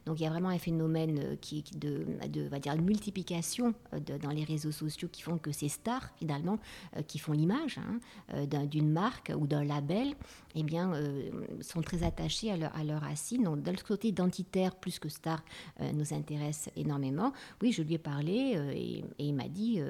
donc 0.05 0.19
il 0.19 0.23
y 0.23 0.25
a 0.25 0.29
vraiment 0.29 0.49
un 0.49 0.59
phénomène 0.59 1.37
qui, 1.41 1.63
de, 1.75 2.05
de 2.29 2.47
va 2.47 2.59
dire 2.59 2.75
multiplication 2.79 3.73
dans 4.21 4.29
les 4.29 4.43
réseaux 4.43 4.71
sociaux 4.71 5.07
qui 5.11 5.21
font 5.21 5.37
que 5.37 5.51
ces 5.51 5.69
stars 5.69 6.09
finalement 6.17 6.59
qui 7.07 7.19
font 7.19 7.33
l'image 7.33 7.79
hein, 7.79 8.45
d'une 8.65 8.91
marque 8.91 9.31
ou 9.35 9.47
d'un 9.47 9.62
label, 9.63 10.15
eh 10.55 10.63
bien, 10.63 10.93
euh, 10.93 11.31
sont 11.61 11.81
très 11.81 12.03
attachés 12.03 12.51
à 12.51 12.57
leur, 12.57 12.75
à 12.75 12.83
leur 12.83 13.01
racine. 13.01 13.43
Donc, 13.43 13.65
le 13.65 13.83
côté 13.83 14.09
identitaire, 14.09 14.75
plus 14.75 14.99
que 14.99 15.09
star, 15.09 15.43
euh, 15.81 15.91
nous 15.93 16.13
intéresse 16.13 16.69
énormément. 16.75 17.33
Oui, 17.61 17.71
je 17.71 17.81
lui 17.81 17.95
ai 17.95 17.99
parlé 17.99 18.53
euh, 18.55 18.71
et, 18.71 19.03
il 19.19 19.33
m'a 19.33 19.47
dit, 19.47 19.81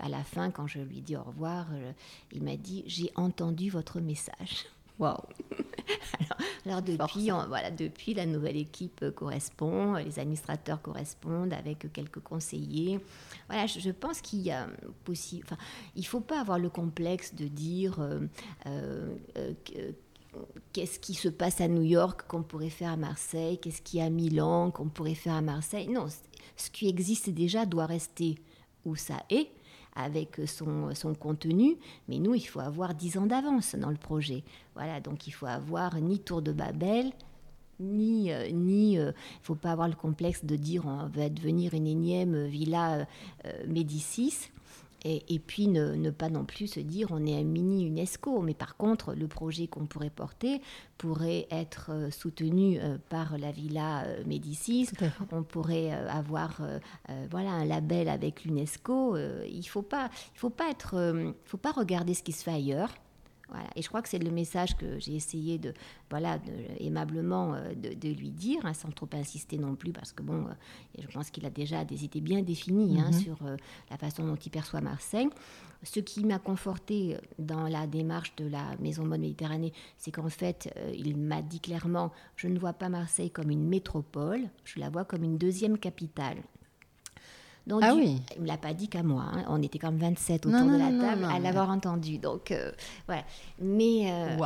à 0.00 0.08
la 0.08 0.24
fin, 0.24 0.50
quand 0.50 0.66
je 0.66 0.80
lui 0.80 0.98
ai 0.98 1.00
dit 1.00 1.16
au 1.16 1.22
revoir, 1.22 1.66
il 2.32 2.42
m'a 2.42 2.56
dit 2.56 2.82
J'ai 2.86 3.10
entendu 3.14 3.70
votre 3.70 4.00
message. 4.00 4.66
Waouh 4.98 5.16
alors, 6.66 6.82
depuis, 6.82 7.30
voilà, 7.48 7.70
depuis, 7.70 8.14
la 8.14 8.26
nouvelle 8.26 8.56
équipe 8.56 9.10
correspond, 9.10 9.94
les 9.94 10.18
administrateurs 10.18 10.82
correspondent 10.82 11.52
avec 11.52 11.92
quelques 11.92 12.20
conseillers. 12.20 13.00
Voilà, 13.48 13.66
je, 13.66 13.90
pense 13.90 14.20
qu'il 14.20 14.40
y 14.40 14.50
a 14.50 14.66
possible. 15.04 15.44
Enfin, 15.46 15.58
il 15.94 16.06
faut 16.06 16.20
pas 16.20 16.40
avoir 16.40 16.58
le 16.58 16.68
complexe 16.68 17.34
de 17.34 17.46
dire. 17.46 18.00
Euh, 18.00 18.20
euh, 18.66 19.14
euh, 19.36 19.92
qu'est-ce 20.72 20.98
qui 20.98 21.14
se 21.14 21.28
passe 21.28 21.62
à 21.62 21.68
New 21.68 21.82
York 21.82 22.24
qu'on 22.28 22.42
pourrait 22.42 22.68
faire 22.68 22.90
à 22.90 22.96
Marseille, 22.96 23.58
qu'est-ce 23.58 23.80
qui 23.80 23.96
y 23.96 24.00
a 24.00 24.04
à 24.04 24.10
Milan 24.10 24.70
qu'on 24.70 24.88
pourrait 24.88 25.14
faire 25.14 25.34
à 25.34 25.40
Marseille. 25.40 25.88
Non, 25.88 26.08
ce 26.56 26.70
qui 26.70 26.88
existe 26.88 27.30
déjà 27.30 27.64
doit 27.64 27.86
rester 27.86 28.34
où 28.84 28.96
ça 28.96 29.22
est 29.30 29.48
avec 29.96 30.40
son, 30.46 30.94
son 30.94 31.14
contenu, 31.14 31.76
mais 32.08 32.18
nous, 32.18 32.34
il 32.34 32.46
faut 32.46 32.60
avoir 32.60 32.94
dix 32.94 33.16
ans 33.18 33.26
d'avance 33.26 33.74
dans 33.74 33.90
le 33.90 33.96
projet. 33.96 34.44
Voilà, 34.74 35.00
donc 35.00 35.26
il 35.26 35.32
faut 35.32 35.46
avoir 35.46 35.96
ni 35.96 36.20
Tour 36.20 36.42
de 36.42 36.52
Babel, 36.52 37.12
ni 37.80 38.32
euh, 38.32 38.50
ni 38.50 38.98
euh, 38.98 39.12
faut 39.42 39.54
pas 39.54 39.72
avoir 39.72 39.88
le 39.88 39.94
complexe 39.94 40.44
de 40.44 40.56
dire 40.56 40.86
on 40.86 41.06
va 41.06 41.28
devenir 41.28 41.74
une 41.74 41.86
énième 41.86 42.46
villa 42.46 43.06
euh, 43.44 43.52
Médicis 43.66 44.50
Et, 45.08 45.38
puis 45.38 45.68
ne, 45.68 46.10
pas 46.10 46.28
non 46.28 46.44
plus 46.44 46.66
se 46.66 46.80
dire 46.80 47.08
on 47.12 47.24
est 47.26 47.38
un 47.38 47.44
mini 47.44 47.86
UNESCO, 47.86 48.42
mais 48.42 48.54
par 48.54 48.76
contre 48.76 49.14
le 49.14 49.28
projet 49.28 49.68
qu'on 49.68 49.86
pourrait 49.86 50.10
porter 50.10 50.60
pourrait 50.98 51.46
être 51.50 51.90
euh, 51.92 52.10
soutenu 52.10 52.80
euh, 52.80 52.98
par 53.08 53.38
la 53.38 53.52
Villa 53.52 54.02
euh, 54.02 54.24
Médicis. 54.26 54.88
On 55.30 55.44
pourrait 55.44 55.92
avoir 55.92 56.60
voilà 57.30 57.50
un 57.50 57.64
label 57.64 58.08
avec 58.08 58.44
l'UNESCO. 58.44 59.16
il 59.16 59.64
faut 59.64 59.82
pas 59.82 60.10
il 60.34 60.38
faut 60.38 60.50
pas 60.50 60.70
être 60.70 61.14
faut 61.44 61.56
pas 61.56 61.72
regarder 61.72 62.14
ce 62.14 62.22
qui 62.22 62.32
se 62.32 62.42
fait 62.42 62.52
ailleurs. 62.52 62.90
Et 63.76 63.82
je 63.82 63.88
crois 63.88 64.02
que 64.02 64.08
c'est 64.08 64.18
le 64.18 64.30
message 64.30 64.76
que 64.76 64.98
j'ai 64.98 65.14
essayé 65.14 65.58
de, 65.58 65.72
voilà, 66.10 66.38
aimablement 66.80 67.54
euh, 67.54 67.74
de, 67.74 68.08
lui 68.08 68.30
dire, 68.30 68.64
hein, 68.64 68.74
sans 68.74 68.90
trop 68.90 69.08
insister 69.12 69.56
non 69.58 69.76
plus, 69.76 69.92
parce 69.92 70.12
que 70.12 70.22
bon, 70.22 70.46
euh, 70.46 71.02
je 71.08 71.12
pense 71.14 71.30
qu'il 71.30 71.46
a 71.46 71.50
déjà 71.50 71.84
des 71.84 72.04
idées 72.04 72.20
bien 72.20 72.42
définies 72.42 73.00
hein, 73.00 73.10
mhm. 73.12 73.20
sur 73.20 73.36
euh, 73.44 73.56
la 73.90 73.96
façon 73.98 74.26
dont 74.26 74.36
il 74.36 74.50
perçoit 74.50 74.80
Marseille. 74.80 75.28
Ce 75.82 76.00
qui 76.00 76.24
m'a 76.24 76.38
conforté 76.38 77.18
dans 77.38 77.68
la 77.68 77.86
démarche 77.86 78.34
de 78.36 78.48
la 78.48 78.74
Maison 78.80 79.04
Mode 79.04 79.20
Méditerranée, 79.20 79.72
c'est 79.98 80.10
qu'en 80.10 80.28
fait, 80.28 80.74
il 80.94 81.16
m'a 81.16 81.42
dit 81.42 81.60
clairement, 81.60 82.12
je 82.34 82.48
ne 82.48 82.58
vois 82.58 82.72
pas 82.72 82.88
Marseille 82.88 83.30
comme 83.30 83.50
une 83.50 83.68
métropole, 83.68 84.40
je 84.64 84.80
la 84.80 84.88
vois 84.88 85.04
comme 85.04 85.22
une 85.22 85.36
deuxième 85.36 85.78
capitale. 85.78 86.38
Donc, 87.66 87.80
ah 87.82 87.94
oui. 87.94 88.22
Il 88.36 88.38
ne 88.38 88.42
me 88.42 88.46
l'a 88.46 88.56
pas 88.56 88.74
dit 88.74 88.88
qu'à 88.88 89.02
moi. 89.02 89.24
Hein. 89.32 89.44
On 89.48 89.60
était 89.60 89.80
comme 89.80 89.96
27 89.96 90.46
autour 90.46 90.66
de 90.66 90.76
la 90.76 90.86
table 90.86 91.24
à 91.24 91.38
l'avoir 91.40 91.68
entendu. 91.70 92.18
Donc, 92.18 92.52
euh, 92.52 92.70
voilà. 93.06 93.24
Mais, 93.60 94.12
euh, 94.12 94.36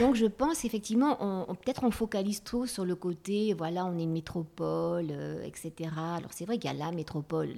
Donc, 0.00 0.16
je 0.16 0.26
pense 0.26 0.64
effectivement, 0.66 1.16
on, 1.20 1.54
peut-être 1.54 1.84
on 1.84 1.90
focalise 1.90 2.42
trop 2.42 2.66
sur 2.66 2.84
le 2.84 2.94
côté, 2.94 3.54
voilà, 3.54 3.86
on 3.86 3.98
est 3.98 4.02
une 4.02 4.12
métropole, 4.12 5.08
euh, 5.10 5.42
etc. 5.44 5.90
Alors, 5.96 6.30
c'est 6.32 6.44
vrai 6.44 6.58
qu'il 6.58 6.70
y 6.70 6.74
a 6.74 6.76
la 6.76 6.92
métropole, 6.92 7.54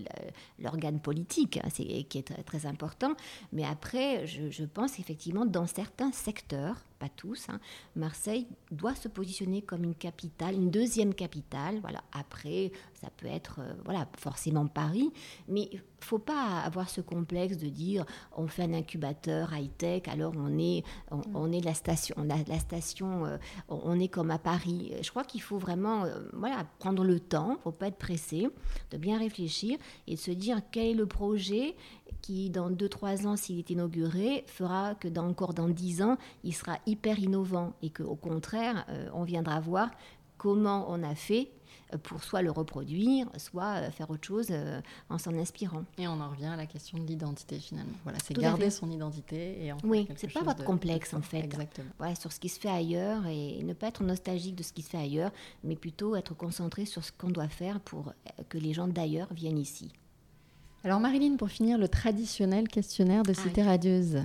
l'organe 0.61 1.01
politique, 1.01 1.59
hein, 1.63 1.69
qui 1.71 2.07
est 2.19 2.27
très, 2.27 2.43
très, 2.43 2.67
important. 2.67 3.15
Mais 3.53 3.65
après, 3.65 4.27
je, 4.27 4.51
je 4.51 4.65
pense 4.65 5.01
effectivement, 5.01 5.45
dans 5.45 5.67
certains 5.67 6.13
secteurs, 6.13 6.77
pas 6.99 7.09
tous, 7.09 7.49
hein. 7.49 7.61
Marseille 7.97 8.47
doit 8.71 8.95
se 8.95 9.09
positionner 9.09 9.63
comme 9.63 9.85
une 9.85 9.95
capitale, 9.95 10.55
une 10.55 10.71
deuxième 10.71 11.15
capitale. 11.15 11.79
Voilà. 11.81 12.03
Après, 12.13 12.73
ça 13.01 13.09
peut 13.17 13.27
être 13.27 13.61
euh, 13.61 13.73
voilà, 13.85 14.09
forcément 14.19 14.67
Paris, 14.67 15.13
mais 15.49 15.69
il 15.73 15.81
faut 16.01 16.19
pas 16.19 16.61
avoir 16.61 16.89
ce 16.89 17.01
complexe 17.01 17.57
de 17.57 17.69
dire 17.69 18.05
on 18.37 18.47
fait 18.47 18.63
un 18.63 18.75
incubateur 18.75 19.53
high-tech, 19.55 20.09
alors 20.09 20.33
on 20.37 20.59
est, 20.59 20.85
on, 21.11 21.47
mm. 21.47 21.55
est 21.55 21.61
la 21.65 21.75
station, 21.75 22.15
on 22.19 22.31
a 22.31 22.37
la 22.47 22.59
station, 22.59 23.27
euh, 23.27 23.37
on 23.69 23.99
est 24.01 24.09
comme 24.09 24.31
à 24.31 24.39
Paris. 24.39 24.93
Je 25.01 25.11
crois 25.11 25.25
qu'il 25.25 25.43
faut 25.43 25.59
vraiment 25.59 26.05
euh, 26.05 26.21
voilà, 26.33 26.65
prendre 26.79 27.05
le 27.05 27.21
temps, 27.21 27.59
faut 27.63 27.73
pas 27.73 27.89
être 27.89 27.99
pressé, 27.99 28.49
de 28.91 28.97
bien 28.97 29.19
réfléchir 29.19 29.79
et 30.07 30.15
de 30.15 30.21
se 30.21 30.31
dire 30.31 30.61
quel 30.71 30.87
est 30.87 30.95
le 30.95 31.07
projet 31.07 31.77
qui, 32.21 32.51
dans 32.51 32.71
2-3 32.71 33.27
ans, 33.27 33.37
s'il 33.37 33.59
est 33.59 33.71
inauguré, 33.71 34.45
fera 34.47 34.95
que 34.95 35.09
dans, 35.09 35.29
encore 35.29 35.55
dans 35.55 35.69
10 35.69 36.03
ans, 36.03 36.17
il 36.45 36.55
sera 36.55 36.79
hyper 36.87 37.19
innovant 37.19 37.73
et 37.83 37.91
qu'au 37.91 38.17
contraire, 38.17 38.85
euh, 38.89 39.09
on 39.15 39.25
viendra 39.25 39.61
voir 39.61 39.91
comment 40.37 40.87
on 40.89 41.03
a 41.03 41.15
fait 41.15 41.51
euh, 41.93 41.99
pour 41.99 42.23
soit 42.23 42.43
le 42.43 42.51
reproduire, 42.51 43.29
soit 43.37 43.77
euh, 43.77 43.91
faire 43.91 44.11
autre 44.11 44.27
chose 44.27 44.53
en 45.11 45.19
s'en 45.19 45.35
inspirant. 45.35 45.85
Et 45.99 46.07
on 46.07 46.21
en 46.21 46.31
revient 46.31 46.47
à 46.47 46.57
la 46.57 46.67
question 46.67 46.99
de 46.99 47.05
l'identité 47.05 47.59
finalement. 47.59 47.93
Voilà, 48.05 48.19
c'est 48.25 48.35
garder 48.35 48.71
son 48.71 48.91
identité 48.91 49.65
et 49.65 49.73
en 49.73 49.79
Oui, 49.85 50.07
c'est 50.17 50.33
pas 50.33 50.43
votre 50.43 50.65
complexe 50.65 51.15
en 51.15 51.23
fait. 51.23 51.41
Exactement. 51.41 51.91
Ouais, 52.01 52.15
sur 52.15 52.33
ce 52.33 52.41
qui 52.41 52.49
se 52.49 52.61
fait 52.61 52.71
ailleurs 52.71 53.27
et 53.27 53.63
ne 53.63 53.73
pas 53.73 53.89
être 53.89 54.03
nostalgique 54.03 54.57
de 54.57 54.63
ce 54.63 54.73
qui 54.73 54.83
se 54.83 54.91
fait 54.91 54.99
ailleurs, 54.99 55.33
mais 55.65 55.77
plutôt 55.77 56.15
être 56.17 56.35
concentré 56.35 56.85
sur 56.85 57.05
ce 57.05 57.13
qu'on 57.13 57.31
doit 57.31 57.49
faire 57.49 57.81
pour 57.81 58.13
que 58.49 58.59
les 58.59 58.73
gens 58.73 58.89
d'ailleurs 58.89 59.29
viennent 59.33 59.59
ici. 59.59 59.93
Alors 60.85 61.01
Marilyn, 61.01 61.37
pour 61.37 61.51
finir, 61.51 61.77
le 61.77 61.89
traditionnel 61.89 62.69
questionnaire 62.69 63.25
de 63.25 63.33
Cité 63.33 63.63
Radieuse. 63.63 64.23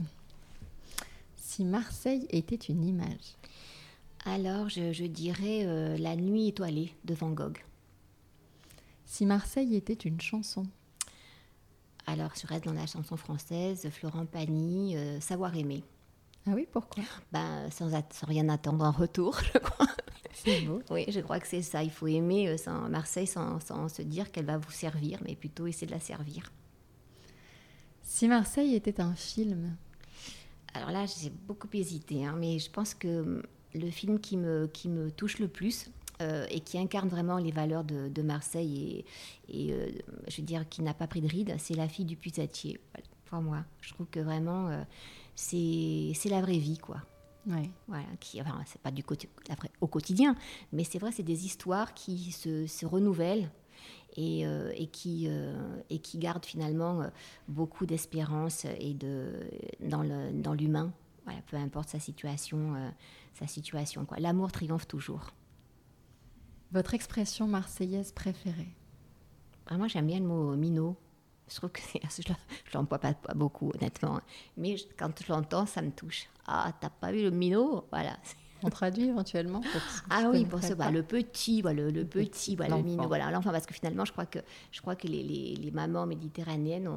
Si 1.35 1.65
Marseille 1.65 2.27
était 2.29 2.55
une 2.55 2.85
image 2.85 3.35
Alors 4.23 4.69
je, 4.69 5.05
dirais 5.07 5.65
euh, 5.65 5.97
La 5.97 6.15
nuit 6.15 6.49
étoilée 6.49 6.93
de 7.05 7.15
Van 7.15 7.31
Gogh. 7.31 7.57
Si 9.07 9.25
Marseille 9.25 9.75
était 9.75 9.93
une 9.93 10.21
chanson 10.21 10.67
Alors 12.05 12.31
je 12.39 12.45
reste 12.45 12.65
dans 12.65 12.73
la 12.73 12.85
chanson 12.85 13.17
française, 13.17 13.89
Florent 13.89 14.27
Pagny, 14.27 14.95
euh, 14.95 15.19
Savoir 15.21 15.57
aimer. 15.57 15.83
Ah 16.45 16.51
oui, 16.53 16.67
pourquoi? 16.69 17.03
Ben, 17.31 17.69
sans, 17.71 17.89
sans 17.89 18.27
rien 18.27 18.49
attendre 18.49 18.83
en 18.83 18.91
retour, 18.91 19.39
je 19.53 19.59
crois. 19.59 19.87
C'est 20.33 20.61
beau. 20.61 20.81
Oui, 20.89 21.05
je 21.07 21.21
crois 21.21 21.39
que 21.39 21.47
c'est 21.47 21.61
ça. 21.61 21.83
Il 21.83 21.91
faut 21.91 22.07
aimer 22.07 22.49
euh, 22.49 22.57
sans, 22.57 22.89
Marseille 22.89 23.27
sans, 23.27 23.59
se 23.87 24.01
dire 24.01 24.31
qu'elle 24.31 24.45
va 24.45 24.57
vous 24.57 24.71
servir, 24.71 25.19
mais 25.25 25.35
plutôt 25.35 25.67
essayer 25.67 25.87
de 25.87 25.91
la 25.93 25.99
servir. 25.99 26.51
Si 28.01 28.27
Marseille 28.27 28.75
était 28.75 28.99
un 28.99 29.15
film? 29.15 29.75
Alors 30.73 30.91
là, 30.91 31.05
j'ai 31.05 31.29
beaucoup 31.29 31.69
hésité, 31.73 32.25
hein, 32.25 32.35
mais 32.37 32.59
je 32.59 32.69
pense 32.69 32.93
que 32.93 33.21
hum, 33.21 33.43
le 33.73 33.89
film 33.89 34.19
qui 34.19 34.35
me, 34.35 34.67
qui 34.67 34.89
me 34.89 35.11
touche 35.11 35.39
le 35.39 35.47
plus, 35.47 35.91
euh, 36.21 36.45
et 36.49 36.59
qui 36.59 36.77
incarne 36.77 37.09
vraiment 37.09 37.37
les 37.37 37.51
valeurs 37.51 37.83
de, 37.83 38.21
Marseille 38.21 39.05
et, 39.49 39.67
et 39.67 39.73
euh, 39.73 39.89
je 40.27 40.37
veux 40.37 40.45
dire 40.45 40.67
qui 40.69 40.83
n'a 40.83 40.93
pas 40.93 41.07
pris 41.07 41.21
de 41.21 41.27
ride, 41.27 41.55
c'est 41.57 41.73
La 41.73 41.87
fille 41.87 42.05
du 42.05 42.15
pusatier. 42.15 42.79
Pour 43.25 43.41
moi, 43.41 43.63
je 43.81 43.93
trouve 43.93 44.05
que 44.07 44.19
vraiment 44.19 44.69
c'est 45.35 46.29
la 46.29 46.41
vraie 46.41 46.57
vie 46.57 46.77
quoi. 46.77 46.97
Voilà, 47.45 48.05
qui, 48.19 48.41
enfin, 48.41 48.61
c'est 48.65 48.81
pas 48.81 48.91
du 48.91 49.03
au 49.81 49.87
quotidien, 49.87 50.35
mais 50.71 50.83
c'est 50.83 50.99
vrai, 50.99 51.11
c'est 51.11 51.23
des 51.23 51.45
histoires 51.45 51.93
qui 51.93 52.31
se, 52.31 52.85
renouvellent 52.85 53.49
et, 54.15 54.45
euh, 54.45 54.71
et, 54.75 54.87
qui, 54.87 55.25
euh, 55.27 55.81
et 55.89 55.99
qui 55.99 56.19
gardent 56.19 56.45
finalement 56.45 57.01
euh, 57.01 57.09
beaucoup 57.47 57.85
d'espérance 57.85 58.65
et 58.79 58.93
de, 58.93 59.41
dans, 59.81 60.03
le, 60.03 60.31
dans 60.31 60.53
l'humain. 60.53 60.93
Voilà, 61.25 61.41
peu 61.47 61.57
importe 61.57 61.89
sa 61.89 61.99
situation, 61.99 62.73
sa 63.33 63.47
situation. 63.47 64.05
Quoi. 64.05 64.19
L'amour 64.19 64.51
triomphe 64.51 64.87
toujours. 64.87 65.31
Votre 66.73 66.93
expression 66.95 67.47
marseillaise 67.47 68.11
préférée? 68.11 68.75
Moi, 69.71 69.87
j'aime 69.87 70.07
bien 70.07 70.19
le 70.19 70.25
mot 70.25 70.55
minot. 70.57 70.97
Je 71.53 71.57
trouve 71.57 71.69
que 71.69 71.81
je 71.93 72.29
ne 72.29 72.35
l'emploie 72.73 72.97
pas, 72.97 73.13
pas, 73.13 73.33
beaucoup, 73.35 73.71
honnêtement. 73.75 74.19
Mais 74.57 74.75
quand 74.97 75.11
je 75.23 75.31
l'entends, 75.31 75.67
ça 75.67 75.81
me 75.83 75.91
touche. 75.91 76.27
Ah, 76.47 76.71
t'as 76.81 76.89
pas 76.89 77.11
vu 77.11 77.21
le 77.21 77.29
minot? 77.29 77.85
Voilà. 77.91 78.17
On 78.65 78.69
traduit 78.69 79.09
éventuellement 79.09 79.61
Ah 80.09 80.29
oui, 80.31 80.45
pour 80.45 80.63
ce, 80.63 80.73
bah, 80.73 80.89
le 80.89 81.03
petit, 81.03 81.61
voilà, 81.61 81.89
le, 81.89 82.05
petit, 82.05 82.55
voilà, 82.55 82.77
le 82.77 82.83
minot, 82.83 83.07
voilà, 83.07 83.29
l'enfant. 83.29 83.51
Parce 83.51 83.65
que 83.65 83.73
finalement, 83.73 84.05
je 84.05 84.13
crois 84.13 84.25
que, 84.25 84.39
je 84.71 84.79
crois 84.81 84.95
que 84.95 85.05
les, 85.05 85.21
les, 85.21 85.71
mamans 85.71 86.05
méditerranéennes, 86.05 86.87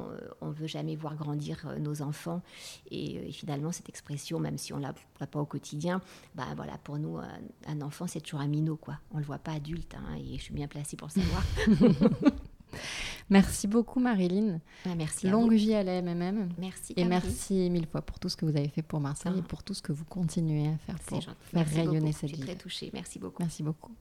on 0.41 0.47
ne 0.47 0.53
veut 0.53 0.67
jamais 0.67 0.95
voir 0.95 1.15
grandir 1.15 1.67
euh, 1.67 1.77
nos 1.77 2.01
enfants. 2.01 2.41
Et, 2.89 3.17
euh, 3.17 3.31
finalement, 3.31 3.73
cette 3.73 3.89
expression, 3.89 4.39
même 4.39 4.57
si 4.57 4.71
on 4.71 4.77
ne 4.77 4.83
la 4.83 5.27
pas 5.27 5.39
au 5.39 5.45
quotidien, 5.45 6.01
bah, 6.35 6.47
voilà, 6.55 6.77
pour 6.77 6.97
nous, 6.97 7.17
un, 7.67 7.81
enfant, 7.81 8.07
c'est 8.07 8.21
toujours 8.21 8.39
un 8.39 8.47
minot. 8.47 8.77
Quoi. 8.77 8.97
On 9.11 9.15
ne 9.15 9.19
le 9.19 9.25
voit 9.25 9.39
pas 9.39 9.51
adulte. 9.51 9.93
Hein, 9.93 10.15
et 10.17 10.37
je 10.37 10.43
suis 10.43 10.53
bien 10.53 10.67
placée 10.67 10.95
pour 10.95 11.11
savoir. 11.11 11.43
Merci 13.29 13.67
beaucoup, 13.67 13.99
Marilyn. 13.99 14.59
Ah, 14.85 14.95
merci. 14.95 15.27
Longue 15.27 15.53
vie 15.53 15.73
à 15.73 15.83
la 15.83 16.01
MMM. 16.01 16.49
Merci. 16.57 16.93
Et 16.95 17.03
merci 17.03 17.69
mille 17.69 17.85
fois 17.85 18.01
pour 18.01 18.19
tout 18.19 18.29
ce 18.29 18.37
que 18.37 18.45
vous 18.45 18.55
avez 18.55 18.69
fait 18.69 18.81
pour 18.81 19.01
Marseille 19.01 19.33
et 19.35 19.41
ah. 19.43 19.47
pour 19.47 19.63
tout 19.63 19.73
ce 19.73 19.81
que 19.81 19.91
vous 19.91 20.05
continuez 20.05 20.69
à 20.69 20.77
faire 20.77 20.99
pour 20.99 21.21
faire 21.51 21.67
rayonner 21.67 22.13
cette 22.13 22.29
ville. 22.29 22.39
Je 22.39 22.43
suis 22.43 22.45
très 22.45 22.55
touchée. 22.55 22.89
Merci 22.93 23.19
beaucoup. 23.19 23.41
Merci 23.41 23.63
beaucoup. 23.63 23.91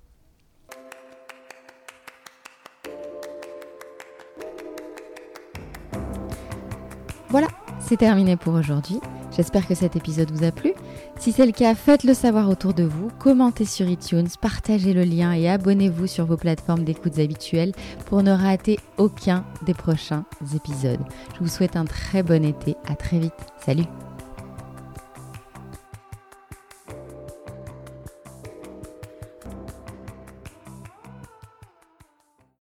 Voilà, 7.29 7.49
c'est 7.81 7.97
terminé 7.97 8.37
pour 8.37 8.55
aujourd'hui. 8.55 9.01
J'espère 9.37 9.67
que 9.69 9.75
cet 9.75 9.97
épisode 9.97 10.31
vous 10.31 10.45
a 10.45 10.51
plu. 10.51 10.73
Si 11.19 11.31
c'est 11.31 11.45
le 11.45 11.53
cas, 11.53 11.75
faites-le 11.75 12.15
savoir 12.15 12.49
autour 12.49 12.73
de 12.73 12.85
vous, 12.85 13.11
commentez 13.19 13.67
sur 13.67 13.87
iTunes, 13.87 14.29
partagez 14.41 14.95
le 14.95 15.05
lien 15.05 15.33
et 15.33 15.49
abonnez-vous 15.49 16.07
sur 16.07 16.25
vos 16.25 16.39
plateformes 16.39 16.85
d'écoute 16.85 17.19
habituelles 17.19 17.73
pour 18.07 18.23
ne 18.23 18.33
rater 18.33 18.79
aucun 18.97 19.45
des 19.67 19.75
prochains 19.75 20.25
épisodes. 20.55 21.05
Je 21.35 21.41
vous 21.41 21.49
souhaite 21.49 21.77
un 21.77 21.85
très 21.85 22.23
bon 22.23 22.45
été, 22.45 22.77
à 22.89 22.97
très 22.97 23.19
vite, 23.19 23.35
salut 23.65 23.87